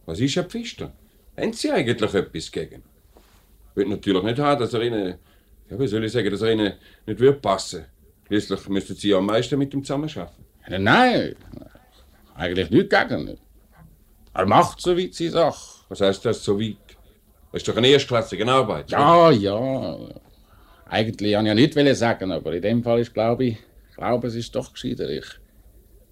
Was 0.04 0.20
ist, 0.20 0.36
Herr 0.36 0.44
Pfister? 0.44 0.92
Haben 1.36 1.52
Sie 1.52 1.70
eigentlich 1.70 2.00
etwas 2.00 2.52
gegen? 2.52 2.82
Ich 3.70 3.76
will 3.76 3.88
natürlich 3.88 4.22
nicht 4.22 4.38
haben, 4.38 4.60
dass 4.60 4.72
er 4.72 4.82
Ihnen, 4.82 5.14
ja, 5.68 5.78
wie 5.78 5.86
soll 5.88 6.04
ich 6.04 6.12
sagen, 6.12 6.30
dass 6.30 6.42
er 6.42 6.52
Ihnen 6.52 6.74
nicht 7.06 7.20
wird 7.20 7.42
passen. 7.42 7.84
Schließlich 8.28 8.68
müssten 8.68 8.94
Sie 8.94 9.08
ja 9.08 9.18
am 9.18 9.26
meisten 9.26 9.58
mit 9.58 9.74
ihm 9.74 9.82
zusammenarbeiten. 9.82 10.44
Ja, 10.68 10.78
Nein, 10.78 11.34
eigentlich 12.36 12.70
nicht 12.70 12.90
gegen. 12.90 13.38
Er 14.32 14.46
macht 14.46 14.80
so 14.80 14.96
weit 14.96 15.14
seine 15.14 15.30
Sache. 15.30 15.84
Was 15.88 16.00
heißt 16.00 16.24
das 16.24 16.44
so 16.44 16.60
weit? 16.60 16.76
Das 17.56 17.62
ist 17.62 17.68
doch 17.68 17.76
eine 17.78 17.88
erstklassige 17.88 18.46
Arbeit. 18.46 18.90
Ja, 18.90 19.30
ja. 19.30 19.96
Eigentlich 20.90 21.34
wollte 21.34 21.58
ich 21.58 21.74
ja 21.74 21.82
nicht 21.84 21.96
sagen, 21.96 22.30
aber 22.30 22.52
in 22.52 22.60
dem 22.60 22.84
Fall 22.84 23.00
ist, 23.00 23.14
glaube 23.14 23.46
ich, 23.46 23.56
glaube, 23.96 24.26
es 24.26 24.34
ist 24.34 24.54
doch 24.54 24.74
gescheiter. 24.74 25.08
Ich 25.08 25.24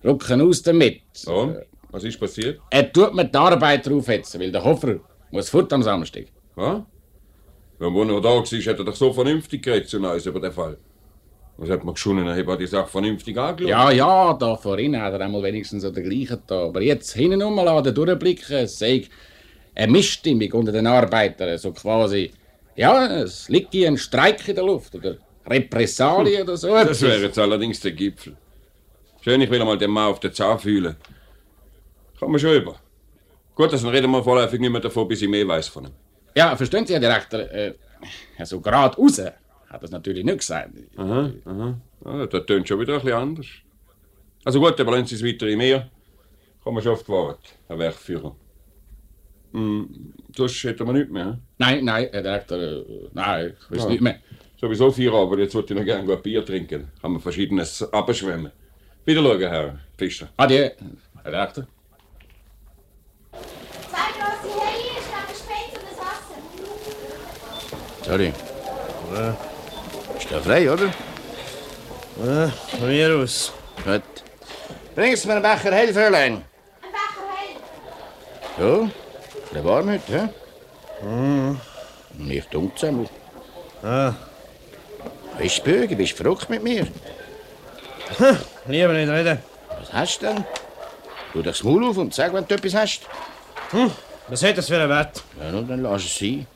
rücke 0.02 0.42
aus 0.42 0.62
damit. 0.62 1.02
Und? 1.26 1.58
Was 1.90 2.02
ist 2.02 2.18
passiert? 2.18 2.60
Er 2.70 2.90
tut 2.90 3.14
mir 3.14 3.26
die 3.26 3.36
Arbeit 3.36 3.86
draufhetzen, 3.86 4.40
weil 4.40 4.52
der 4.52 4.64
Hofer 4.64 5.00
muss 5.32 5.50
fort 5.50 5.70
am 5.74 5.82
Samstag. 5.82 6.28
Was? 6.54 6.80
Wenn 7.78 7.94
er 7.94 8.04
noch 8.06 8.20
da 8.22 8.30
war, 8.30 8.42
hat 8.42 8.78
er 8.78 8.84
doch 8.86 8.96
so 8.96 9.12
vernünftig 9.12 9.62
geredet 9.62 9.90
zu 9.90 9.98
uns 9.98 10.24
über 10.24 10.40
den 10.40 10.50
Fall. 10.50 10.78
Was 11.58 11.68
hat 11.68 11.84
man 11.84 11.92
geschunden? 11.92 12.26
Er 12.26 12.46
hat 12.46 12.58
die 12.58 12.66
Sache 12.66 12.88
vernünftig 12.88 13.36
angeschaut. 13.36 13.68
Ja, 13.68 13.90
ja, 13.90 14.32
da 14.32 14.56
vorhin 14.56 14.98
hat 14.98 15.12
er 15.12 15.20
einmal 15.20 15.42
wenigstens 15.42 15.82
so 15.82 15.90
den 15.90 16.04
gleichen 16.08 16.40
da. 16.46 16.68
Aber 16.68 16.80
jetzt 16.80 17.12
hinten 17.12 17.42
um 17.42 17.54
mal 17.54 17.82
durchblicken, 17.82 18.66
sei 18.66 19.04
eine 19.74 19.92
Missstimmung 19.92 20.52
unter 20.52 20.72
den 20.72 20.86
Arbeitern, 20.86 21.58
so 21.58 21.72
quasi. 21.72 22.32
Ja, 22.76 23.06
es 23.06 23.48
liegt 23.48 23.72
hier 23.72 23.88
ein 23.88 23.98
Streik 23.98 24.46
in 24.48 24.54
der 24.54 24.64
Luft 24.64 24.94
oder 24.94 25.16
Repressalien 25.46 26.42
oder 26.42 26.56
so. 26.56 26.68
Das 26.68 27.00
wäre 27.02 27.22
jetzt 27.22 27.38
allerdings 27.38 27.80
der 27.80 27.92
Gipfel. 27.92 28.36
Schön, 29.20 29.40
ich 29.40 29.50
will 29.50 29.60
einmal 29.60 29.78
den 29.78 29.90
Mann 29.90 30.10
auf 30.10 30.20
den 30.20 30.32
Zahn 30.32 30.58
fühlen. 30.58 30.96
Kommen 32.18 32.34
wir 32.34 32.38
schon 32.38 32.54
über. 32.54 32.76
Gut, 33.54 33.72
dann 33.72 33.86
reden 33.86 34.10
wir 34.10 34.22
vorläufig 34.22 34.60
nicht 34.60 34.70
mehr 34.70 34.80
davon, 34.80 35.06
bis 35.06 35.22
ich 35.22 35.28
mehr 35.28 35.46
weiß 35.46 35.68
von 35.68 35.84
ihm. 35.84 35.92
Ja, 36.36 36.56
verstehen 36.56 36.86
Sie, 36.86 36.92
Herr 36.92 37.00
Direktor, 37.00 37.40
äh, 37.40 37.74
ja, 38.38 38.44
so 38.44 38.60
gerade 38.60 38.96
raus 38.96 39.20
hat 39.20 39.82
das 39.82 39.90
natürlich 39.90 40.24
nicht 40.24 40.38
gesagt. 40.38 40.70
Aha, 40.96 41.30
aha. 41.44 41.80
Ah, 42.04 42.26
das 42.26 42.46
tönt 42.46 42.66
schon 42.68 42.80
wieder 42.80 42.94
ein 42.94 43.00
bisschen 43.00 43.16
anders. 43.16 43.46
Also 44.44 44.60
gut, 44.60 44.78
aber 44.80 44.92
lassen 44.92 45.06
Sie 45.06 45.14
es 45.14 45.24
weiter 45.24 45.46
in 45.46 45.58
mir. 45.58 45.90
Kommen 46.62 46.76
wir 46.76 46.82
schon 46.82 46.92
auf 46.92 47.02
die 47.02 47.12
Wahrheit, 47.12 47.38
Herr 47.68 47.78
Werkführer. 47.78 48.34
Hm, 49.54 50.12
sonst 50.36 50.64
hätten 50.64 50.84
wir 50.84 50.92
nichts 50.92 51.12
mehr. 51.12 51.38
Nein, 51.58 51.84
nein, 51.84 52.08
Herr 52.10 52.22
Direktor, 52.22 52.58
äh, 52.58 52.84
nein, 53.12 53.54
ich 53.70 53.70
weiß 53.78 53.86
nicht 53.86 54.00
mehr. 54.00 54.18
Sowieso 54.60 54.90
vier 54.90 55.12
aber 55.12 55.38
jetzt 55.38 55.54
wollte 55.54 55.74
ich 55.74 55.78
noch 55.78 55.86
gerne 55.86 56.12
ein 56.12 56.22
Bier 56.22 56.44
trinken. 56.44 56.88
Kann 57.00 57.12
man 57.12 57.20
verschiedenes 57.20 57.82
abschwemmen. 57.92 58.50
Wieder 59.04 59.22
schauen, 59.22 59.38
Herr 59.40 59.78
Fischer. 59.96 60.28
Adieu, 60.36 60.70
Herr 61.22 61.30
Direktor. 61.30 61.66
Zwei 63.30 64.10
große 64.18 64.48
ich 64.48 65.14
habe 65.14 65.32
Spät 65.36 65.70
und 65.78 65.86
das 65.88 65.98
Wasser. 66.00 66.38
Sorry. 68.02 68.32
Ist 70.18 70.32
da 70.32 70.40
frei, 70.40 70.72
oder? 70.72 70.92
Ja, 72.26 72.48
von 72.48 72.88
mir 72.88 73.16
aus. 73.18 73.52
Gut. 73.84 74.02
Bringst 74.96 75.26
mir 75.26 75.34
einen 75.34 75.42
Becher 75.42 75.72
hell, 75.72 75.92
Fräulein. 75.94 76.32
Ein 76.32 76.42
Becher 76.90 77.28
hell. 77.36 78.88
So, 78.88 78.90
der 79.54 79.64
warm 79.64 79.90
heute, 79.90 80.12
hä? 80.12 80.28
Mhm. 81.06 81.60
Nicht 82.18 82.52
dumm 82.52 82.72
zusammen. 82.76 83.08
Ah, 83.82 84.12
Bist 85.38 85.58
du 85.58 85.62
Bürger, 85.64 85.96
bist 85.96 86.12
du 86.12 86.16
verrückt 86.22 86.48
mit 86.50 86.62
mir? 86.62 86.86
lieber 88.66 88.92
nicht 88.92 89.08
reden. 89.08 89.38
Was 89.80 89.92
hast 89.92 90.22
du 90.22 90.26
denn? 90.26 90.44
Tu 91.32 91.42
das 91.42 91.62
Maul 91.64 91.84
auf 91.88 91.96
und 91.96 92.14
sag, 92.14 92.32
wenn 92.32 92.46
du 92.46 92.54
etwas 92.54 92.74
hast. 92.74 93.00
Was 94.28 94.42
hat 94.42 94.56
das 94.56 94.68
für 94.68 94.76
einen 94.80 94.88
Wert? 94.88 95.22
Ja, 95.40 95.50
nun, 95.50 95.66
dann 95.66 95.82
lass 95.82 96.04
es 96.04 96.16
sein. 96.18 96.46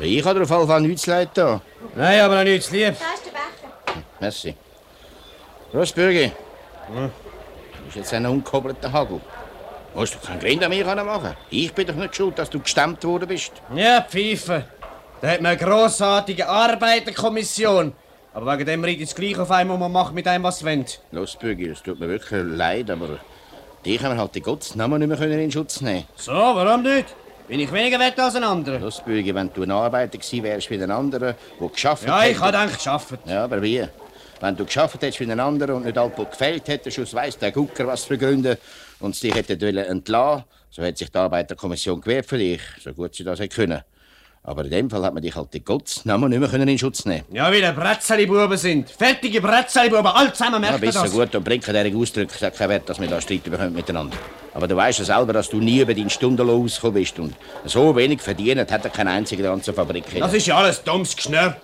Ich 0.00 0.24
habe 0.24 0.38
dir 0.40 0.42
auf 0.44 0.50
jeden 0.50 0.66
Fall 0.68 0.80
nichts 0.80 1.02
zu 1.02 1.10
leid 1.10 1.30
da. 1.34 1.60
Nein, 1.94 2.20
aber 2.20 2.36
noch 2.36 2.44
nichts 2.44 2.70
lieb. 2.70 2.94
Da 2.98 3.14
ist 3.14 3.24
der 3.26 3.30
Becher. 3.30 4.02
Merci. 4.20 4.54
Grossbürger. 5.72 6.30
Du 6.88 7.10
bist 7.84 7.96
jetzt 7.96 8.12
ein 8.12 8.26
ungehobelter 8.26 8.92
Hagel. 8.92 9.20
Musst 9.96 10.14
du 10.14 10.18
keinen 10.18 10.40
Grind 10.40 10.62
an 10.62 10.68
mir 10.68 10.84
machen? 10.84 11.34
Ich 11.48 11.72
bin 11.72 11.86
doch 11.86 11.94
nicht 11.94 12.14
schuld, 12.14 12.38
dass 12.38 12.50
du 12.50 12.60
gestemmt 12.60 13.02
worden 13.02 13.26
bist. 13.26 13.52
Ja, 13.74 14.02
Pfeife. 14.02 14.64
Da 15.22 15.28
hat 15.28 15.40
man 15.40 15.52
eine 15.52 15.58
grossartige 15.58 16.46
Arbeiterkommission. 16.46 17.94
Aber 18.34 18.52
wegen 18.52 18.66
dem 18.66 18.84
redet 18.84 19.08
es 19.08 19.14
gleich 19.14 19.38
auf 19.38 19.50
einmal, 19.50 19.78
man 19.78 19.90
macht 19.90 20.12
mit 20.12 20.28
einem, 20.28 20.44
was 20.44 20.62
will. 20.62 20.84
Los, 21.12 21.36
Bürger, 21.36 21.72
es 21.72 21.82
tut 21.82 21.98
mir 21.98 22.08
wirklich 22.08 22.42
leid, 22.44 22.90
aber 22.90 23.20
dich 23.86 24.02
haben 24.02 24.14
wir 24.14 24.20
halt 24.20 24.36
in 24.36 24.42
Gottes 24.42 24.74
Namen 24.74 24.98
nicht 24.98 25.08
mehr 25.08 25.16
können 25.16 25.40
in 25.40 25.50
Schutz 25.50 25.80
nehmen 25.80 26.04
So, 26.16 26.32
warum 26.32 26.82
nicht? 26.82 27.06
Bin 27.48 27.60
ich 27.60 27.72
weniger 27.72 27.98
wert 27.98 28.20
als 28.20 28.36
ein 28.36 28.44
anderer? 28.44 28.78
Los, 28.78 29.00
Bürger, 29.00 29.34
wenn 29.34 29.50
du 29.54 29.62
ein 29.62 29.70
Arbeiter 29.70 30.18
gewesen 30.18 30.42
wärst 30.42 30.68
wie 30.68 30.74
ein 30.74 30.90
anderer, 30.90 31.36
der 31.58 31.68
geschafft 31.70 32.06
Ja, 32.06 32.22
ich 32.26 32.38
habe 32.38 32.52
gedacht, 32.52 32.76
geschafft. 32.76 33.14
Ja, 33.24 33.44
aber 33.44 33.62
wie? 33.62 33.88
Wenn 34.40 34.56
du 34.56 34.64
geschafft 34.64 35.00
hättest 35.02 35.20
wie 35.20 35.30
ein 35.30 35.40
anderer 35.40 35.74
und 35.76 35.84
nicht 35.84 35.96
allzu 35.96 36.24
gefällt 36.24 36.68
hättest, 36.68 36.98
aus 36.98 37.14
weiss 37.14 37.38
der 37.38 37.52
Gucker 37.52 37.86
was 37.86 38.04
für 38.04 38.18
Gründe, 38.18 38.58
und 39.00 39.14
sie 39.14 39.30
dich 39.30 39.48
hätten 39.48 39.76
entlassen, 39.78 40.44
so 40.70 40.82
hätte 40.82 40.98
sich 40.98 41.10
die 41.10 41.18
Arbeiterkommission 41.18 42.00
gewehrt 42.00 42.26
für 42.26 42.38
dich, 42.38 42.60
so 42.82 42.92
gut 42.92 43.14
sie 43.14 43.24
das 43.24 43.40
hätte 43.40 43.54
können. 43.54 43.82
Aber 44.42 44.64
in 44.64 44.70
dem 44.70 44.90
Fall 44.90 45.02
hat 45.02 45.12
man 45.12 45.22
dich 45.24 45.34
halt 45.34 45.52
in 45.56 45.64
Gottes 45.64 46.04
Namen 46.04 46.30
nicht 46.30 46.38
mehr 46.38 46.48
können 46.48 46.68
in 46.68 46.78
Schutz 46.78 47.04
nehmen 47.04 47.24
Ja, 47.32 47.50
wie 47.50 47.60
der 47.60 47.72
Bretzeli-Buben 47.72 48.56
sind. 48.56 48.90
Fertige 48.90 49.40
Bretzeli-Buben, 49.40 50.06
alle 50.06 50.32
zusammen 50.32 50.62
Ja, 50.62 50.70
merken 50.70 50.80
besser 50.82 51.02
das. 51.02 51.12
gut 51.12 51.34
und 51.34 51.42
bringt 51.44 51.64
keine 51.64 51.96
Ausdrücke, 51.96 52.32
es 52.32 52.42
hat 52.42 52.56
keinen 52.56 52.68
Wert, 52.68 52.88
dass 52.88 53.00
wir 53.00 53.08
da 53.08 53.20
streiten 53.20 53.50
bekommen 53.50 53.72
miteinander. 53.74 54.16
Aber 54.54 54.68
du 54.68 54.76
weißt 54.76 55.00
ja 55.00 55.04
selber, 55.04 55.32
dass 55.32 55.50
du 55.50 55.58
nie 55.58 55.80
über 55.80 55.94
deinen 55.94 56.10
Stundenlohn 56.10 56.64
ausgekommen 56.64 56.94
bist 56.94 57.18
und 57.18 57.34
so 57.64 57.96
wenig 57.96 58.20
verdient 58.22 58.70
hat 58.70 58.84
er 58.84 58.90
kein 58.90 59.08
einziger 59.08 59.40
in 59.40 59.44
der 59.44 59.52
ganzen 59.52 59.74
Fabrik. 59.74 60.04
Das 60.16 60.32
ist 60.32 60.46
ja 60.46 60.56
alles 60.56 60.82
dummes 60.82 61.16
Geschnörr. 61.16 61.56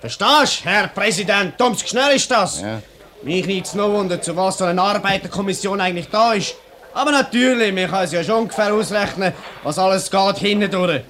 Verstehst 0.00 0.64
du, 0.64 0.68
Herr 0.68 0.88
Präsident? 0.88 1.58
Dummes 1.58 1.82
Geschnörr 1.82 2.12
ist 2.12 2.30
das. 2.30 2.60
Ja. 2.60 2.80
Mich 3.22 3.46
nichts 3.46 3.74
noch 3.74 3.88
wunder, 3.90 4.20
zu 4.20 4.36
was 4.36 4.58
so 4.58 4.64
eine 4.64 4.80
Arbeiterkommission 4.80 5.80
eigentlich 5.80 6.08
da 6.10 6.34
ist. 6.34 6.54
Aber 6.92 7.10
natürlich, 7.10 7.72
man 7.74 7.90
kann 7.90 8.04
es 8.04 8.12
ja 8.12 8.22
schon 8.22 8.42
ungefähr 8.42 8.72
ausrechnen, 8.72 9.32
was 9.62 9.78
alles 9.78 10.10
geht 10.10 10.38
hinten 10.38 10.70
durch. 10.70 11.00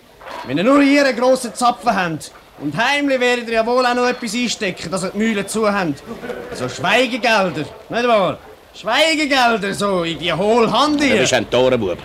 Wenn 0.47 0.59
ihr 0.59 0.65
nur 0.65 0.83
hier 0.83 1.05
einen 1.05 1.17
grossen 1.19 1.55
Zapfen 1.55 1.95
habt, 1.95 2.31
und 2.59 2.75
heimlich 2.77 3.21
werdet 3.21 3.49
ihr 3.49 3.55
ja 3.55 3.67
wohl 3.67 3.85
auch 3.85 3.95
noch 3.95 4.07
etwas 4.09 4.35
einstecken, 4.35 4.91
dass 4.91 5.03
ihr 5.05 5.11
die 5.11 5.19
Mühlen 5.19 5.47
zu 5.47 5.71
habt. 5.71 6.03
So 6.55 6.69
Schweigegelder, 6.69 7.65
nicht 7.89 8.09
wahr? 8.09 8.39
Schweigegelder, 8.75 9.75
so 9.75 10.05
in 10.05 10.19
die 10.19 10.33
hohle 10.33 10.71
Hand 10.73 11.01
Du 11.01 11.05
hier. 11.05 11.17
bist 11.19 11.35
ein 11.35 11.49
Torenbub. 11.51 11.99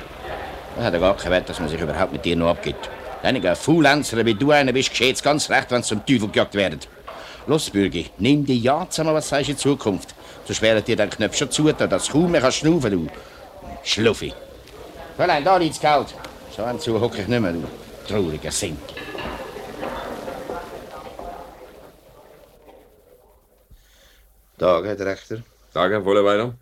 Das 0.75 0.85
hat 0.85 0.93
ja 0.93 0.99
gar 0.99 1.15
keinen 1.15 1.31
Wert, 1.31 1.49
dass 1.49 1.59
man 1.59 1.69
sich 1.69 1.79
überhaupt 1.79 2.11
mit 2.11 2.25
dir 2.25 2.35
noch 2.35 2.49
abgibt. 2.49 2.89
Einige 3.23 3.55
Faulenzer 3.55 4.25
wie 4.25 4.33
du 4.33 4.51
einer 4.51 4.73
bist, 4.73 4.89
geschieht's 4.89 5.21
ganz 5.21 5.49
recht, 5.49 5.69
wenn 5.69 5.83
zum 5.83 6.03
Teufel 6.05 6.27
gejagt 6.27 6.55
werden. 6.55 6.79
Los, 7.45 7.69
Bürgi, 7.69 8.09
nimm 8.17 8.45
die 8.45 8.59
ja 8.59 8.87
zusammen, 8.89 9.13
was 9.13 9.29
sagst 9.29 9.47
du 9.47 9.51
in 9.51 9.57
Zukunft. 9.57 10.15
Sonst 10.45 10.61
werden 10.61 10.83
dir 10.83 10.95
den 10.95 11.09
Knöpf 11.09 11.37
schon 11.37 11.51
zu, 11.51 11.71
dass 11.71 12.07
du 12.07 12.13
kaum 12.13 12.31
mehr 12.31 12.41
kannst 12.41 12.57
schnaufen 12.57 12.91
du. 12.91 13.07
Schluffi. 13.83 14.33
Fräulein, 15.15 15.43
da 15.43 15.57
liegt's 15.57 15.79
kalt. 15.79 16.15
So 16.55 16.63
einen 16.63 16.79
zu 16.79 16.99
hock 16.99 17.17
ich 17.17 17.27
nicht 17.27 17.39
mehr, 17.39 17.53
du 17.53 17.63
trauriger 18.07 18.51
Sinn. 18.51 18.77
Da, 24.57 24.83
Herr 24.83 24.95
Direktor. 24.95 25.37
Tag, 25.73 25.91
Herr 25.91 26.03
Volleweiter. 26.03 26.55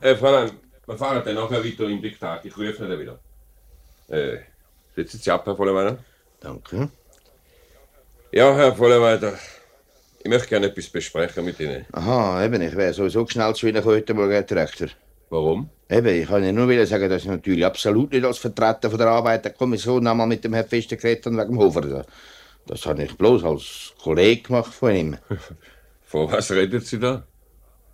Äh, 0.00 0.14
Fräulein, 0.14 0.52
wir 0.86 0.96
fahren 0.98 1.22
dann 1.24 1.34
nachher 1.34 1.64
weiter 1.64 1.84
im 1.84 2.02
Diktat. 2.02 2.44
Ich 2.44 2.56
rufe 2.56 2.84
nicht 2.84 3.00
wieder. 3.00 3.18
Äh, 4.08 4.38
sitzen 4.96 5.18
Sie 5.18 5.30
ab, 5.30 5.46
Herr 5.46 5.56
Volleweiter? 5.56 5.98
Danke. 6.40 6.88
Ja, 8.32 8.54
Herr 8.56 8.76
Volleweiter. 8.76 9.34
Ich 10.20 10.28
möchte 10.28 10.48
gerne 10.48 10.66
etwas 10.66 10.88
besprechen 10.88 11.44
mit 11.44 11.60
Ihnen. 11.60 11.86
Aha, 11.92 12.44
eben, 12.44 12.60
ich 12.60 12.74
wäre 12.74 12.92
sowieso 12.92 13.26
schnell 13.26 13.54
zu 13.54 13.68
Ihnen 13.68 13.84
heute 13.84 14.14
Morgen, 14.14 14.32
Herr 14.32 14.42
Direktor. 14.42 14.88
Warum? 15.30 15.70
Eben, 15.88 16.22
ich 16.22 16.26
kann 16.26 16.42
Ihnen 16.42 16.56
nur 16.56 16.68
wieder 16.68 16.86
sagen, 16.86 17.08
dass 17.08 17.22
ich 17.22 17.28
natürlich 17.28 17.64
absolut 17.64 18.12
nicht 18.12 18.24
als 18.24 18.38
Vertreter 18.38 18.90
von 18.90 18.98
der 18.98 19.08
Arbeiterkommission 19.08 20.06
einmal 20.06 20.26
mit 20.26 20.42
dem 20.42 20.54
Herrn 20.54 20.66
Pfister 20.66 20.96
geredet 20.96 21.26
habe 21.26 21.36
wegen 21.36 21.50
dem 21.50 21.58
Hofer. 21.58 21.82
Das, 21.82 22.06
das 22.66 22.86
habe 22.86 23.04
ich 23.04 23.16
bloß 23.16 23.44
als 23.44 23.94
Kollege 24.02 24.42
gemacht 24.42 24.72
von 24.72 24.94
ihm. 24.94 25.18
Von 26.08 26.30
was 26.30 26.52
redet 26.52 26.86
Sie 26.86 27.00
da? 27.00 27.26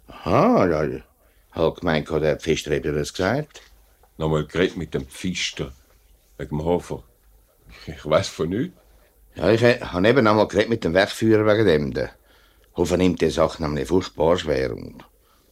Aha, 0.06 0.66
ja, 0.68 0.84
ich 0.84 1.02
habe 1.52 1.80
gemeint, 1.80 2.10
der 2.10 2.20
Herr 2.20 2.36
Pfister 2.36 2.74
hat 2.74 2.84
mir 2.84 2.92
das 2.92 3.12
gesagt. 3.12 3.62
Nochmal 4.18 4.44
geredet 4.44 4.76
mit 4.76 4.92
dem 4.92 5.06
Pfister. 5.06 5.72
Wegen 6.38 6.58
dem 6.58 6.64
Hofer. 6.64 7.02
Ich 7.86 8.04
weiß 8.04 8.28
von 8.28 8.48
nichts. 8.48 8.76
Ja, 9.34 9.50
ich 9.50 9.62
habe 9.62 10.08
eben 10.08 10.26
einmal 10.26 10.48
geredet 10.48 10.68
mit 10.68 10.84
dem 10.84 10.94
Wegführer 10.94 11.46
wegen 11.46 11.66
dem. 11.66 11.94
Der 11.94 12.10
Hofer 12.76 12.96
nimmt 12.96 13.20
die 13.20 13.30
Sache 13.30 13.62
nämlich 13.62 13.88
furchtbar 13.88 14.36
schwer 14.36 14.72
und 14.72 15.04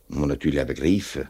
muss 0.09 0.29
natürlich 0.29 0.61
auch 0.61 0.67
begreifen. 0.67 1.29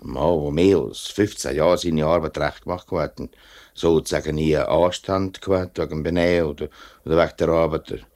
Ein 0.00 0.10
Mann, 0.10 0.42
der 0.42 0.52
mehr 0.52 0.78
als 0.78 1.06
15 1.08 1.56
Jahre 1.56 1.78
seine 1.78 2.06
Arbeit 2.06 2.38
recht 2.38 2.62
gemacht 2.62 2.90
hat 2.92 3.18
und 3.18 3.36
sozusagen 3.74 4.36
nie 4.36 4.56
einen 4.56 4.68
Anstand 4.68 5.40
gehabt 5.40 5.78
wegen 5.78 6.04
Benehmen 6.04 6.46
oder, 6.46 6.68
oder 7.04 7.16
wegen 7.16 7.36
der 7.36 7.48
Arbeit. 7.48 8.06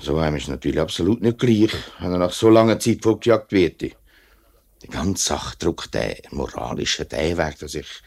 So 0.00 0.18
einem 0.18 0.36
ist 0.36 0.48
natürlich 0.48 0.80
absolut 0.80 1.22
nicht 1.22 1.38
gleich, 1.38 1.72
wenn 2.00 2.12
er 2.12 2.18
nach 2.18 2.32
so 2.32 2.50
langer 2.50 2.80
Zeit 2.80 3.02
fortgejagt 3.02 3.52
wird. 3.52 3.82
Die 3.82 4.88
ganze 4.90 5.28
Sache 5.28 5.56
drückt 5.56 5.94
den 5.94 6.16
moralischen 6.32 7.10
weg, 7.10 7.58
dass 7.60 7.74
ich 7.76 8.02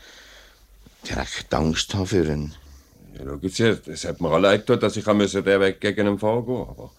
direkt 1.07 1.53
Angst 1.53 1.93
habe 1.93 2.05
für 2.05 2.25
ihn. 2.25 2.53
Ja, 3.17 3.25
schauen 3.25 3.49
Sie, 3.49 3.91
es 3.91 4.05
hat 4.05 4.21
mir 4.21 4.29
auch 4.29 4.39
leid 4.39 4.65
getan, 4.65 4.79
dass 4.79 4.97
ich 4.97 5.03
den 5.03 5.19
Weg 5.19 5.81
gegen 5.81 6.07
ihn 6.07 6.19
vorgehen 6.19 6.57
musste. 6.57 6.71
Aber 6.71 6.91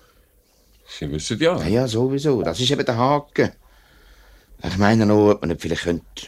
Sie 0.87 1.11
wissen 1.11 1.39
ja. 1.39 1.57
Ja, 1.59 1.69
ja, 1.69 1.89
sowieso. 1.89 2.43
Das 2.43 2.61
ist 2.61 2.71
eben 2.71 2.85
der 2.85 2.97
Haken. 2.97 3.53
Ich 4.63 4.77
meine 4.77 5.07
noch, 5.07 5.31
ob 5.31 5.41
man 5.41 5.49
nicht 5.51 5.63
vielleicht 5.63 5.85
könnte, 5.85 6.27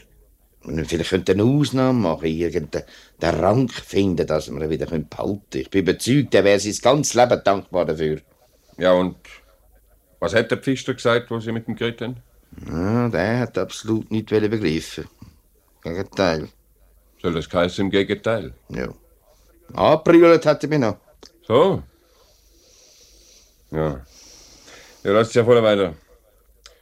man 0.63 0.85
vielleicht 0.85 1.11
könnte 1.11 1.33
eine 1.33 1.45
Ausnahme 1.45 1.99
machen, 1.99 2.27
irgendeinen 2.27 2.85
Rang 3.21 3.69
finden, 3.69 4.27
dass 4.27 4.49
man 4.49 4.63
ihn 4.63 4.71
wieder 4.71 4.87
behalten 4.87 5.09
könnte. 5.11 5.59
Ich 5.59 5.71
bin 5.71 5.83
überzeugt, 5.83 6.35
er 6.35 6.45
wäre 6.45 6.61
sein 6.61 6.75
ganzes 6.81 7.15
Leben 7.15 7.41
dankbar 7.45 7.85
dafür. 7.85 8.21
Ja, 8.79 8.93
und 8.93 9.17
was 10.21 10.35
hat 10.35 10.51
der 10.51 10.59
Pfister 10.59 10.95
gesagt, 10.95 11.31
wo 11.31 11.41
Sie 11.41 11.53
mit 11.53 11.69
ihm 11.69 11.77
geredet 11.77 12.01
haben? 12.01 12.17
Ja, 12.71 13.09
der 13.09 13.41
hat 13.41 13.59
absolut 13.59 14.11
nicht 14.11 14.27
begreifen. 14.29 15.05
Gegenteil. 15.83 16.49
Soll 17.23 17.35
das 17.35 17.49
heißen 17.53 17.85
im 17.85 17.91
Gegenteil? 17.91 18.53
Ja. 18.69 18.89
Angebrüllt 19.75 20.45
hat 20.45 20.63
er 20.65 20.69
mich 20.69 20.79
noch. 20.81 20.97
So? 21.47 21.83
Ja. 23.71 24.01
Ja, 25.05 25.13
lasst 25.13 25.35
ja 25.35 25.45
voll 25.45 25.63
weiter. 25.63 25.95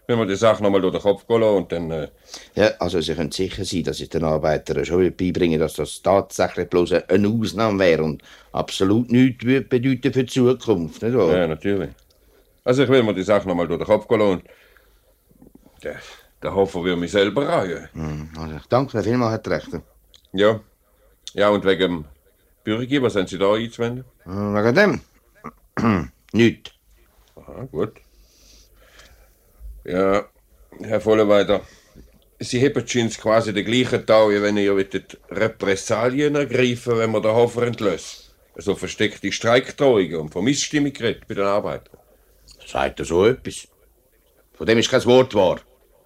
Wenn 0.06 0.18
wir 0.18 0.26
die 0.26 0.34
Sache 0.34 0.60
nochmal 0.62 0.80
durch 0.80 0.94
den 0.94 1.02
Kopf 1.02 1.24
gehen 1.26 1.40
lassen 1.40 1.56
und 1.56 1.70
dann. 1.72 1.90
Äh, 1.90 2.08
Ja, 2.56 2.70
also 2.80 3.00
Sie 3.00 3.14
können 3.14 3.30
sicher 3.30 3.64
sein, 3.64 3.84
dass 3.84 4.00
ich 4.00 4.08
den 4.08 4.24
Arbeitern 4.24 4.84
schon 4.84 5.14
beibringen 5.14 5.60
dass 5.60 5.74
das 5.74 6.02
tatsächlich 6.02 6.68
bloß 6.68 6.92
eine 7.08 7.28
Ausnahme 7.28 7.78
wäre 7.78 8.02
und 8.02 8.22
absolut 8.52 9.10
nichts 9.12 9.44
bedeuten 9.44 10.12
für 10.12 10.24
die 10.24 10.26
Zukunft, 10.26 11.02
nicht 11.02 11.16
wahr? 11.16 11.36
ja, 11.36 11.46
natürlich. 11.46 11.90
Also, 12.64 12.82
ich 12.82 12.88
will 12.88 13.02
mir 13.04 13.14
die 13.14 13.22
Sache 13.22 13.46
nochmal 13.46 13.68
durch 13.68 13.78
den 13.78 13.86
Kopf 13.86 14.08
gehen 14.08 14.18
lassen 14.18 14.32
und. 14.32 14.44
Der, 15.84 15.96
der 16.42 16.54
Hofer 16.54 16.82
will 16.84 16.96
mich 16.96 17.12
selber 17.12 17.46
reuen. 17.48 17.88
Hm, 17.92 18.30
Also, 18.36 18.56
ich 18.56 18.66
danke 18.66 19.02
vielmals, 19.02 19.40
Herr 19.44 19.52
Rechter. 19.52 19.82
Ja. 20.32 20.60
Ja, 21.34 21.48
und 21.50 21.64
wegen 21.64 21.80
dem 21.80 22.04
Bürger, 22.64 23.02
was 23.02 23.16
haben 23.16 23.26
Sie 23.26 23.38
da 23.38 23.52
einzuwenden? 23.54 24.04
Äh, 24.26 24.28
Wegen 24.30 24.74
dem? 24.74 26.10
Nicht. 26.32 26.74
Aha, 27.36 27.64
gut. 27.70 27.94
Ja, 29.84 30.28
Herr 30.82 31.00
Volleweiter, 31.00 31.62
Sie 32.38 32.64
haben 32.64 32.86
schon 32.86 33.10
quasi 33.10 33.52
den 33.52 33.64
gleichen 33.64 34.06
Tag, 34.06 34.30
wie 34.30 34.42
wenn 34.42 34.56
ihr 34.56 34.74
wollt 34.74 35.18
Repressalien 35.30 36.34
ergreifen 36.36 36.98
wenn 36.98 37.10
man 37.10 37.22
den 37.22 37.32
Hofer 37.32 37.62
entlöst. 37.62 38.34
Also 38.54 38.74
versteckte 38.74 39.30
Streikdrohungen 39.30 40.16
und 40.16 40.32
von 40.32 40.44
Missstimmung 40.44 40.92
geredet 40.92 41.26
bei 41.28 41.34
den 41.34 41.44
Arbeitern. 41.44 41.98
Sagt 42.66 43.00
er 43.00 43.04
so 43.04 43.26
etwas? 43.26 43.68
Von 44.54 44.66
dem 44.66 44.78
ist 44.78 44.90
kein 44.90 45.04
Wort 45.06 45.34
wahr. 45.34 45.60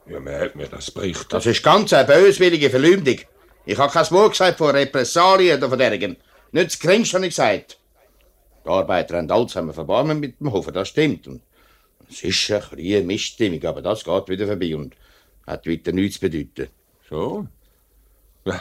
Ja, 0.07 0.21
man 0.21 0.35
hat 0.39 0.55
mir 0.55 0.69
das 0.69 0.91
berichtet. 0.91 1.33
Das 1.33 1.47
ist 1.47 1.63
ganz 1.63 1.93
eine 1.93 2.07
böswillige 2.07 2.71
Verleumdung. 2.71 3.19
Ich 3.67 3.79
habe 3.79 3.93
kein 3.93 4.11
Wort 4.11 4.33
gesagt 4.33 4.59
von 4.59 4.71
Repressalien 4.71 5.59
oder 5.59 5.69
von 5.69 5.79
dergleichen. 5.79 6.17
Nicht 6.53 6.67
das 6.67 6.79
Geringste 6.79 7.17
habe 7.17 7.27
ich 7.27 7.33
gesagt. 7.33 7.79
Die 8.65 8.69
Arbeiter 8.69 9.17
haben 9.19 9.31
Alzheimer 9.31 9.73
verbarmen 9.73 10.21
mit 10.21 10.41
dem 10.41 10.53
Hofer, 10.53 10.73
das 10.73 10.89
stimmt. 10.89 11.27
Und 11.27 11.43
es 12.09 12.23
ist 12.23 12.51
eine 12.51 13.03
Missstimmung, 13.03 13.65
aber 13.65 13.83
das 13.83 14.05
geht 14.05 14.29
wieder 14.29 14.47
vorbei 14.47 14.77
und 14.77 14.95
hat 15.47 15.67
weiter 15.67 15.93
nichts 15.93 16.21
zu 16.21 16.29
bedeuten. 16.29 16.69
So? 17.09 17.47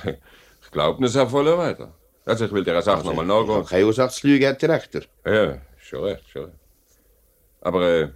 Ich 0.65 0.71
glaube 0.71 1.05
es 1.05 1.15
auch 1.15 1.29
voll 1.29 1.45
weiter. 1.55 1.93
Also 2.25 2.45
ich 2.45 2.51
will 2.51 2.63
der 2.63 2.81
Sache 2.81 3.05
nochmal 3.05 3.25
nachgehen. 3.25 3.65
Keine 3.65 3.85
Ursache 3.85 4.39
Herr 4.39 4.53
Direktor. 4.53 5.01
Ja, 5.25 5.61
schon 5.77 6.03
recht, 6.05 6.23
schon 6.29 6.45
recht. 6.45 6.55
Aber 7.61 7.87
äh, 7.87 8.09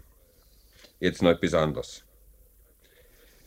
jetzt 1.00 1.22
noch 1.22 1.32
etwas 1.32 1.54
anderes. 1.54 2.04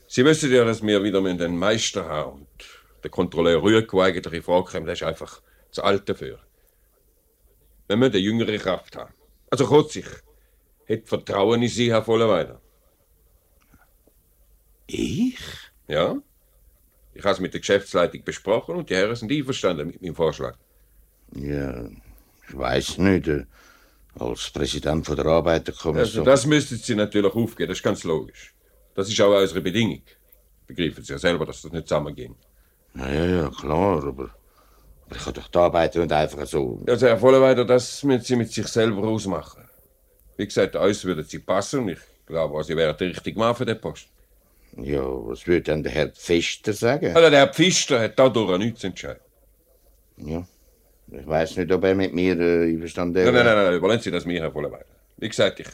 Sie 0.07 0.25
wissen 0.25 0.53
ja, 0.53 0.65
dass 0.65 0.83
wir 0.83 1.03
wieder 1.03 1.21
mit 1.21 1.41
den 1.41 1.57
Meister 1.57 2.05
haben 2.05 2.41
und 2.41 2.49
der 3.03 3.11
Kontrolleur 3.11 3.63
Rüegg 3.63 3.93
eigentlich 3.95 4.35
in 4.35 4.43
Frage 4.43 4.85
der 4.85 4.93
ist 4.93 5.03
einfach 5.03 5.41
zu 5.71 5.83
alt 5.83 6.09
dafür. 6.09 6.39
Wir 7.87 7.97
müssen 7.97 8.13
eine 8.13 8.21
jüngere 8.21 8.59
Kraft 8.59 8.97
haben. 8.97 9.15
Also 9.51 9.67
kurz, 9.67 9.97
ich 9.97 10.07
hätte 10.87 11.07
Vertrauen 11.07 11.63
in 11.63 11.69
Sie, 11.69 11.91
Herr 11.91 12.05
Vollerweider. 12.05 12.61
Ich? 14.87 15.39
Ja. 15.89 16.17
Ich 17.15 17.25
habe 17.25 17.35
es 17.35 17.41
mit 17.41 17.53
der 17.53 17.61
Geschäftsleitung 17.61 18.23
besprochen 18.25 18.77
und 18.77 18.91
die 18.91 18.95
Herren 18.95 19.17
sind 19.17 19.33
einverstanden 19.33 19.89
mit 19.89 20.01
meinem 20.01 20.15
Vorschlag. 20.15 20.57
Ja, 21.35 21.87
ich 22.49 22.57
weiß 22.57 22.99
nicht. 22.99 23.29
äh, 23.29 23.47
Als 24.19 24.51
Präsident 24.51 25.07
von 25.07 25.17
der 25.17 25.27
Arbeiterkommission. 25.27 25.99
Also 25.99 26.25
das 26.25 26.47
müssten 26.47 26.77
Sie 26.77 26.95
natürlich 26.95 27.33
aufgeben, 27.35 27.69
das 27.69 27.79
ist 27.79 27.85
ganz 27.85 28.05
logisch. 28.05 28.55
Das 28.95 29.09
ist 29.09 29.21
auch 29.21 29.37
unsere 29.41 29.61
Bedingung. 29.61 30.03
Begreifen 30.67 31.03
Sie 31.05 31.13
ja 31.13 31.19
selber, 31.19 31.47
dass 31.47 31.63
das 31.63 31.73
nicht 31.73 31.89
zusammenging. 31.89 32.35
Ja, 32.95 33.09
ja, 33.09 33.25
ja, 33.25 33.51
klar, 33.51 33.99
aber, 34.05 34.09
aber 34.09 34.31
ich 35.17 35.19
kann 35.25 35.35
doch 35.35 35.49
die 35.49 35.59
Arbeiter 35.59 36.01
nicht 36.01 36.13
einfach 36.13 36.47
so. 36.47 36.83
Also 36.87 37.07
Herr 37.07 37.19
Vollerweider, 37.19 37.65
das 37.65 38.03
müssen 38.03 38.25
Sie 38.25 38.37
mit 38.37 38.53
sich 38.53 38.67
selber 38.67 39.07
ausmachen. 39.07 39.63
Wie 40.37 40.47
gesagt, 40.47 40.75
uns 40.77 41.05
würden 41.05 41.25
Sie 41.25 41.39
passen 41.39 41.81
und 41.81 41.89
ich 41.91 41.99
glaube, 42.27 42.63
Sie 42.65 42.77
wären 42.77 42.97
der 42.97 43.09
richtige 43.09 43.39
Mann 43.39 43.55
für 43.55 43.67
den 43.67 43.81
Post. 43.81 44.09
Ja, 44.77 45.03
was 45.03 45.47
würde 45.47 45.63
denn 45.63 45.83
der 45.83 45.93
Herr 45.93 46.09
Pfister 46.09 46.73
sagen? 46.73 47.15
Also 47.15 47.31
der 47.31 47.41
Herr 47.41 47.49
Pfister 47.53 48.01
hat 48.01 48.19
dadurch 48.19 48.59
nichts 48.59 48.85
entscheiden. 48.85 49.21
Ja, 50.17 50.45
ich 51.13 51.27
weiß 51.27 51.57
nicht, 51.57 51.73
ob 51.73 51.83
er 51.85 51.95
mit 51.95 52.15
mir 52.15 52.39
äh, 52.39 52.71
einverstanden 52.71 53.15
Nein, 53.25 53.35
wäre. 53.35 53.45
nein, 53.45 53.57
nein, 53.57 53.65
nein, 53.67 53.75
überlassen 53.75 54.03
Sie 54.05 54.11
das 54.11 54.25
mir, 54.25 54.41
Herr 54.41 54.53
Vollerweider. 54.53 54.87
Wie 55.17 55.29
gesagt, 55.29 55.61
ich 55.61 55.69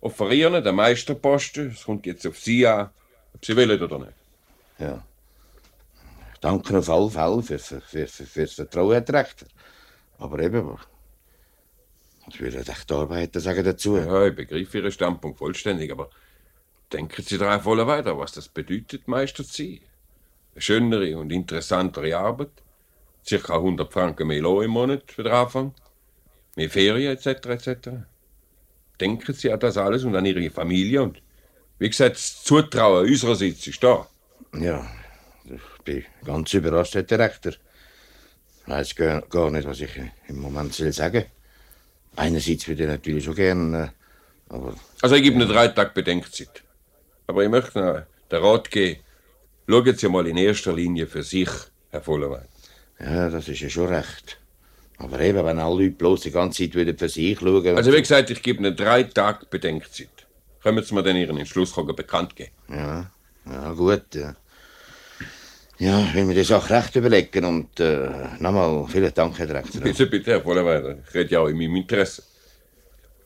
offeriere 0.00 0.62
den 0.62 0.74
Meisterposten. 0.74 1.70
Es 1.70 1.84
kommt 1.84 2.04
jetzt 2.06 2.26
auf 2.26 2.38
Sie 2.38 2.66
an, 2.66 2.90
ob 3.34 3.44
Sie 3.44 3.56
wollen 3.56 3.82
oder 3.82 3.98
nicht. 3.98 4.12
Ja. 4.78 5.02
Ich 6.36 6.40
danke 6.40 6.76
auf 6.76 6.90
alle 6.90 7.08
Fälle 7.08 7.42
für, 7.42 7.58
für, 7.58 7.80
für, 7.80 8.06
für, 8.06 8.26
für 8.26 8.42
das 8.42 8.52
Vertrauen, 8.52 8.92
Herr 8.92 9.00
Direktor. 9.00 9.48
Aber 10.18 10.38
eben, 10.38 10.78
was 12.26 12.38
würden 12.38 12.60
echt 12.60 12.90
die 12.90 12.94
Arbeiter 12.94 13.40
sagen 13.40 13.64
dazu? 13.64 13.96
Ja, 13.96 14.26
ich 14.26 14.36
begreife 14.36 14.76
Ihren 14.76 14.92
Standpunkt 14.92 15.38
vollständig, 15.38 15.90
aber 15.90 16.10
denken 16.92 17.22
Sie 17.22 17.38
daran 17.38 17.62
voll 17.62 17.84
weiter, 17.86 18.18
was 18.18 18.32
das 18.32 18.48
bedeutet, 18.50 19.08
Meister 19.08 19.44
zu 19.44 19.62
sein. 19.62 19.80
Eine 20.52 20.60
schönere 20.60 21.16
und 21.16 21.32
interessantere 21.32 22.14
Arbeit, 22.18 22.50
ca. 23.26 23.54
100 23.54 23.90
Franken 23.90 24.28
mehr 24.28 24.42
Lohn 24.42 24.64
im 24.64 24.72
Monat 24.72 25.10
für 25.10 25.22
den 25.22 25.32
Anfang, 25.32 25.72
mehr 26.54 26.68
Ferien 26.68 27.16
etc. 27.16 27.46
etc. 27.46 27.88
Denken 29.00 29.32
Sie 29.32 29.50
an 29.50 29.60
das 29.60 29.78
alles 29.78 30.04
und 30.04 30.14
an 30.14 30.26
Ihre 30.26 30.50
Familie 30.50 31.02
und 31.02 31.22
wie 31.78 31.88
gesagt, 31.88 32.16
das 32.16 32.44
Zutrauen 32.44 33.06
unsererseits 33.06 33.66
ist 33.66 33.82
da. 33.82 34.06
Ja, 34.52 34.86
ich 35.50 35.84
bin 35.84 36.04
ganz 36.24 36.52
überrascht, 36.54 36.94
Herr 36.94 37.02
Direktor. 37.02 37.52
Ich 37.52 38.68
weiß 38.68 38.94
gar, 38.94 39.20
gar 39.22 39.50
nicht, 39.50 39.66
was 39.66 39.80
ich 39.80 39.90
im 40.28 40.40
Moment 40.40 40.74
soll 40.74 40.92
sagen 40.92 41.24
Einerseits 42.16 42.66
würde 42.66 42.84
ich 42.84 42.88
natürlich 42.88 43.24
schon 43.24 43.34
gern, 43.34 43.74
äh, 43.74 43.88
aber 44.48 44.74
Also 45.02 45.16
ich 45.16 45.22
gebe 45.22 45.36
Ihnen 45.36 45.48
drei 45.48 45.68
Tage 45.68 45.90
Bedenkzeit. 45.92 46.62
Aber 47.26 47.44
ich 47.44 47.50
möchte 47.50 47.78
noch 47.78 48.02
den 48.30 48.42
Rat 48.42 48.70
geben, 48.70 49.00
schauen 49.68 49.96
Sie 49.96 50.08
mal 50.08 50.26
in 50.26 50.36
erster 50.38 50.72
Linie 50.72 51.06
für 51.06 51.22
sich, 51.22 51.50
Herr 51.90 52.00
Vollerwein. 52.00 52.48
ja, 52.98 53.28
das 53.28 53.48
ist 53.48 53.60
ja 53.60 53.68
schon 53.68 53.88
recht. 53.88 54.38
Aber 54.98 55.20
eben, 55.20 55.44
wenn 55.44 55.58
alle 55.58 55.82
Leute 55.84 55.96
bloß 55.96 56.22
die 56.22 56.30
ganze 56.30 56.64
Zeit 56.64 56.74
würden 56.74 56.96
für 56.96 57.08
sich 57.10 57.38
schauen... 57.38 57.76
Also 57.76 57.92
wie 57.92 58.00
gesagt, 58.00 58.30
ich 58.30 58.42
gebe 58.42 58.60
Ihnen 58.60 58.74
drei 58.74 59.02
Tage 59.02 59.44
Bedenkzeit. 59.44 60.08
Können 60.62 60.82
Sie 60.82 60.94
mir 60.94 61.02
dann 61.02 61.16
Ihren 61.16 61.36
Entschluss 61.36 61.74
bekannt 61.74 62.34
geben? 62.34 62.52
Ja, 62.70 63.10
ja, 63.44 63.72
gut, 63.72 64.14
ja. 64.14 64.34
Ja, 65.78 66.00
ich 66.00 66.14
will 66.14 66.24
mir 66.24 66.34
die 66.34 66.42
Sache 66.44 66.70
recht 66.74 66.96
überlegen 66.96 67.44
und 67.44 67.80
äh, 67.80 68.08
nochmal 68.38 68.86
vielen 68.88 69.12
Dank, 69.12 69.38
Herr 69.38 69.46
Direktor. 69.46 69.82
Bitte, 69.82 70.06
bitte, 70.06 70.30
Herr 70.32 70.40
Vollerweiter. 70.42 70.96
Ich 71.06 71.14
rede 71.14 71.30
ja 71.34 71.40
auch 71.40 71.48
in 71.48 71.56
meinem 71.58 71.76
Interesse. 71.76 72.22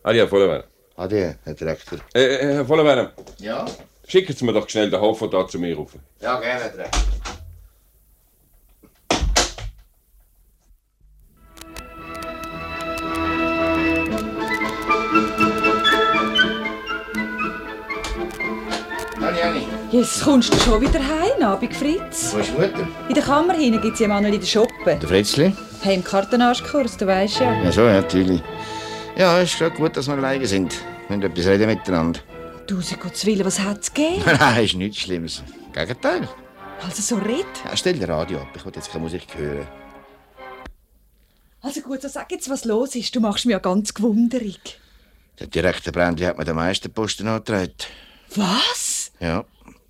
Adi, 0.02 0.18
Herr 0.18 0.26
Vollerweiter. 0.28 0.66
Ade, 0.96 1.36
Herr 1.44 1.54
Direktor. 1.54 1.98
Äh, 2.12 2.20
äh, 2.24 2.54
Herr 2.54 2.64
Vollerweiter, 2.66 3.12
Ja? 3.38 3.64
schicken 4.08 4.34
Sie 4.34 4.44
mir 4.44 4.52
doch 4.52 4.68
schnell 4.68 4.90
den 4.90 5.00
Hofer 5.00 5.28
da 5.28 5.46
zu 5.46 5.58
mir 5.60 5.76
rauf. 5.76 5.92
Ja, 6.20 6.40
gerne, 6.40 6.60
Herr 6.64 6.70
Direktor. 6.70 7.02
Jetzt 19.90 20.22
kommst 20.22 20.52
du 20.54 20.58
schon 20.58 20.80
wieder 20.80 21.00
heim, 21.40 21.46
Abend 21.46 21.74
Fritz. 21.74 22.32
wo 22.34 22.38
ist 22.38 22.52
Mutter? 22.52 22.88
In 23.08 23.14
der 23.14 23.22
Kammer 23.22 23.54
hinten 23.54 23.80
gibt 23.80 23.94
es 23.94 24.00
jemanden 24.00 24.32
in 24.32 24.40
der 24.40 24.46
Shoppe. 24.46 24.96
Der 25.00 25.08
Fritzli? 25.08 25.52
Hey, 25.82 25.96
im 25.96 26.04
Kartenarschkurs, 26.04 26.96
du 26.96 27.06
weißt 27.06 27.40
ja. 27.40 27.62
Ja, 27.62 27.72
so, 27.72 27.82
ja, 27.82 28.00
natürlich. 28.00 28.42
Ja, 29.16 29.40
ist 29.40 29.52
schon 29.52 29.72
gut, 29.74 29.96
dass 29.96 30.06
wir 30.06 30.14
alleine 30.14 30.46
sind. 30.46 30.74
Wir 31.08 31.16
müssen 31.16 31.30
etwas 31.30 31.46
reden 31.46 31.66
miteinander. 31.66 32.20
Tausend 32.66 33.00
Gottes 33.00 33.26
Willen, 33.26 33.44
was 33.44 33.58
hat 33.58 33.80
es 33.80 33.92
gegeben? 33.92 34.22
Nein, 34.38 34.64
ist 34.64 34.74
nichts 34.74 34.98
Schlimmes. 34.98 35.42
Gegenteil. 35.72 36.28
Also 36.82 37.02
so 37.02 37.16
red. 37.16 37.46
Ja, 37.64 37.76
stell 37.76 37.98
das 37.98 38.08
Radio 38.08 38.38
ab, 38.38 38.48
ich 38.54 38.64
will 38.64 38.72
jetzt 38.74 38.90
keine 38.90 39.04
Musik 39.04 39.26
hören. 39.36 39.66
Also 41.62 41.80
gut, 41.80 42.00
so 42.00 42.08
sag 42.08 42.30
jetzt, 42.32 42.48
was 42.48 42.64
los 42.64 42.94
ist. 42.94 43.14
Du 43.14 43.20
machst 43.20 43.44
mich 43.44 43.52
ja 43.52 43.58
ganz 43.58 43.92
gewunderig. 43.92 44.78
Der 45.38 45.46
Direktor 45.46 45.92
Brandi 45.92 46.24
hat 46.24 46.38
mir 46.38 46.44
den 46.44 46.56
Meisterposten 46.56 47.28
angetragen. 47.28 47.74
Was? 48.34 49.12
Ja, 49.20 49.44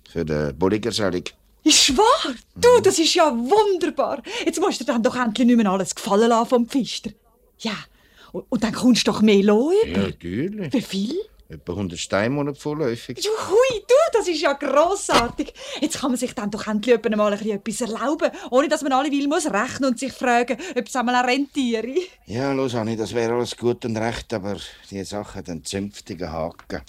für 0.09 0.25
den 0.25 0.57
Bulligersalung. 0.57 1.23
Ist 1.63 1.95
wahr? 1.95 2.33
Du, 2.55 2.81
das 2.81 2.97
ist 2.97 3.13
ja 3.13 3.31
wunderbar. 3.31 4.21
Jetzt 4.45 4.59
musst 4.59 4.81
du 4.81 4.85
dann 4.85 5.03
doch 5.03 5.15
endlich 5.15 5.45
nicht 5.45 5.57
mehr 5.57 5.69
alles 5.71 5.93
gefallen 5.93 6.29
lassen 6.29 6.49
vom 6.49 6.67
Pfister. 6.67 7.11
Ja, 7.59 7.75
und, 8.31 8.45
und 8.49 8.63
dann 8.63 8.73
kommst 8.73 9.07
du 9.07 9.11
doch 9.11 9.21
mehr 9.21 9.43
Lohn. 9.43 9.73
Ja, 9.85 9.97
natürlich. 9.99 10.73
Wie 10.73 10.81
viel? 10.81 11.15
Etwa 11.49 11.73
100 11.73 11.99
Steine 11.99 12.33
Monat 12.33 12.57
vorläufig. 12.57 13.17
Juhui, 13.21 13.81
du, 13.85 13.95
das 14.13 14.27
ist 14.29 14.41
ja 14.41 14.53
grossartig. 14.53 15.53
Jetzt 15.81 15.99
kann 15.99 16.11
man 16.11 16.17
sich 16.17 16.33
dann 16.33 16.49
doch 16.49 16.65
endlich 16.65 16.97
mal 17.15 17.33
ein 17.33 17.37
bisschen 17.37 17.57
etwas 17.57 17.81
erlauben, 17.81 18.31
ohne 18.51 18.69
dass 18.69 18.83
man 18.83 18.93
alle 18.93 19.11
will 19.11 19.27
muss 19.27 19.45
rechnen 19.51 19.89
und 19.89 19.99
sich 19.99 20.13
fragen, 20.13 20.57
ob 20.77 20.87
es 20.87 20.95
einmal 20.95 21.15
auch 21.15 21.27
rentiere. 21.27 21.93
Ja, 22.25 22.53
los, 22.53 22.73
Anni, 22.73 22.95
das 22.95 23.13
wäre 23.13 23.33
alles 23.33 23.57
gut 23.57 23.83
und 23.83 23.97
recht, 23.97 24.33
aber 24.33 24.55
die 24.89 25.03
Sache 25.03 25.35
hat 25.39 25.49
einen 25.49 25.65
zünftigen 25.65 26.31
Haken. 26.31 26.81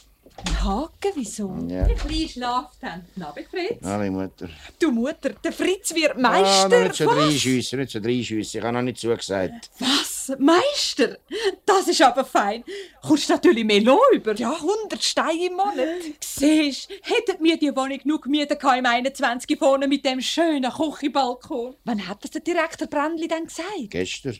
Ein 0.44 0.64
Haken, 0.64 1.12
wieso? 1.14 1.54
Ja. 1.68 1.84
Ein 1.84 1.96
kleiner 1.96 2.28
Schlaftanz. 2.28 3.04
Abend, 3.20 3.46
Fritz. 3.48 3.84
Alle 3.84 4.10
Mutter. 4.10 4.48
Du 4.78 4.90
Mutter, 4.90 5.30
der 5.30 5.52
Fritz 5.52 5.94
wird 5.94 6.12
Ah, 6.16 6.18
Meister. 6.18 6.68
noch 6.68 6.82
nicht 6.84 6.94
so 6.96 7.08
reinschiessen, 7.08 7.78
nicht 7.80 7.92
so 7.92 7.98
reinschiessen. 7.98 8.58
Ich 8.58 8.64
habe 8.64 8.72
noch 8.74 8.82
nicht 8.82 8.98
zugesagt. 8.98 9.70
Was? 9.78 10.32
Meister? 10.38 11.18
Das 11.66 11.86
ist 11.88 12.00
aber 12.02 12.24
fein. 12.24 12.64
Kommst 13.02 13.28
natürlich 13.28 13.64
mehr 13.64 13.80
Lohn 13.82 13.98
über. 14.12 14.34
Ja, 14.34 14.52
100 14.52 15.02
Steine 15.02 15.46
im 15.46 15.52
Monat. 15.54 15.76
Siehst, 16.20 16.88
hätten 17.02 17.42
wir 17.42 17.56
die 17.58 17.74
Wohnung 17.74 17.98
genug 17.98 18.22
gemietet 18.22 18.62
im 18.62 18.86
21 18.86 19.58
vorne 19.58 19.86
mit 19.88 20.04
dem 20.04 20.20
schönen 20.20 20.70
Küchenbalkon. 20.72 21.74
Wann 21.84 22.08
hat 22.08 22.22
das 22.24 22.30
der 22.30 22.40
Direktor 22.40 22.86
Brändli 22.88 23.28
dann 23.28 23.44
gesagt? 23.44 23.68
Gestern. 23.90 24.38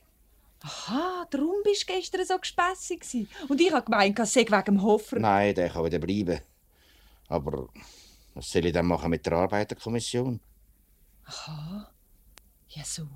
Aha, 0.62 1.26
darum 1.30 1.56
bist 1.64 1.88
du 1.88 1.92
gestern 1.92 2.24
so 2.24 2.38
gespässig 2.38 3.00
gewesen. 3.00 3.28
Und 3.48 3.60
ich 3.60 3.72
habe 3.72 3.84
gemeint, 3.84 4.18
es 4.18 4.32
sei 4.32 4.42
wegen 4.42 4.64
dem 4.64 4.82
Hofer. 4.82 5.18
Nein, 5.18 5.54
der 5.54 5.70
kann 5.70 5.84
wieder 5.84 5.98
bleiben. 5.98 6.40
Aber 7.28 7.68
was 8.34 8.50
soll 8.50 8.66
ich 8.66 8.72
dann 8.72 8.86
machen 8.86 9.10
mit 9.10 9.26
der 9.26 9.32
Arbeiterkommission? 9.34 10.40
Ja, 12.68 12.84
so. 12.84 13.06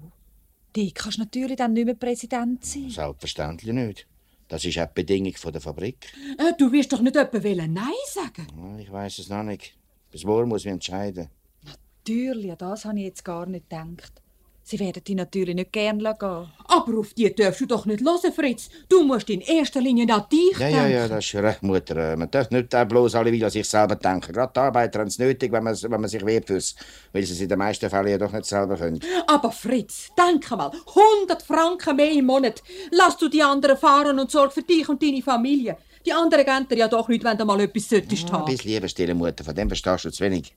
Die 0.75 0.93
kannst 0.93 1.19
natürlich 1.19 1.57
dann 1.57 1.73
nicht 1.73 1.87
mehr 1.87 1.95
Präsident 1.95 2.65
sein. 2.65 2.91
Selbstverständlich 2.91 3.73
nicht. 3.73 4.07
Das 4.49 4.65
ist 4.65 4.79
auch 4.79 4.87
die 4.87 4.95
Bedingung 4.95 5.33
der 5.33 5.61
Fabrik. 5.61 6.13
Äh, 6.39 6.53
du 6.59 6.71
wirst 6.71 6.93
doch 6.93 7.01
nicht 7.01 7.17
wollen 7.17 7.73
Nein 7.73 7.93
sagen. 8.07 8.79
Ich 8.79 8.91
weiß 8.91 9.19
es 9.19 9.29
noch 9.29 9.43
nicht. 9.43 9.75
Bis 10.11 10.25
morgen 10.25 10.49
muss 10.49 10.65
ich 10.65 10.71
entscheiden. 10.71 11.29
Natürlich, 11.65 12.55
das 12.55 12.85
habe 12.85 12.99
ich 12.99 13.07
jetzt 13.07 13.25
gar 13.25 13.47
nicht 13.47 13.69
gedacht. 13.69 14.23
Sie 14.69 14.81
werden 14.81 15.01
die 15.07 15.15
natürlich 15.15 15.55
nicht 15.55 15.73
gern 15.73 16.01
gehen. 16.01 16.13
Aber 16.19 16.99
auf 16.99 17.15
die 17.15 17.33
darfst 17.33 17.61
du 17.61 17.67
doch 17.67 17.87
nicht 17.87 18.01
hören, 18.01 18.33
Fritz. 18.33 18.69
Du 18.89 19.05
musst 19.05 19.31
in 19.31 19.41
erster 19.41 19.81
Linie 19.81 20.13
an 20.13 20.25
dich 20.33 20.59
Ja, 20.59 20.67
denken. 20.67 20.75
ja, 20.77 20.89
ja, 20.89 21.09
das 21.09 21.25
ist 21.25 21.37
recht, 21.37 21.63
Mutter. 21.63 22.17
Man 22.17 22.29
darf 22.33 22.51
nicht 22.51 22.71
bloß 22.89 23.15
alle 23.15 23.31
wieder 23.31 23.47
an 23.47 23.53
sich 23.53 23.69
selber 23.69 23.95
denken. 23.95 24.33
Gerade 24.33 24.53
die 24.57 24.59
Arbeiter 24.59 24.99
haben 24.99 25.07
es 25.07 25.21
nötig, 25.21 25.53
wenn 25.53 25.63
man, 25.63 25.77
wenn 25.81 26.01
man 26.01 26.11
sich 26.11 26.27
wehrt 26.27 26.49
fürs, 26.49 26.75
weil 27.13 27.23
sie 27.23 27.35
es 27.35 27.41
in 27.41 27.49
den 27.49 27.61
meisten 27.61 27.89
Fällen 27.89 28.09
ja 28.09 28.19
doch 28.19 28.33
nicht 28.33 28.45
selber 28.47 28.77
können. 28.77 28.99
Aber 29.29 29.53
Fritz, 29.53 30.09
denk 30.19 30.51
mal, 30.51 30.73
100 31.21 31.43
Franken 31.45 31.95
mehr 31.95 32.11
im 32.11 32.27
Monat. 32.27 32.61
Lass 32.91 33.17
du 33.19 33.29
die 33.29 33.45
anderen 33.45 33.77
fahren 33.77 34.19
und 34.19 34.33
sorg 34.33 34.53
für 34.53 34.63
dich 34.63 34.89
und 34.89 35.01
deine 35.01 35.23
Familie. 35.23 35.77
Die 36.05 36.13
anderen 36.13 36.45
geben 36.45 36.67
dir 36.69 36.79
ja 36.79 36.89
doch 36.89 37.07
nicht, 37.07 37.23
wenn 37.23 37.39
du 37.39 37.45
mal 37.45 37.61
etwas 37.61 37.89
solltest 37.89 38.27
Ein 38.27 38.33
haben. 38.33 38.45
bisschen 38.47 38.73
lieber 38.73 38.89
stille 38.89 39.15
Mutter, 39.15 39.45
von 39.45 39.55
dem 39.55 39.69
verstehst 39.69 40.07
du 40.07 40.11
zu 40.11 40.25
wenig. 40.25 40.53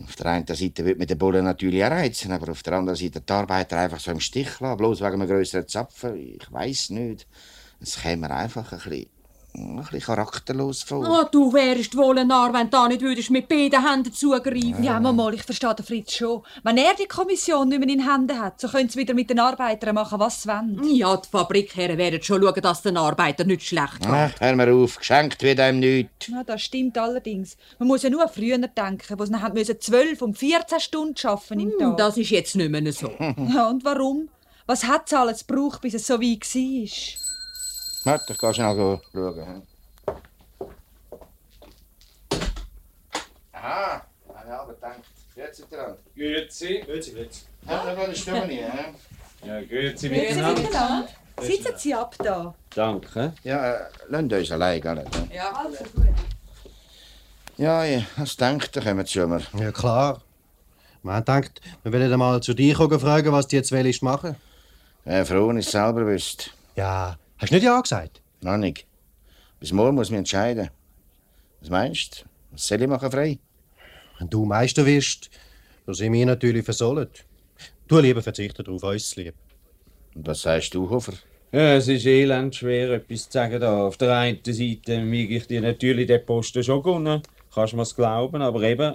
Auf 0.00 0.16
der 0.16 0.26
einen 0.26 0.46
Seite 0.46 0.84
wird 0.84 0.98
mit 0.98 1.10
den 1.10 1.18
Bullen 1.18 1.44
natürlich 1.44 1.82
reizen, 1.82 2.32
aber 2.32 2.50
auf 2.50 2.62
der 2.62 2.74
anderen 2.74 2.96
Seite 2.96 3.20
die 3.20 3.32
Arbeiter 3.32 3.78
einfach 3.78 4.00
so 4.00 4.10
im 4.10 4.20
Stich 4.20 4.60
lassen, 4.60 4.76
bloß 4.76 5.00
wegen 5.00 5.14
einem 5.14 5.28
grösseren 5.28 5.68
Zapfen. 5.68 6.16
Ich 6.16 6.50
weiß 6.50 6.90
nicht. 6.90 7.26
Es 7.80 8.00
käme 8.00 8.30
einfach 8.30 8.72
ein 8.72 8.78
bisschen, 8.78 9.06
ein 9.54 9.76
bisschen 9.76 10.00
charakterlos 10.00 10.82
vor. 10.82 11.06
Ah, 11.06 11.28
du 11.30 11.52
wärst 11.52 11.96
wohl 11.96 12.18
ein 12.18 12.28
Narr, 12.28 12.52
wenn 12.54 12.66
du 12.66 12.70
da 12.70 12.88
nicht 12.88 13.02
würdest 13.02 13.30
mit 13.30 13.48
beiden 13.48 13.86
Händen 13.86 14.12
zugreifen. 14.12 14.82
Ja, 14.82 14.98
mal, 14.98 15.34
ich 15.34 15.42
verstehe 15.42 15.74
den 15.74 15.84
Fritz 15.84 16.14
schon. 16.14 16.42
Wenn 16.62 16.78
er 16.78 16.94
die 16.94 17.06
Kommission 17.06 17.68
nicht 17.68 17.80
mehr 17.80 17.88
in 17.88 18.10
Händen 18.10 18.38
hat, 18.38 18.60
so 18.60 18.68
können 18.68 18.88
sie 18.88 18.98
wieder 18.98 19.12
mit 19.12 19.28
den 19.28 19.38
Arbeitern 19.38 19.94
machen, 19.94 20.18
was 20.18 20.42
sie 20.42 20.48
wollen. 20.48 20.80
Ja, 20.94 21.16
die 21.16 21.28
Fabrikherren 21.28 21.98
werden 21.98 22.22
schon 22.22 22.42
schauen, 22.42 22.62
dass 22.62 22.82
den 22.82 22.96
Arbeiter 22.96 23.44
nicht 23.44 23.62
schlecht 23.62 24.00
geht. 24.00 24.10
Ach, 24.10 24.32
hör 24.40 24.56
mir 24.56 24.72
auf, 24.72 24.96
geschenkt 24.96 25.42
wird 25.42 25.60
einem 25.60 25.80
nichts. 25.80 26.28
Ja, 26.28 26.42
das 26.44 26.62
stimmt 26.62 26.96
allerdings. 26.96 27.56
Man 27.78 27.88
muss 27.88 28.02
ja 28.02 28.10
nur 28.10 28.22
an 28.22 28.30
früher 28.32 28.58
denken, 28.58 29.18
wo 29.18 29.24
sie 29.24 29.32
müssen 29.52 29.80
12 29.80 30.22
und 30.22 30.38
14 30.38 30.80
Stunden 30.80 31.26
arbeiten 31.26 31.60
im 31.60 31.78
Tag. 31.78 31.96
Das 31.98 32.16
ist 32.16 32.30
jetzt 32.30 32.56
nicht 32.56 32.70
mehr 32.70 32.92
so. 32.92 33.10
Ja, 33.54 33.68
und 33.68 33.84
warum? 33.84 34.28
Was 34.66 34.84
hat 34.84 35.02
es 35.06 35.12
alles 35.12 35.46
gebraucht, 35.46 35.80
bis 35.80 35.94
es 35.94 36.06
so 36.06 36.14
weit 36.20 36.42
war? 36.54 37.21
Warte, 38.04 38.32
ich 38.32 38.38
gehe 38.38 38.54
schnell 38.54 38.74
go 38.74 39.00
schauen. 39.12 39.62
Aha, 43.52 44.02
eine 44.34 44.50
halbe 44.58 44.74
gedacht. 44.74 45.00
Jetzt 45.36 45.66
dran. 45.70 45.94
Grüezi. 46.16 46.82
Grüezi, 46.86 47.12
Grüezi. 47.12 47.42
Ja, 47.68 47.84
da 47.84 47.96
war 47.96 48.08
die 48.08 48.16
Stimme 48.16 48.46
nie, 48.46 48.62
hä? 48.62 48.92
Ja, 49.46 49.60
grüezi 49.60 50.08
Grüezi 50.08 50.08
miteinander. 50.08 50.62
miteinander. 50.62 51.08
Sitzen 51.40 51.78
Sie 51.78 51.94
ab 51.94 52.14
da. 52.18 52.54
Danke. 52.74 53.32
Ja, 53.44 53.72
äh, 53.72 53.80
lasst 54.08 54.32
uns 54.32 54.50
allein 54.52 54.80
gehen. 54.80 54.94
ne? 54.94 55.04
Ja, 55.34 55.52
also 55.52 55.84
gut. 55.94 56.06
Ja, 57.56 57.84
ja, 57.84 58.02
was 58.16 58.36
denkt 58.36 58.76
ihr, 58.76 58.82
kommen 58.82 59.06
zu 59.06 59.26
mir? 59.26 59.42
Ja, 59.58 59.70
klar. 59.72 60.20
Man 61.02 61.16
hat 61.16 61.26
gedacht, 61.26 61.60
wir 61.82 61.92
wollen 61.92 62.12
einmal 62.12 62.40
zu 62.42 62.54
dir 62.54 62.74
kommen 62.74 63.00
fragen, 63.00 63.32
was 63.32 63.46
du 63.48 63.56
jetzt 63.56 63.72
willst 63.72 64.02
machen. 64.02 64.36
Äh, 65.04 65.24
froh, 65.24 65.52
ich 65.52 65.68
selber 65.68 66.06
wüsste. 66.06 66.50
Ja, 66.76 67.16
hast 67.42 67.50
du 67.50 67.56
nicht 67.56 67.64
Ja 67.64 67.80
gesagt? 67.80 68.22
Noch 68.40 68.56
nicht. 68.56 68.86
Bis 69.60 69.72
morgen 69.72 69.94
muss 69.94 70.08
ich 70.08 70.12
mich 70.12 70.18
entscheiden. 70.18 70.70
Was 71.60 71.70
meinst 71.70 72.20
du? 72.20 72.28
Was 72.52 72.66
soll 72.66 72.82
ich 72.82 72.88
machen, 72.88 73.10
frei? 73.10 73.38
Wenn 74.18 74.30
du 74.30 74.44
Meister 74.44 74.86
wirst, 74.86 75.30
dann 75.86 75.94
sind 75.94 76.12
wir 76.12 76.26
natürlich 76.26 76.64
versollt. 76.64 77.24
Du 77.88 77.98
lieber 77.98 78.22
verzichte 78.22 78.62
darauf, 78.62 78.82
uns 78.82 79.10
zu 79.10 79.20
lieb. 79.20 79.34
Und 80.14 80.26
was 80.26 80.42
sagst 80.42 80.74
du, 80.74 80.88
Hofer? 80.88 81.14
Ja, 81.50 81.74
es 81.74 81.88
ist 81.88 82.06
elend 82.06 82.54
schwer, 82.54 82.90
etwas 82.92 83.24
zu 83.24 83.32
sagen 83.32 83.60
da. 83.60 83.86
Auf 83.86 83.96
der 83.96 84.16
einen 84.16 84.38
Seite 84.44 85.00
möge 85.00 85.36
ich 85.36 85.46
dir 85.46 85.60
natürlich 85.60 86.06
den 86.06 86.24
Posten 86.24 86.62
schon 86.62 86.82
gönnen. 86.82 87.22
Kannst 87.52 87.72
du 87.72 87.76
mir's 87.76 87.94
glauben, 87.94 88.40
aber 88.40 88.62
eben, 88.62 88.94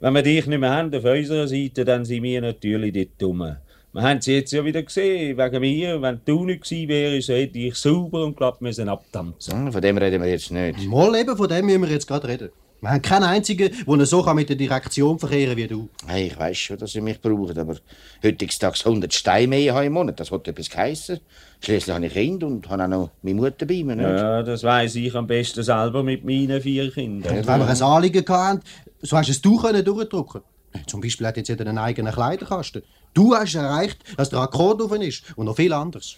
wenn 0.00 0.14
wir 0.14 0.22
dich 0.22 0.46
nicht 0.46 0.58
mehr 0.58 0.72
haben 0.72 0.94
auf 0.94 1.04
unserer 1.04 1.46
Seite, 1.46 1.84
dann 1.84 2.04
sind 2.04 2.22
wir 2.24 2.40
natürlich 2.40 2.92
die 2.92 3.08
Dummen. 3.16 3.58
Wir 3.94 4.02
haben 4.02 4.18
es 4.18 4.26
jetzt 4.26 4.52
ja 4.52 4.64
wieder 4.64 4.82
gesehen, 4.82 5.36
wegen 5.36 5.60
mir. 5.60 6.00
Wenn 6.00 6.20
du 6.24 6.46
nicht 6.46 6.64
gewesen 6.64 6.88
wärst, 6.88 7.28
hätte 7.28 7.58
ich 7.58 7.74
sauber 7.74 8.24
und 8.24 8.34
glatt 8.38 8.62
müssen 8.62 8.88
abdampfen. 8.88 9.70
Von 9.70 9.82
dem 9.82 9.98
reden 9.98 10.22
wir 10.22 10.30
jetzt 10.30 10.50
nicht. 10.50 10.86
Mal 10.86 11.14
eben, 11.14 11.36
von 11.36 11.46
dem 11.46 11.66
müssen 11.66 11.82
wir 11.82 11.90
jetzt 11.90 12.06
gerade 12.06 12.26
reden. 12.26 12.48
Wir 12.80 12.90
haben 12.90 13.02
keinen 13.02 13.24
einzigen, 13.24 13.70
der 13.86 14.06
so 14.06 14.22
kann 14.22 14.36
mit 14.36 14.48
der 14.48 14.56
Direktion 14.56 15.18
verkehren 15.18 15.58
wie 15.58 15.66
du. 15.68 15.90
Hey, 16.06 16.28
ich 16.28 16.38
weiß 16.38 16.56
schon, 16.56 16.78
dass 16.78 16.94
ihr 16.94 17.02
mich 17.02 17.20
braucht, 17.20 17.58
aber 17.58 17.76
heutzutage 18.24 18.78
100 18.82 19.12
Steine 19.12 19.48
mehr 19.48 19.74
habe 19.74 19.84
im 19.84 19.92
Monat, 19.92 20.18
das 20.18 20.30
hat 20.30 20.48
etwas 20.48 20.70
geheissen. 20.70 21.20
Schließlich 21.60 21.94
habe 21.94 22.06
ich 22.06 22.14
Kind 22.14 22.42
und 22.42 22.68
habe 22.70 22.82
auch 22.84 22.88
noch 22.88 23.10
meine 23.20 23.40
Mutter 23.40 23.66
bei 23.66 23.84
mir, 23.84 23.94
nicht? 23.94 24.08
Ja, 24.08 24.42
das 24.42 24.64
weiß 24.64 24.96
ich 24.96 25.14
am 25.14 25.26
besten 25.26 25.62
selber 25.62 26.02
mit 26.02 26.24
meinen 26.24 26.62
vier 26.62 26.90
Kindern. 26.90 27.36
Und 27.36 27.46
wenn 27.46 27.60
wir 27.60 27.68
ein 27.68 27.82
Anliegen 27.82 28.24
hatten, 28.26 28.62
so 29.02 29.18
hast 29.18 29.28
es 29.28 29.42
du 29.42 29.58
können 29.58 29.84
durchdrücken. 29.84 30.40
Zum 30.86 31.02
Beispiel 31.02 31.26
hat 31.26 31.36
jetzt 31.36 31.48
jeder 31.48 31.66
einen 31.66 31.78
eigenen 31.78 32.12
Kleiderkasten. 32.12 32.82
Du 33.14 33.34
hast 33.34 33.54
erreicht, 33.54 33.98
dass 34.16 34.30
der 34.30 34.40
Akkord 34.40 34.80
offen 34.80 35.02
ist 35.02 35.24
und 35.36 35.46
noch 35.46 35.56
viel 35.56 35.72
anderes. 35.72 36.16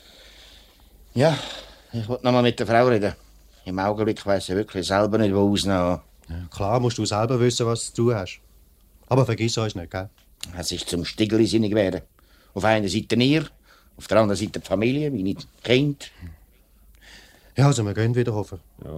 Ja, 1.14 1.36
ich 1.92 2.08
wollte 2.08 2.24
noch 2.24 2.32
mal 2.32 2.42
mit 2.42 2.58
der 2.58 2.66
Frau 2.66 2.86
reden. 2.86 3.14
Im 3.64 3.78
Augenblick 3.78 4.24
weiss 4.26 4.48
ich 4.48 4.54
wirklich 4.54 4.86
selber 4.86 5.18
nicht, 5.18 5.34
wo 5.34 5.50
ausnehmen. 5.50 6.00
Ja, 6.28 6.36
klar 6.50 6.80
musst 6.80 6.98
du 6.98 7.04
selber 7.04 7.38
wissen, 7.40 7.66
was 7.66 7.86
du 7.86 7.86
zu 7.86 8.02
tun 8.02 8.14
hast. 8.14 8.40
Aber 9.08 9.24
vergiss 9.24 9.56
uns 9.58 9.74
nicht, 9.74 9.90
gell? 9.90 10.08
Es 10.58 10.72
ist 10.72 10.88
zum 10.88 11.04
Stigli 11.04 11.46
sinnig 11.46 11.74
werden. 11.74 12.02
Auf 12.52 12.64
einer 12.64 12.88
Seite 12.88 13.16
ihr, 13.16 13.46
auf 13.96 14.06
der 14.06 14.18
anderen 14.18 14.38
Seite 14.38 14.60
die 14.60 14.66
Familie, 14.66 15.10
meine 15.10 15.34
Kinder. 15.62 16.06
Ja, 17.56 17.66
also 17.66 17.84
wir 17.84 17.94
gehen 17.94 18.14
wieder 18.14 18.34
hoffen. 18.34 18.60
Ja. 18.84 18.90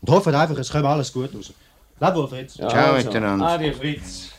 Und 0.00 0.10
hoffen 0.10 0.34
einfach, 0.34 0.58
es 0.58 0.70
kommt 0.70 0.84
alles 0.84 1.12
gut 1.12 1.34
raus. 1.34 1.52
Leb 1.98 2.14
wohl, 2.14 2.28
Fritz. 2.28 2.56
Ja, 2.56 2.68
Ciao 2.68 2.94
also. 2.94 3.06
miteinander. 3.08 3.46
Adi, 3.46 3.72
Fritz. 3.72 4.30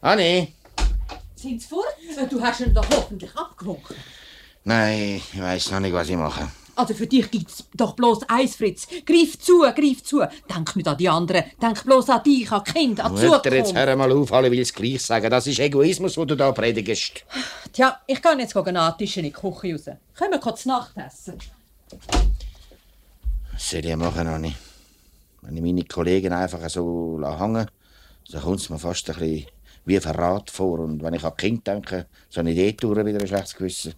Anni? 0.00 0.54
Sind 1.34 1.60
sie 1.60 1.68
fort? 1.68 1.86
Du 2.30 2.40
hast 2.40 2.60
ihn 2.60 2.72
doch 2.72 2.88
hoffentlich 2.90 3.34
abgewunken. 3.36 3.96
Nein, 4.64 5.16
ich 5.16 5.40
weiss 5.40 5.70
noch 5.70 5.80
nicht, 5.80 5.92
was 5.92 6.08
ich 6.08 6.16
mache. 6.16 6.48
Also 6.76 6.94
für 6.94 7.08
dich 7.08 7.28
gibt's 7.30 7.64
doch 7.74 7.94
bloß 7.94 8.28
eins, 8.28 8.54
Fritz. 8.54 8.86
Greif 9.04 9.36
zu, 9.40 9.62
greif 9.74 10.04
zu. 10.04 10.22
Denk 10.48 10.76
nicht 10.76 10.86
an 10.86 10.96
die 10.96 11.08
anderen. 11.08 11.44
Denk 11.60 11.82
bloß 11.84 12.10
an 12.10 12.22
dich, 12.22 12.50
an 12.52 12.62
Kinder, 12.62 13.06
an 13.06 13.16
die 13.16 13.26
Mutter, 13.26 13.52
jetzt 13.52 13.74
hör 13.74 13.96
mal 13.96 14.12
auf, 14.12 14.32
alle 14.32 14.48
will 14.50 14.60
es 14.60 14.72
gleich 14.72 15.02
sagen. 15.02 15.28
Das 15.28 15.48
ist 15.48 15.58
Egoismus, 15.58 16.16
wo 16.16 16.24
du 16.24 16.36
da 16.36 16.52
predigst. 16.52 17.24
Tja, 17.72 18.00
ich 18.06 18.22
gehe 18.22 18.38
jetzt 18.38 18.56
antischen 18.56 19.24
in 19.24 19.32
die 19.32 19.32
Küche 19.32 19.72
raus. 19.72 19.96
Können 20.14 20.32
wir 20.32 20.38
kurz 20.38 20.66
Nacht 20.66 20.92
essen? 20.96 21.38
Was 23.52 23.70
soll 23.70 23.84
ich 23.84 23.96
machen, 23.96 24.28
Anni? 24.28 24.54
Wenn 25.42 25.56
ich 25.56 25.62
meine 25.62 25.84
Kollegen 25.84 26.32
einfach 26.32 26.68
so 26.70 27.20
hängen 27.40 27.68
so 28.28 28.38
kommt 28.40 28.60
es 28.60 28.68
mir 28.68 28.78
fast 28.78 29.08
ein 29.08 29.16
bisschen 29.16 29.46
wie 29.88 29.98
Verrat 30.00 30.50
vor. 30.50 30.78
Und 30.80 31.02
wenn 31.02 31.14
ich 31.14 31.24
an 31.24 31.36
Kinder 31.36 31.74
denke, 31.74 32.06
so 32.28 32.40
eine 32.40 32.52
Idee 32.52 32.76
wieder 32.80 33.20
ein 33.20 33.26
schlechtes 33.26 33.56
Gewissen. 33.56 33.94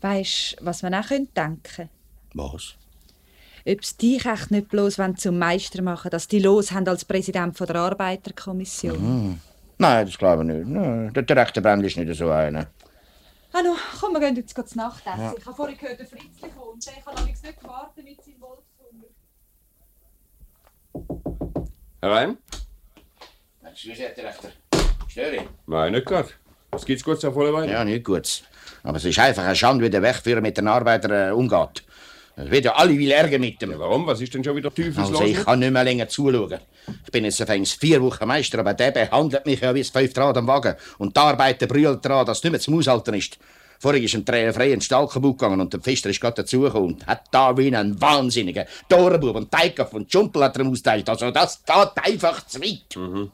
Weisst 0.00 0.56
was 0.60 0.82
man 0.82 0.94
auch 0.94 1.08
denken 1.08 1.32
könnte? 1.34 1.88
Was? 2.34 2.74
Ob 3.68 3.84
sie 3.84 3.96
dich 3.96 4.26
echt 4.26 4.50
nicht 4.50 4.68
bloß 4.68 4.98
wollen 4.98 5.16
zum 5.16 5.38
Meister 5.38 5.82
machen 5.82 6.10
dass 6.10 6.28
die 6.28 6.38
los 6.38 6.70
haben 6.70 6.86
als 6.86 7.04
Präsident 7.04 7.56
von 7.56 7.66
der 7.66 7.76
Arbeiterkommission. 7.76 9.40
Nein, 9.78 10.06
das 10.06 10.18
glaube 10.18 10.42
ich 10.42 10.48
nicht. 10.48 10.68
Nein, 10.68 11.12
der 11.12 11.22
direkte 11.22 11.60
Brand 11.60 11.84
ist 11.84 11.96
nicht 11.96 12.14
so 12.16 12.30
einer. 12.30 12.68
Hallo, 13.52 13.74
komm, 14.00 14.12
wir 14.12 14.20
gehen 14.20 14.36
jetzt 14.36 14.54
kurz 14.54 14.74
Nacht 14.74 15.02
essen. 15.06 15.34
Ich 15.38 15.46
habe 15.46 15.56
vorhin 15.56 15.78
gehört, 15.78 15.98
der 15.98 16.06
Fritzli 16.06 16.50
kommt. 16.50 16.86
Der 16.86 16.92
kann 16.94 17.16
allerdings 17.16 17.42
nicht 17.42 17.64
warten 17.64 18.04
mit 18.04 18.22
seinem 18.22 18.40
Wolfshunger. 18.40 19.06
Herein? 22.02 22.38
Excuse, 23.64 24.02
Herr 24.02 24.10
Direktor. 24.10 24.50
Ich? 25.16 25.42
Nein, 25.66 25.92
nicht 25.92 26.06
gerade. 26.06 26.28
Was 26.70 26.84
gibt's 26.84 27.04
gut 27.04 27.24
auf 27.24 27.34
voller 27.34 27.52
Weide? 27.52 27.72
Ja, 27.72 27.84
nicht 27.84 28.04
gut. 28.04 28.42
Aber 28.82 28.98
es 28.98 29.04
ist 29.04 29.18
einfach 29.18 29.44
eine 29.44 29.56
Schande, 29.56 29.84
wie 29.84 29.90
der 29.90 30.02
Wegführer 30.02 30.40
mit 30.40 30.56
den 30.58 30.68
Arbeitern 30.68 31.30
äh, 31.30 31.32
umgeht. 31.32 31.82
Es 32.36 32.50
wird 32.50 32.66
ja 32.66 32.74
alle 32.74 32.96
will 32.98 33.10
Ärger 33.10 33.38
mit 33.38 33.62
dem. 33.62 33.78
Warum? 33.78 34.06
Was 34.06 34.20
ist 34.20 34.34
denn 34.34 34.44
schon 34.44 34.56
wieder 34.56 34.68
teufelslos? 34.68 35.08
Also 35.08 35.24
ich 35.24 35.42
kann 35.42 35.58
nicht 35.58 35.72
mehr 35.72 35.84
länger 35.84 36.06
zuschauen. 36.06 36.60
Ich 37.04 37.10
bin 37.10 37.24
jetzt 37.24 37.40
übrigens 37.40 37.72
vier 37.72 38.02
Wochen 38.02 38.26
Meister, 38.28 38.58
aber 38.58 38.74
der 38.74 38.90
behandelt 38.90 39.46
mich 39.46 39.60
ja 39.60 39.74
wie 39.74 39.80
das 39.80 39.88
fünfte 39.88 40.20
Rad 40.20 40.36
am 40.36 40.46
Wagen. 40.46 40.74
Und 40.98 41.16
die 41.16 41.20
Arbeiter 41.20 41.66
brüllt 41.66 42.04
daran, 42.04 42.26
dass 42.26 42.38
es 42.38 42.44
nicht 42.44 42.52
mehr 42.52 42.60
zum 42.60 42.78
Aushalten 42.78 43.14
ist. 43.14 43.38
Vorhin 43.78 44.04
ist 44.04 44.14
ein 44.14 44.24
Tränen 44.24 44.52
frei 44.52 44.66
in 44.66 44.72
den 44.72 44.80
Stall 44.82 45.08
kaputt 45.08 45.38
gegangen 45.38 45.60
und 45.60 45.72
der 45.72 45.80
Pfister 45.80 46.10
ist 46.10 46.20
gerade 46.20 46.42
dazugekommen 46.42 46.94
und 46.94 47.06
hat 47.06 47.22
da 47.30 47.56
wie 47.56 47.74
ein 47.74 48.00
Wahnsinniger 48.00 48.66
Torenbub 48.88 49.36
und 49.36 49.50
Teigkopf 49.50 49.94
und 49.94 50.10
Schumpel 50.12 50.44
hat 50.44 50.56
er 50.56 50.64
ihm 50.64 50.70
austeilt. 50.72 51.08
Also 51.08 51.30
das 51.30 51.62
geht 51.64 52.04
einfach 52.04 52.46
zu 52.46 52.60
weit. 52.60 53.30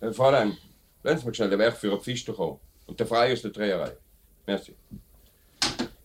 Äh, 0.00 0.12
Fräulein, 0.12 0.56
lassen 1.02 1.20
Sie 1.20 1.26
mir 1.26 1.34
schnell 1.34 1.50
den 1.50 1.58
Werkführer 1.58 1.98
Pfister 1.98 2.32
kommen. 2.32 2.58
Und 2.86 2.98
der 2.98 3.06
Frei 3.06 3.32
aus 3.32 3.42
der 3.42 3.50
Dreherei. 3.50 3.92
Merci. 4.46 4.74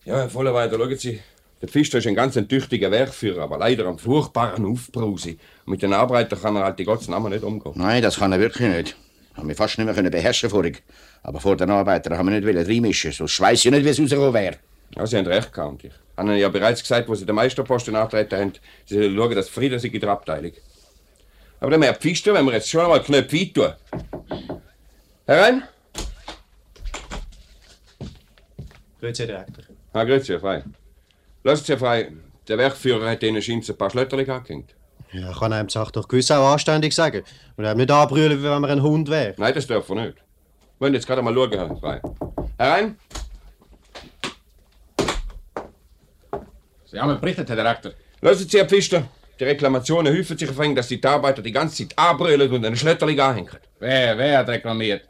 Ja, 0.06 0.18
Herr 0.18 0.30
Vollerweiter, 0.30 0.78
schauen 0.78 0.98
Sie. 0.98 1.20
Der 1.62 1.70
Pfister 1.70 2.00
ist 2.00 2.08
ein 2.08 2.16
ganz 2.16 2.36
ein 2.36 2.50
tüchtiger 2.50 2.92
Werkführer, 2.92 3.44
aber 3.44 3.58
leider 3.58 3.88
ein 3.88 3.98
furchtbaren 3.98 4.66
Aufbrause. 4.66 5.38
Mit 5.66 5.82
den 5.82 5.94
Arbeitern 5.94 6.42
kann 6.42 6.56
er 6.58 6.66
halt 6.66 6.78
die 6.78 6.84
ganzen 6.84 7.12
Namen 7.12 7.32
nicht 7.32 7.44
umgehen. 7.44 7.72
Nein, 7.76 8.02
das 8.02 8.18
kann 8.18 8.34
er 8.34 8.40
wirklich 8.40 8.68
nicht. 8.68 8.98
Haben 9.36 9.48
wir 9.48 9.56
fast 9.56 9.78
nicht 9.78 9.86
mehr 9.86 9.96
können 9.96 10.12
beherrschen 10.12 10.50
vorig. 10.50 10.84
Aber 11.22 11.40
vor 11.40 11.56
den 11.56 11.70
Arbeitern 11.70 12.18
haben 12.18 12.28
wir 12.28 12.40
nicht 12.40 12.46
wollen 12.46 12.66
reinmischen, 12.66 13.14
sonst 13.14 13.40
weiss 13.40 13.64
ich 13.64 13.72
nicht, 13.72 13.86
wie 13.86 13.90
es 13.90 14.00
rausgekommen 14.00 14.34
wäre. 14.34 14.58
Ja, 14.96 15.08
Sie 15.08 15.18
haben 15.18 15.26
recht 15.26 15.54
gehabt. 15.54 15.86
Ich 15.86 15.92
habe 16.18 16.30
Ihnen 16.30 16.40
ja 16.40 16.50
bereits 16.50 16.82
gesagt, 16.82 17.08
wo 17.08 17.16
Sie 17.16 17.26
den 17.26 17.36
Meisterposten 17.36 17.96
antreten 17.96 18.40
haben, 18.40 18.54
Sie 18.86 19.16
schauen, 19.16 19.36
dass 19.36 19.48
Frieden 19.48 19.80
sei 19.80 19.88
in 19.88 20.00
der 20.02 20.10
Abteilung. 20.10 20.52
Aber 21.64 21.72
dann 21.72 21.82
Herr 21.82 21.96
Pfister, 21.96 22.34
wenn 22.34 22.46
wir 22.46 22.52
jetzt 22.52 22.70
schon 22.70 22.82
einmal 22.82 23.02
Knöpfe 23.02 23.54
tun. 23.54 23.72
Herein? 25.26 25.64
Grüezi, 29.00 29.26
Herr 29.26 29.28
Direktor. 29.28 29.64
Ah, 29.94 30.04
grüezi, 30.04 30.34
Herr 30.34 30.42
Frei. 30.42 30.64
Lasst 31.46 31.70
Herr 31.70 31.78
Frei, 31.78 32.12
der 32.50 32.58
Werkführer 32.58 33.10
hat 33.10 33.24
Ihnen 33.24 33.42
scheint 33.42 33.70
ein 33.70 33.78
paar 33.78 33.90
Schlötterchen 33.90 34.30
angehängt. 34.30 34.76
Ja, 35.14 35.32
ich 35.32 35.40
kann 35.40 35.54
einem 35.54 35.70
die 35.70 35.74
Sache 35.74 35.94
doch 35.94 36.06
gewiss 36.06 36.30
auch 36.32 36.52
anständig 36.52 36.94
sagen. 36.94 37.24
Und 37.56 37.64
eben 37.64 37.78
nicht 37.78 37.92
anbrüllen, 37.92 38.40
wie 38.40 38.44
wenn 38.44 38.60
man 38.60 38.70
ein 38.70 38.84
Hund 38.84 39.10
wäre. 39.10 39.34
Nein, 39.38 39.54
das 39.54 39.66
dürfen 39.66 39.96
wir 39.96 40.06
nicht. 40.08 40.18
Wir 40.18 40.24
wollen 40.80 40.94
jetzt 40.96 41.08
gerade 41.08 41.22
mal 41.22 41.34
schauen, 41.34 41.52
Herr 41.54 41.78
Frei. 41.78 42.02
Herein? 42.58 43.00
Sie 46.84 47.00
haben 47.00 47.22
berichtet, 47.22 47.48
Herr 47.48 47.56
Direktor. 47.56 47.94
Lassen 48.20 48.50
Sie, 48.50 48.58
Herr 48.58 48.68
Pfister, 48.68 49.04
die 49.40 49.44
Reklamationen 49.44 50.14
häufen 50.16 50.38
sich 50.38 50.50
auf 50.50 50.64
ihn, 50.64 50.76
dass 50.76 50.88
die 50.88 51.04
Arbeiter 51.04 51.42
die 51.42 51.52
ganze 51.52 51.88
Zeit 51.88 51.98
anbrüllen 51.98 52.52
und 52.52 52.66
einen 52.66 52.76
Schlötterchen 52.76 53.20
anhängen. 53.20 53.50
Wer, 53.80 54.18
wer 54.18 54.38
hat 54.40 54.50
reklamiert? 54.50 55.02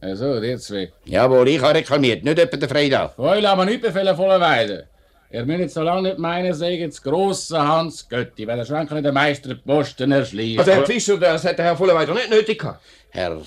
Also, 0.00 0.38
die 0.40 0.56
zwei. 0.58 0.92
Jawohl, 1.06 1.48
ich 1.48 1.62
habe 1.62 1.78
reklamiert, 1.78 2.24
nicht 2.24 2.38
etwa 2.38 2.56
der 2.58 2.68
Freitag. 2.68 3.16
Wollen 3.16 3.46
aber 3.46 3.64
nicht 3.64 3.80
befehlen 3.80 4.14
voller 4.14 4.38
Weide. 4.38 4.86
Ihr 5.30 5.44
müsst 5.46 5.60
jetzt 5.60 5.74
so 5.74 5.82
lange 5.82 6.02
nicht 6.02 6.18
meinen, 6.18 6.52
sagen, 6.52 6.86
das 6.86 7.02
grosse 7.02 7.58
Hans 7.58 8.06
Götti, 8.08 8.46
weil 8.46 8.58
der 8.58 8.66
Schrank 8.66 8.90
nicht 8.90 9.04
der 9.04 9.12
Meister 9.12 9.48
die 9.48 9.54
Posten 9.54 10.12
erschließt. 10.12 10.60
Also, 10.60 10.72
Herr 10.72 10.82
Pfister, 10.82 11.16
das 11.16 11.44
hat 11.44 11.58
der 11.58 11.64
Herr 11.64 11.76
Vollerweiter 11.76 12.12
nicht 12.12 12.30
nötig 12.30 12.58
gehabt. 12.58 12.82
Herr 13.10 13.40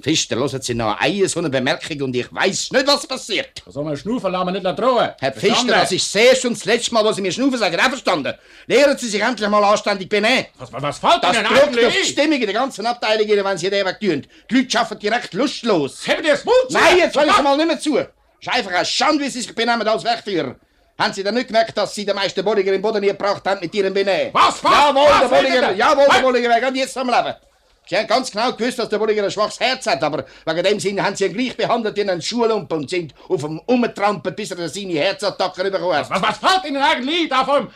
Pfister, 0.00 0.36
hören 0.36 0.60
Sie 0.60 0.74
noch 0.74 0.98
eine 0.98 1.28
so 1.28 1.38
eine 1.40 1.48
Bemerkung 1.50 2.02
und 2.02 2.16
ich 2.16 2.32
weiß 2.32 2.70
nicht, 2.72 2.86
was 2.86 3.06
passiert. 3.06 3.62
So 3.66 3.80
einen 3.80 3.96
Schnaufen 3.96 4.30
lassen 4.30 4.46
wir 4.46 4.60
nicht 4.60 4.78
drohen. 4.78 5.10
Herr 5.18 5.32
Pfister, 5.32 5.66
das 5.68 5.92
ist 5.92 6.14
das 6.14 6.22
erste 6.22 6.48
und 6.48 6.56
das 6.56 6.64
letzte 6.64 6.94
Mal, 6.94 7.04
was 7.04 7.16
Sie 7.16 7.22
mir 7.22 7.32
schnaufen 7.32 7.58
sagen. 7.58 7.78
Einverstanden? 7.78 8.34
Lehren 8.66 8.98
Sie 8.98 9.08
sich 9.08 9.20
endlich 9.20 9.48
mal 9.48 9.64
anständig 9.64 10.08
benehmen. 10.08 10.46
Was, 10.58 10.72
was, 10.72 10.98
fällt 10.98 11.24
Das 11.24 11.36
Ihnen 11.36 11.46
eigentlich 11.46 11.86
auf 11.86 11.92
die? 11.92 12.04
Stimmung 12.06 12.40
in 12.40 12.46
der 12.46 12.52
ganzen 12.52 12.86
Abteilung, 12.86 13.44
wenn 13.44 13.58
Sie 13.58 13.70
den 13.70 13.86
weg 13.86 13.98
tun. 14.00 14.26
Die 14.50 14.54
Leute 14.54 14.78
arbeiten 14.78 15.00
direkt 15.00 15.34
lustlos. 15.34 16.06
Haben 16.06 16.22
die 16.22 16.28
das 16.28 16.42
zu? 16.42 16.50
Nein, 16.70 16.98
jetzt 16.98 17.16
will 17.16 17.28
ich 17.28 17.42
mal 17.42 17.56
nicht 17.56 17.66
mehr 17.66 17.80
zu. 17.80 17.98
Es 17.98 18.06
ist 18.40 18.52
einfach 18.52 18.72
eine 18.72 18.84
Schande, 18.84 19.24
wie 19.24 19.30
Sie 19.30 19.40
sich 19.40 19.54
benehmen 19.54 19.86
als 19.88 20.04
Werkführer. 20.04 20.56
Haben 20.98 21.12
Sie 21.12 21.22
denn 21.22 21.34
nicht 21.34 21.48
gemerkt, 21.48 21.76
dass 21.76 21.94
Sie 21.94 22.06
den 22.06 22.14
meisten 22.16 22.42
Bolliger 22.42 22.72
im 22.72 22.80
Boden 22.80 23.02
gebracht 23.02 23.42
haben 23.46 23.60
mit 23.60 23.74
Ihrem 23.74 23.92
Benehmen? 23.92 24.30
Was, 24.32 24.62
was? 24.64 24.72
Jawohl, 24.72 25.06
was 25.08 25.20
der 25.20 25.28
Bolliger, 25.28 25.72
jawohl, 25.72 26.06
der? 26.10 26.20
Bolliger 26.20 26.48
wäre 26.48 26.60
gerade 26.60 26.78
jetzt 26.78 26.96
am 26.96 27.08
Leben. 27.08 27.34
Sie 27.88 27.96
haben 27.96 28.06
ganz 28.06 28.30
genau 28.30 28.52
gewusst, 28.52 28.78
dass 28.78 28.88
der 28.88 28.98
Bolliger 28.98 29.22
ein 29.22 29.30
schwaches 29.30 29.60
Herz 29.60 29.86
hat, 29.86 30.02
aber 30.02 30.24
wegen 30.44 30.62
dem 30.64 30.80
Sinn 30.80 31.02
haben 31.02 31.14
Sie 31.14 31.26
ihn 31.26 31.32
gleich 31.32 31.56
behandelt 31.56 31.96
wie 31.96 32.00
einen 32.00 32.20
Schuhlumpen 32.20 32.78
und 32.78 32.90
sind 32.90 33.14
auf 33.28 33.42
ihm 33.44 33.60
umgetrampelt, 33.66 34.34
bis 34.34 34.50
er 34.50 34.68
seine 34.68 34.94
Herzattacke 34.94 35.70
bekommen 35.70 35.94
hat. 35.94 36.10
Was, 36.10 36.22
was 36.22 36.38
fällt 36.38 36.64
Ihnen 36.64 36.82
eigentlich 36.82 37.22
ein 37.22 37.28
davon? 37.28 37.68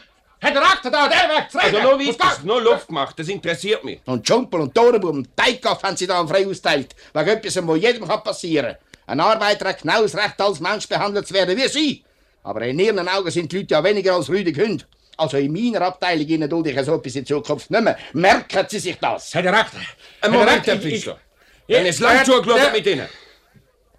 Herr 0.42 0.52
Direktor, 0.52 0.90
da, 0.90 1.06
der 1.06 1.28
weg, 1.28 1.48
Also, 1.52 1.80
nur 1.80 1.98
weiter, 2.00 2.38
nur 2.44 2.62
Luft 2.62 2.88
gemacht, 2.88 3.14
das 3.18 3.28
interessiert 3.28 3.84
mich. 3.84 4.00
Und 4.06 4.26
Schumpel 4.26 4.60
und 4.60 4.74
Torenbuben 4.74 5.18
und 5.18 5.36
Teigkaff 5.36 5.82
haben 5.82 5.96
sie 5.96 6.06
da 6.06 6.26
frei 6.26 6.46
austeilt. 6.46 6.94
Wegen 7.12 7.28
etwas, 7.28 7.66
was 7.66 7.78
jedem 7.78 8.08
kann 8.08 8.24
passieren 8.24 8.76
kann. 9.06 9.18
Ein 9.18 9.20
Arbeiter 9.20 9.68
hat 9.68 9.82
genau 9.82 10.02
das 10.02 10.16
Recht, 10.16 10.40
als 10.40 10.58
Mensch 10.60 10.88
behandelt 10.88 11.26
zu 11.28 11.34
werden 11.34 11.56
wie 11.58 11.68
Sie. 11.68 12.04
Aber 12.42 12.62
in 12.62 12.78
Ihren 12.78 13.06
Augen 13.06 13.30
sind 13.30 13.52
die 13.52 13.58
Leute 13.58 13.74
ja 13.74 13.84
weniger 13.84 14.14
als 14.14 14.30
rüdige 14.30 14.64
Hunde. 14.64 14.84
Also 15.20 15.36
in 15.36 15.52
meiner 15.52 15.82
Abteilung 15.82 16.26
Ihnen 16.26 16.48
dulde 16.48 16.70
ich 16.70 16.80
so 16.82 16.94
etwas 16.94 17.14
in 17.14 17.26
Zukunft 17.26 17.70
nicht 17.70 17.82
mehr. 17.82 17.98
Merken 18.14 18.66
Sie 18.68 18.78
sich 18.78 18.96
das. 18.98 19.34
Herr 19.34 19.42
Direktor. 19.42 19.80
Ein 19.80 19.86
Herr 20.22 20.30
Moment, 20.30 20.50
Herr 20.66 20.76
Direktor, 20.76 20.86
ich- 20.86 20.94
Pfister. 20.94 21.20
ich- 21.66 21.70
Ich 21.72 21.76
habe 21.76 21.86
jetzt 21.86 22.00
lange 22.00 22.16
Der- 22.16 22.24
zugeschaut 22.24 22.72
mit 22.72 22.86
Ihnen. 22.86 23.08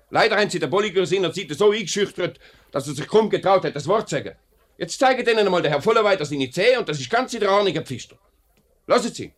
Leider 0.10 0.36
haben 0.38 0.50
Sie 0.50 0.60
den 0.60 0.70
Bolliger 0.70 1.06
seinerzeit 1.06 1.48
so 1.52 1.72
eingeschüchtert, 1.72 2.40
dass 2.72 2.88
er 2.88 2.96
sich 2.96 3.08
kaum 3.08 3.30
getraut 3.30 3.64
hat, 3.64 3.76
das 3.76 3.88
Wort 3.88 4.10
zu 4.10 4.16
sagen. 4.16 4.36
Jetzt 4.78 4.98
zeige 5.00 5.22
Ihnen 5.30 5.46
einmal 5.46 5.62
der 5.62 5.72
Herr 5.72 5.82
Vollerweiter 5.82 6.26
seine 6.26 6.50
Zähne 6.50 6.80
und 6.80 6.90
das 6.90 7.00
ist 7.00 7.10
ganz 7.10 7.34
in 7.36 7.40
der 7.40 7.50
Ahnung, 7.52 7.72
Herr 7.72 7.84
Pfister. 7.84 8.16
Lassen 8.88 9.14
Sie. 9.14 9.32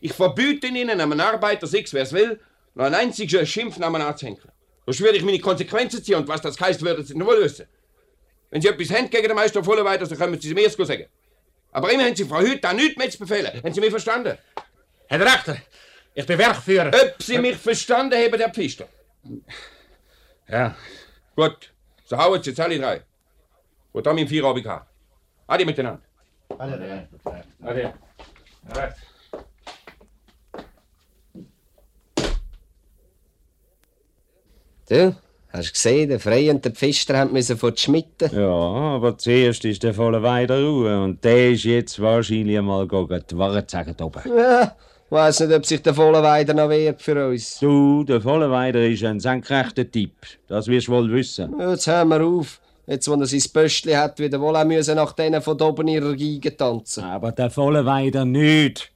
Ich 0.00 0.12
verbiete 0.12 0.66
Ihnen, 0.66 0.90
einem 1.00 1.20
Arbeiter, 1.20 1.66
sechs 1.68 1.92
wer 1.94 2.02
es 2.02 2.12
will, 2.12 2.40
noch 2.74 2.84
einen 2.86 2.96
einzigen 2.96 3.46
Schimpfnamen 3.46 4.02
anzuhängen. 4.02 4.40
Sonst 4.86 5.00
würde 5.00 5.18
ich 5.18 5.22
meine 5.24 5.38
Konsequenzen 5.38 6.02
ziehen 6.02 6.16
und 6.16 6.26
was 6.28 6.40
das 6.40 6.58
heißt, 6.60 6.82
würden 6.82 7.04
Sie 7.04 7.14
nicht 7.14 7.26
wohl 7.26 7.40
wissen. 7.42 7.66
Wenn 8.50 8.60
Sie 8.62 8.68
etwas 8.68 8.90
haben 8.90 9.08
gegen 9.10 9.28
den 9.28 9.36
Meister 9.36 9.62
Vollerweiter, 9.62 10.06
so 10.06 10.14
können 10.16 10.40
Sie 10.40 10.48
es 10.48 10.54
mir 10.54 10.62
erst 10.62 10.76
sagen. 10.78 11.06
Aber 11.72 11.92
immer 11.92 12.04
haben 12.04 12.16
Sie 12.16 12.24
Frau 12.24 12.40
Hüth 12.40 12.62
da 12.62 12.72
nichts 12.72 12.96
mehr 12.96 13.10
zu 13.10 13.18
befehlen. 13.18 13.62
Haben 13.62 13.74
Sie 13.74 13.80
mich 13.80 13.90
verstanden? 13.90 14.38
Herr 15.06 15.18
Direktor, 15.18 15.56
ich 16.14 16.26
bin 16.26 16.38
Werkführer. 16.38 16.90
Ob 16.94 17.22
Sie 17.22 17.38
mich 17.38 17.56
verstanden 17.56 18.18
haben, 18.18 18.38
Herr 18.38 18.50
Pfister. 18.50 18.88
Ja. 20.48 20.74
Gut, 21.36 21.72
so 22.04 22.16
hauen 22.16 22.42
Sie 22.42 22.50
jetzt 22.50 22.60
alle 22.60 22.78
drei. 22.78 23.02
Gut, 23.92 24.06
dann 24.06 24.18
im 24.18 24.28
Feierabend 24.28 24.66
haben. 24.66 24.86
Adi 25.46 25.64
miteinander. 25.64 26.02
Ade. 26.58 27.94
Du, 34.88 35.14
hast 35.58 35.68
du 35.68 35.72
gesehen, 35.72 36.08
der 36.08 36.20
Frey 36.20 36.50
und 36.50 36.64
der 36.64 36.72
Pfister 36.72 37.24
müssen 37.26 37.56
vor 37.58 37.72
die 37.72 37.80
Schmitten. 37.80 38.30
Ja, 38.34 38.48
aber 38.48 39.18
zuerst 39.18 39.64
ist 39.64 39.82
der 39.82 39.94
volle 39.94 40.22
Weide 40.22 40.64
Ruhe 40.64 41.02
und 41.02 41.22
der 41.24 41.50
ist 41.50 41.64
jetzt 41.64 42.00
wahrscheinlich 42.00 42.60
mal 42.60 42.86
gegen 42.86 43.22
die 43.30 43.62
sagen 43.66 43.96
oben. 44.02 44.22
Ja, 44.36 44.74
weiss 45.10 45.40
nicht, 45.40 45.52
ob 45.52 45.66
sich 45.66 45.82
der 45.82 45.94
Vollenweider 45.94 46.54
noch 46.54 46.68
wehrt 46.68 47.02
für 47.02 47.28
uns. 47.28 47.58
Du, 47.58 48.04
der 48.04 48.20
volle 48.20 48.50
Weider 48.50 48.86
ist 48.86 49.04
ein 49.04 49.20
senkrechter 49.20 49.90
Typ. 49.90 50.12
Das 50.46 50.66
wirst 50.66 50.88
du 50.88 50.92
wohl 50.92 51.12
wissen. 51.12 51.54
Ja, 51.58 51.72
Jetzt 51.72 51.86
hören 51.86 52.08
wir 52.08 52.24
auf. 52.24 52.60
Jetzt, 52.86 53.06
wo 53.06 53.14
er 53.14 53.26
sein 53.26 53.42
Pöstli 53.52 53.92
hat, 53.92 54.18
wieder 54.18 54.40
wohl 54.40 54.56
auch 54.56 54.64
müssen 54.64 54.96
nach 54.96 55.12
denen 55.12 55.42
von 55.42 55.60
oben 55.60 55.88
ihrer 55.88 56.16
Geige 56.16 56.56
tanzen. 56.56 57.04
Aber 57.04 57.32
der 57.32 57.50
volle 57.50 57.84
Weider 57.84 58.24
nicht. 58.24 58.90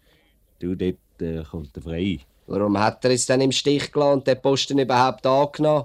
Du, 0.60 0.74
dort 0.74 0.96
äh, 1.20 1.42
kommt 1.42 1.76
der 1.76 1.82
frei. 1.82 2.20
Warum 2.46 2.78
hat 2.78 3.04
er 3.04 3.10
es 3.10 3.26
dann 3.26 3.40
im 3.40 3.52
Stich 3.52 3.92
gelassen 3.92 4.12
und 4.14 4.26
den 4.26 4.40
Posten 4.40 4.78
überhaupt 4.78 5.26
angenommen? 5.26 5.84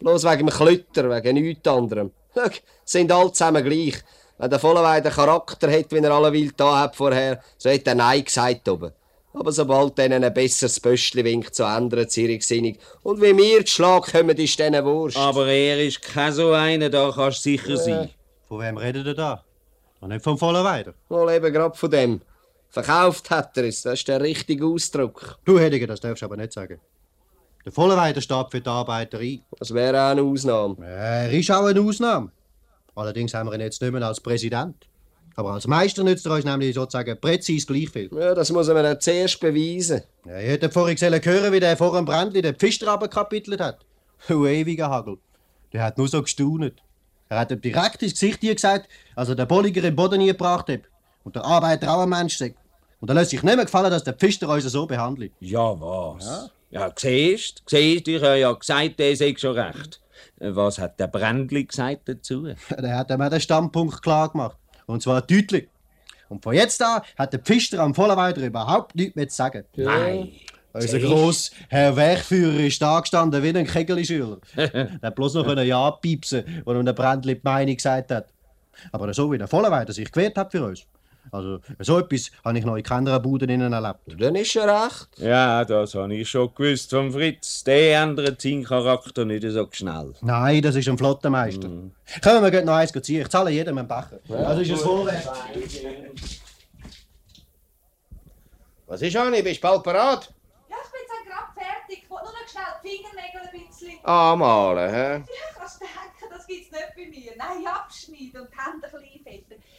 Bloß 0.00 0.24
wegen 0.24 0.46
dem 0.46 0.50
Klütter, 0.50 1.10
wegen 1.10 1.34
nichts 1.34 1.68
anderem. 1.68 2.12
Schau, 2.34 2.50
sind 2.84 3.12
alle 3.12 3.32
zusammen 3.32 3.64
gleich. 3.64 3.96
Wenn 4.38 4.50
der 4.50 4.58
Vollenweider 4.58 5.10
Charakter 5.10 5.70
hat, 5.70 5.90
wie 5.90 5.98
er 5.98 6.10
alle 6.10 6.32
wild 6.32 6.60
da 6.60 6.80
hat 6.80 6.96
vorher, 6.96 7.42
so 7.56 7.70
hat 7.70 7.86
er 7.86 7.94
Nein 7.94 8.24
gesagt 8.24 8.68
oben. 8.68 8.92
Aber 9.32 9.52
sobald 9.52 9.98
denen 9.98 10.24
ein 10.24 10.32
besseres 10.32 10.80
Pöstli 10.80 11.24
winkt, 11.24 11.54
so 11.54 11.64
ändern 11.64 12.08
sie 12.08 12.24
ihre 12.24 12.38
Gesinnung. 12.38 12.76
Und 13.02 13.20
wie 13.20 13.36
wir 13.36 13.64
zu 13.64 13.74
Schlag 13.74 14.10
kommen, 14.10 14.36
ist 14.36 14.58
denen 14.58 14.84
Wurst. 14.84 15.16
Aber 15.16 15.46
er 15.46 15.82
ist 15.82 16.02
kein 16.02 16.32
so 16.32 16.52
einer, 16.52 16.88
da 16.88 17.12
kannst 17.14 17.38
du 17.38 17.50
sicher 17.50 17.76
sein. 17.76 18.10
Von 18.48 18.60
wem 18.60 18.76
redet 18.78 19.06
ihr 19.06 19.14
da? 19.14 19.44
Und 20.00 20.10
nicht 20.10 20.24
vom 20.24 20.38
vollen 20.38 20.64
Weider. 20.64 20.94
Wohl 21.08 21.30
eben 21.32 21.52
gerade 21.52 21.76
von 21.76 21.90
dem. 21.90 22.20
Verkauft 22.68 23.30
hat 23.30 23.56
er 23.56 23.64
es, 23.64 23.82
das 23.82 23.94
ist 24.00 24.08
der 24.08 24.20
richtige 24.20 24.66
Ausdruck. 24.66 25.38
Du, 25.44 25.58
Hediger, 25.58 25.86
das 25.86 26.00
darfst 26.00 26.22
du 26.22 26.26
aber 26.26 26.36
nicht 26.36 26.52
sagen. 26.52 26.80
Der 27.66 27.72
volle 27.72 27.96
Weider 27.96 28.20
steht 28.20 28.46
für 28.52 28.60
die 28.60 28.70
Arbeiter 28.70 29.18
ein. 29.18 29.42
Das 29.58 29.74
wäre 29.74 30.00
auch 30.00 30.10
eine 30.12 30.22
Ausnahme. 30.22 30.76
Er 30.86 31.32
ist 31.32 31.50
auch 31.50 31.64
eine 31.64 31.80
Ausnahme. 31.80 32.30
Allerdings 32.94 33.34
haben 33.34 33.48
wir 33.48 33.54
ihn 33.54 33.60
jetzt 33.60 33.82
nicht 33.82 33.90
mehr 33.92 34.06
als 34.06 34.20
Präsident. 34.20 34.86
Aber 35.34 35.50
als 35.50 35.66
Meister 35.66 36.04
nützt 36.04 36.24
er 36.26 36.34
uns 36.34 36.44
nämlich 36.44 36.76
sozusagen 36.76 37.20
präzise 37.20 37.66
gleich 37.66 37.90
viel. 37.90 38.08
Ja, 38.14 38.36
das 38.36 38.52
muss 38.52 38.68
man 38.68 38.84
dann 38.84 39.00
zuerst 39.00 39.40
beweisen. 39.40 40.02
Ja, 40.24 40.38
ich 40.38 40.46
hätte 40.46 40.70
vorhin 40.70 40.96
hören, 40.96 41.52
wie 41.52 41.58
der 41.58 41.76
vor 41.76 41.96
dem 41.96 42.04
Brändli 42.04 42.40
den 42.40 42.54
Pfister 42.54 42.86
abgekapitelt 42.86 43.60
hat. 43.60 43.84
Du 44.28 44.46
ewiger 44.46 44.88
Hagel. 44.88 45.18
Der 45.72 45.82
hat 45.82 45.98
nur 45.98 46.06
so 46.06 46.22
gestaunet. 46.22 46.80
Er 47.28 47.40
hat 47.40 47.50
ihm 47.50 47.60
direkt 47.60 48.00
ins 48.00 48.12
Gesicht 48.12 48.42
hier 48.42 48.54
gesagt, 48.54 48.88
als 49.16 49.28
er 49.28 49.34
den 49.34 49.48
Bolliger 49.48 49.82
im 49.82 49.96
Boden 49.96 50.18
nie 50.18 50.28
gebracht 50.28 50.68
hat. 50.68 50.82
Und 51.24 51.34
der 51.34 51.44
Arbeiter 51.44 51.92
auch 51.92 52.02
ein 52.02 52.08
Mensch 52.08 52.38
sei. 52.38 52.54
Und 53.00 53.10
er 53.10 53.14
lässt 53.14 53.30
sich 53.30 53.42
nicht 53.42 53.56
mehr 53.56 53.64
gefallen, 53.64 53.90
dass 53.90 54.04
der 54.04 54.14
Pfister 54.14 54.48
uns 54.48 54.64
so 54.64 54.86
behandelt. 54.86 55.32
Ja, 55.40 55.78
was? 55.78 56.24
Ja, 56.24 56.48
siehst 56.96 57.60
du? 57.60 57.62
Siehst 57.66 58.06
du, 58.06 58.16
ich 58.16 58.22
habe 58.22 58.38
ja 58.38 58.52
gesagt, 58.52 58.98
der 58.98 59.16
sei 59.16 59.34
schon 59.36 59.58
recht. 59.58 60.00
Was 60.38 60.78
hat 60.78 60.98
der 61.00 61.06
Brändli 61.06 61.64
gesagt 61.64 62.08
dazu? 62.08 62.48
Der 62.70 62.96
hat 62.96 63.10
auch 63.10 63.28
den 63.30 63.40
Standpunkt 63.40 64.02
klar 64.02 64.30
gemacht. 64.30 64.56
Und 64.86 65.02
zwar 65.02 65.22
deutlich. 65.22 65.68
Und 66.28 66.42
von 66.42 66.54
jetzt 66.54 66.82
an 66.82 67.02
hat 67.16 67.32
der 67.32 67.40
Pfister 67.40 67.80
am 67.80 67.94
Vollenweider 67.94 68.44
überhaupt 68.44 68.94
nichts 68.94 69.16
mehr 69.16 69.28
zu 69.28 69.36
sagen. 69.36 69.64
Nein. 69.76 70.32
Unser 70.72 70.98
gross 70.98 71.52
Herr 71.70 71.96
Werkführer 71.96 72.60
ist 72.60 72.82
da 72.82 73.00
gestanden 73.00 73.42
wie 73.42 73.56
ein 73.56 73.66
Kegelschüler. 73.66 74.38
er 74.56 75.00
hat 75.02 75.14
bloß 75.14 75.34
noch 75.34 75.46
ein 75.46 75.66
Ja 75.66 75.90
piepsen, 75.90 76.62
wo 76.64 76.74
ihm 76.74 76.84
der 76.84 76.92
Brändli 76.92 77.36
die 77.36 77.40
Meinung 77.42 77.76
gesagt 77.76 78.10
hat. 78.10 78.28
Aber 78.92 79.12
so 79.14 79.32
wie 79.32 79.38
der 79.38 79.48
Vollenweider 79.48 79.92
sich 79.92 80.12
gewehrt 80.12 80.36
hat 80.36 80.52
für 80.52 80.64
uns. 80.64 80.86
Also, 81.32 81.60
so 81.80 81.98
etwas 81.98 82.30
habe 82.44 82.58
ich 82.58 82.64
noch 82.64 82.76
in 82.76 82.82
keiner 82.82 83.18
Bude 83.20 83.46
innen 83.46 83.72
erlebt. 83.72 84.00
Dann 84.18 84.34
ist 84.36 84.56
er 84.56 84.84
recht. 84.84 85.08
Ja, 85.18 85.64
das 85.64 85.94
habe 85.94 86.14
ich 86.14 86.28
schon 86.28 86.54
gewusst 86.54 86.90
vom 86.90 87.12
Fritz. 87.12 87.64
Der 87.64 88.02
ändert 88.02 88.40
seinen 88.40 88.64
Charakter 88.64 89.24
nicht 89.24 89.44
so 89.48 89.68
schnell. 89.72 90.14
Nein, 90.20 90.62
das 90.62 90.76
ist 90.76 90.88
ein 90.88 90.98
Flottenmeister. 90.98 91.68
Können 92.22 92.42
wir 92.42 92.50
gleich 92.50 92.64
noch 92.64 92.74
eins 92.74 92.92
ziehen? 92.92 93.22
Ich 93.22 93.28
zahle 93.28 93.50
jedem 93.50 93.78
einen 93.78 93.88
Becher. 93.88 94.20
Das 94.28 94.58
ist 94.58 94.70
ein 94.70 94.76
Vorrecht. 94.76 95.28
Was 98.86 99.02
ist, 99.02 99.16
Anni? 99.16 99.42
Bist 99.42 99.62
du 99.62 99.66
bald 99.66 99.82
parat? 99.82 100.32
Ja, 100.70 100.76
ich 100.84 100.90
bin 100.92 101.00
jetzt 101.02 101.26
gerade 101.26 101.52
fertig. 101.56 102.04
Ich 102.04 102.10
will 102.10 102.18
nur 102.18 102.22
noch 102.22 102.48
schnell 102.48 102.62
die 102.84 102.88
Fingernägel 102.88 103.40
ein 103.40 103.66
bisschen. 103.66 104.04
Anmalen, 104.04 104.90
hä? 104.90 105.12
Ja, 105.12 105.58
kannst 105.58 105.80
du 105.80 105.86
denken, 105.86 106.30
das 106.30 106.46
gibt's 106.46 106.70
nicht 106.70 106.94
bei 106.94 107.06
mir. 107.06 107.32
Nein, 107.36 107.66
abschneiden 107.66 108.42
und 108.42 108.50
die 108.52 108.56
Hände 108.56 108.88
klein 108.88 109.02
fetten. 109.02 109.15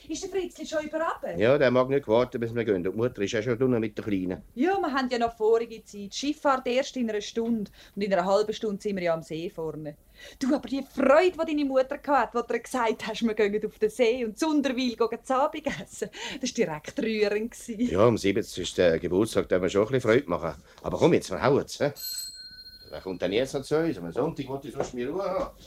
Ist 0.10 0.24
der 0.24 0.30
Fritzli 0.30 0.66
schon 0.66 0.86
überaben? 0.86 1.38
Ja, 1.38 1.58
der 1.58 1.70
mag 1.70 1.90
nicht 1.90 2.08
warten, 2.08 2.40
bis 2.40 2.56
wir 2.56 2.64
gehen. 2.64 2.78
Und 2.78 2.84
die 2.84 2.90
Mutter 2.92 3.22
ist 3.22 3.34
ja 3.34 3.42
schon 3.42 3.62
unten 3.62 3.80
mit 3.82 3.98
der 3.98 4.06
Kleinen. 4.06 4.42
Ja, 4.56 4.80
wir 4.80 4.94
haben 4.94 5.10
ja 5.10 5.18
noch 5.18 5.36
vorige 5.36 5.84
Zeit. 5.84 5.94
Die 5.94 6.10
Schifffahrt 6.12 6.66
erst 6.66 6.96
in 6.96 7.10
einer 7.10 7.20
Stunde. 7.20 7.70
Und 7.94 8.02
in 8.02 8.14
einer 8.14 8.24
halben 8.24 8.54
Stunde 8.54 8.82
sind 8.82 8.96
wir 8.96 9.04
ja 9.04 9.14
am 9.14 9.22
See 9.22 9.50
vorne. 9.50 9.98
Du, 10.40 10.56
aber 10.56 10.70
die 10.70 10.82
Freude, 10.82 11.32
die 11.32 11.46
deine 11.46 11.66
Mutter 11.66 12.00
hatte, 12.08 12.38
als 12.38 12.48
du 12.48 12.54
ihr 12.54 12.60
gesagt 12.62 13.06
hast, 13.08 13.22
wir 13.22 13.34
gehen 13.34 13.66
auf 13.66 13.80
den 13.80 13.90
See 13.90 14.24
und 14.24 14.40
Sunderwil 14.40 14.96
gehen 14.96 15.20
zu 15.24 15.36
Abend 15.36 15.68
essen, 15.68 16.10
das 16.42 16.58
war 16.58 16.66
direkt 16.66 17.00
rührend. 17.00 17.68
Ja, 17.68 18.08
am 18.08 18.18
70. 18.18 18.64
ist 18.64 18.78
der 18.78 19.00
Geburtstag, 19.00 19.50
da 19.50 19.62
wir 19.62 19.70
schon 19.70 19.82
ein 19.82 19.92
bisschen 19.92 20.10
Freude 20.10 20.30
machen. 20.30 20.54
Aber 20.84 20.98
komm, 20.98 21.14
jetzt 21.14 21.28
verhauen 21.28 21.66
es. 21.66 21.80
Wer 21.80 23.02
kommt 23.02 23.22
denn 23.22 23.34
jetzt 23.34 23.54
noch 23.54 23.62
zu 23.62 23.78
uns? 23.78 23.98
Am 23.98 24.12
Sonntag 24.14 24.48
wollte 24.48 24.70
ich 24.70 24.74
sonst 24.74 24.94
mehr 24.94 25.10
Ruhe 25.10 25.24
haben. 25.24 25.58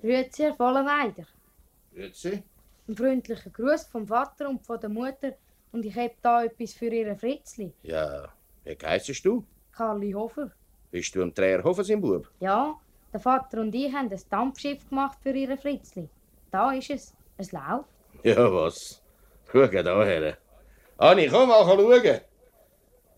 Grüezi, 0.00 0.42
Herr 0.44 0.54
Vollenweider. 0.54 1.26
Grüezi. 1.92 2.44
Ein 2.86 2.96
freundlicher 2.96 3.50
Gruß 3.50 3.84
vom 3.84 4.06
Vater 4.06 4.48
und 4.48 4.64
von 4.64 4.78
der 4.78 4.90
Mutter. 4.90 5.32
Und 5.72 5.84
ich 5.86 5.94
habe 5.96 6.12
da 6.20 6.44
etwas 6.44 6.74
für 6.74 6.86
Ihren 6.86 7.16
Fritzli. 7.16 7.72
Ja, 7.82 8.28
wie 8.64 8.76
heisst 8.82 9.24
du? 9.24 9.44
Karli 9.72 10.12
Hofer. 10.12 10.50
Bist 10.90 11.14
du 11.14 11.22
am 11.22 11.32
Dreherhofen, 11.32 11.82
sein 11.82 12.00
Bub? 12.00 12.30
Ja, 12.40 12.78
der 13.12 13.20
Vater 13.20 13.60
und 13.60 13.74
ich 13.74 13.92
haben 13.92 14.10
ein 14.10 14.20
Dampfschiff 14.30 14.88
gemacht 14.88 15.18
für 15.22 15.30
Ihren 15.30 15.58
Fritzli. 15.58 16.08
Da 16.50 16.72
ist 16.72 16.90
es. 16.90 17.14
Es 17.36 17.52
läuft. 17.52 17.88
Ja, 18.22 18.50
was? 18.52 19.02
Schau 19.50 19.66
da 19.66 20.04
her. 20.04 20.38
Anni, 20.98 21.26
komm 21.28 21.48
mal 21.48 21.64
schauen. 21.64 22.20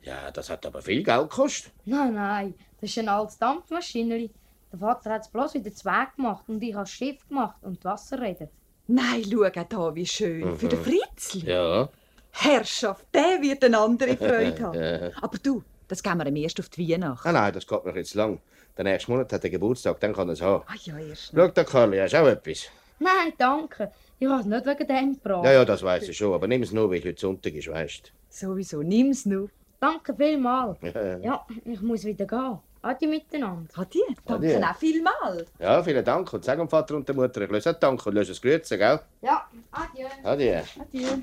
Ja, 0.03 0.31
das 0.31 0.49
hat 0.49 0.65
aber 0.67 0.83
viel 0.83 1.03
Geld 1.03 1.31
gekostet. 1.31 1.73
Nein, 1.85 2.15
nein, 2.15 2.55
das 2.81 2.91
ist 2.91 2.99
ein 2.99 3.09
altes 3.09 3.39
Dampfmaschineli. 3.39 4.31
Der 4.73 4.79
Vater 4.79 5.11
hat 5.11 5.23
es 5.23 5.29
bloß 5.29 5.55
wieder 5.55 5.73
zwei 5.73 6.07
gemacht 6.17 6.49
und 6.49 6.63
ich 6.63 6.75
habe 6.75 6.85
das 6.85 6.91
Schiff 6.91 7.27
gemacht 7.29 7.57
und 7.63 7.81
die 7.81 7.85
Wasserräder. 7.85 8.49
Nein, 8.89 9.25
schau 9.31 9.49
da, 9.69 9.95
wie 9.95 10.07
schön. 10.07 10.57
Für 10.57 10.69
den 10.69 10.81
Fritzli. 10.81 11.49
Ja. 11.51 11.89
Herrschaft, 12.31 13.07
der 13.15 13.41
wird 13.41 13.65
eine 13.65 13.79
andere 13.79 14.17
Freude 14.17 14.63
haben. 14.63 14.79
Ja. 14.81 15.11
Aber 15.23 15.39
du, 15.39 15.63
das 15.89 16.03
geben 16.03 16.19
wir 16.19 16.27
ihm 16.27 16.37
erst 16.37 16.61
auf 16.61 16.69
die 16.69 16.89
Weihnacht. 16.89 17.25
Ah, 17.27 17.33
nein, 17.33 17.53
das 17.53 17.67
geht 17.67 17.85
noch 17.85 17.97
jetzt 17.97 18.15
lang. 18.15 18.41
Der 18.77 18.85
nächste 18.85 19.11
Monat 19.11 19.33
hat 19.33 19.43
er 19.43 19.51
Geburtstag, 19.51 19.99
dann 20.01 20.13
kann 20.13 20.29
er 20.29 20.33
es 20.35 20.43
haben. 20.43 20.63
Ah 20.67 20.75
ja, 20.85 20.99
erst 20.99 21.33
Schau 21.35 21.49
da, 21.49 21.65
Karli, 21.65 21.99
hast 21.99 22.13
du 22.13 22.19
auch 22.23 22.27
etwas? 22.27 22.67
Nein, 22.99 23.33
danke. 23.39 23.91
Ich 24.19 24.29
habe 24.29 24.41
es 24.41 24.47
nicht 24.47 24.67
wegen 24.67 24.87
dem 24.87 25.13
gebracht. 25.15 25.45
Ja, 25.45 25.53
ja, 25.53 25.65
das 25.65 25.83
weiß 25.83 26.09
ich 26.09 26.17
schon, 26.17 26.33
aber 26.35 26.47
nimm 26.47 26.63
es 26.63 26.73
nur, 26.73 26.91
weil 26.91 27.03
heute 27.03 27.21
Sonntag 27.21 27.55
ist, 27.55 27.69
weißt 27.69 28.13
Sowieso, 28.29 28.83
nimm's 28.83 29.25
nur. 29.27 29.49
Danke 29.81 30.15
vielmals. 30.15 30.79
Ja, 31.23 31.47
ich 31.65 31.81
muss 31.81 32.05
wieder 32.05 32.27
gehen. 32.27 32.59
Adi 32.83 33.07
miteinander. 33.07 33.71
Adi, 33.79 34.03
danke 34.25 34.57
Adi. 34.57 34.65
auch 34.65 34.77
vielmal. 34.77 35.47
ja, 35.59 35.83
vielen 35.83 36.05
Dank 36.05 36.33
und 36.33 36.45
sag 36.45 36.59
dem 36.59 36.69
Vater 36.69 36.95
und 36.97 37.09
der 37.09 37.15
Mutter, 37.15 37.41
ich 37.43 37.51
löse 37.51 37.71
auch 37.71 37.81
Dank 37.81 38.05
und 38.07 38.15
löse 38.15 38.33
das 38.33 38.41
Grüße, 38.41 38.79
gell? 38.79 39.01
Ja, 39.23 39.49
adieu. 39.73 40.07
Adi. 40.23 40.55
Adieu. 40.55 41.19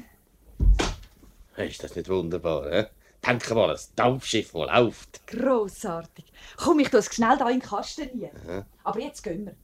Ist 1.57 1.83
das 1.83 1.95
nicht 1.95 2.09
wunderbar, 2.09 2.69
hä? 2.69 2.85
Denke 3.25 3.55
mal, 3.55 3.69
das 3.69 3.93
Dampfschiff, 3.95 4.51
das 4.51 4.67
läuft. 4.67 5.27
Grossartig. 5.27 6.25
Komm, 6.57 6.79
ich 6.79 6.89
tue 6.89 6.99
es 6.99 7.13
schnell 7.13 7.37
da 7.37 7.47
in 7.49 7.59
den 7.59 7.67
Kasten 7.67 8.09
rein. 8.21 8.31
Aha. 8.45 8.65
Aber 8.83 8.99
jetzt 8.99 9.23
gehen 9.23 9.45
wir. 9.45 9.55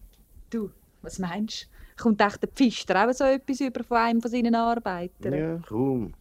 Du, 0.49 0.71
was 1.01 1.19
meinst 1.19 1.63
du? 1.97 2.03
Kommt 2.03 2.21
echt 2.21 2.41
der 2.41 2.47
Pfister 2.49 3.05
auch 3.05 3.11
so 3.11 3.25
etwas 3.25 3.59
über 3.59 3.83
von 3.83 3.97
einem 3.97 4.21
von 4.21 4.31
seinen 4.31 4.55
Arbeitern? 4.55 5.33
Ja, 5.33 5.57
kaum. 5.67 6.13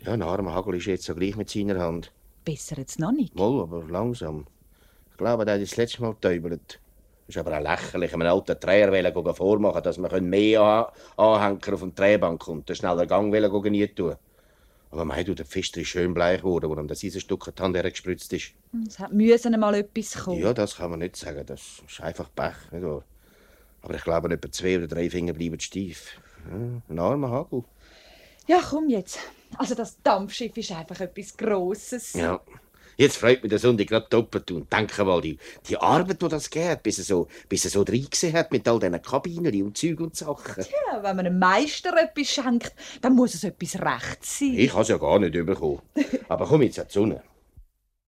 Ja, 0.00 0.12
ein 0.12 0.22
armer 0.22 0.54
Hagel 0.54 0.76
ist 0.76 0.86
jetzt 0.86 1.04
so 1.04 1.14
gleich 1.14 1.36
mit 1.36 1.50
seiner 1.50 1.78
Hand. 1.78 2.10
Besser 2.44 2.78
jetzt 2.78 2.98
noch 2.98 3.12
nicht. 3.12 3.34
Mal, 3.34 3.60
aber 3.60 3.84
langsam. 3.84 4.46
Ich 5.14 5.18
glaube, 5.18 5.44
der 5.44 5.54
hat 5.54 5.62
das 5.62 5.76
letzte 5.76 6.02
Mal 6.02 6.12
getäubelt. 6.14 6.80
Ist 7.28 7.38
aber 7.38 7.56
auch 7.56 7.62
lächerlich, 7.62 8.12
einem 8.12 8.26
alten 8.26 8.58
Dreher 8.58 8.90
vormachen, 9.34 9.82
dass 9.82 9.96
man 9.96 10.10
mehr 10.28 10.60
An- 10.60 10.86
Anhänger 11.16 11.74
auf 11.74 11.80
dem 11.80 11.94
Drehbank 11.94 12.40
kommt, 12.40 12.68
einen 12.68 12.76
schneller 12.76 13.06
Gang 13.06 13.30
nie 13.70 13.86
tun. 13.86 14.16
Aber 14.90 15.04
mei, 15.04 15.22
du, 15.22 15.34
der 15.34 15.46
Pfister 15.46 15.80
ist 15.80 15.88
schön 15.88 16.12
bleich 16.14 16.40
geworden, 16.40 16.68
wo 16.68 16.74
ihm 16.74 16.88
das 16.88 17.02
Eisenstück 17.04 17.46
in 17.46 17.54
die 17.54 17.62
Hand 17.62 17.76
hergespritzt 17.76 18.32
ist. 18.32 18.52
Es 18.88 18.98
hat 18.98 19.12
müssen 19.12 19.58
mal 19.58 19.74
etwas 19.76 20.24
kommen. 20.24 20.40
Ja, 20.40 20.52
das 20.52 20.76
kann 20.76 20.90
man 20.90 20.98
nicht 20.98 21.16
sagen. 21.16 21.46
Das 21.46 21.60
ist 21.88 22.00
einfach 22.00 22.28
Pech, 22.34 22.54
nicht 22.72 22.82
wahr? 22.84 23.04
Aber 23.82 23.94
ich 23.94 24.02
glaube, 24.02 24.32
etwa 24.34 24.50
zwei 24.50 24.78
oder 24.78 24.88
drei 24.88 25.08
Finger 25.08 25.32
bleiben 25.32 25.60
steif. 25.60 26.18
Ja, 26.50 26.82
ein 26.88 26.98
armer 26.98 27.30
Hagel. 27.30 27.62
Ja, 28.48 28.60
komm 28.68 28.88
jetzt. 28.88 29.18
Also 29.56 29.74
das 29.74 30.00
Dampfschiff 30.02 30.56
ist 30.56 30.72
einfach 30.72 31.00
etwas 31.00 31.36
Grosses. 31.36 32.12
Ja. 32.14 32.40
Jetzt 32.96 33.16
freut 33.16 33.42
mich 33.42 33.50
der 33.50 33.58
Sonntag 33.58 33.88
gerade 33.88 34.06
doppelt. 34.08 34.50
Und 34.50 34.72
denke 34.72 35.04
mal, 35.04 35.20
die, 35.20 35.38
die 35.68 35.76
Arbeit, 35.76 36.22
die 36.22 36.28
das 36.28 36.50
geht, 36.50 36.82
bis 36.82 36.98
er 36.98 37.04
so, 37.04 37.28
bis 37.48 37.64
er 37.64 37.70
so 37.70 37.82
reingesehen 37.82 38.34
hat 38.34 38.52
mit 38.52 38.66
all 38.68 38.78
diesen 38.78 39.02
Kabinen 39.02 39.62
und 39.62 39.76
Zeug 39.76 40.00
und 40.00 40.16
Sachen. 40.16 40.64
Ja, 40.64 41.02
wenn 41.02 41.16
man 41.16 41.26
einem 41.26 41.38
Meister 41.38 41.94
etwas 41.96 42.28
schenkt, 42.28 42.74
dann 43.00 43.14
muss 43.14 43.34
es 43.34 43.44
etwas 43.44 43.80
recht 43.80 44.24
sein. 44.24 44.54
Ich 44.56 44.72
habe 44.72 44.82
es 44.82 44.88
ja 44.88 44.98
gar 44.98 45.18
nicht 45.18 45.32
bekommen. 45.32 45.80
Aber 46.28 46.46
komm 46.46 46.62
jetzt 46.62 46.78
an 46.78 46.86
die 46.88 46.92
Sonne. 46.92 47.22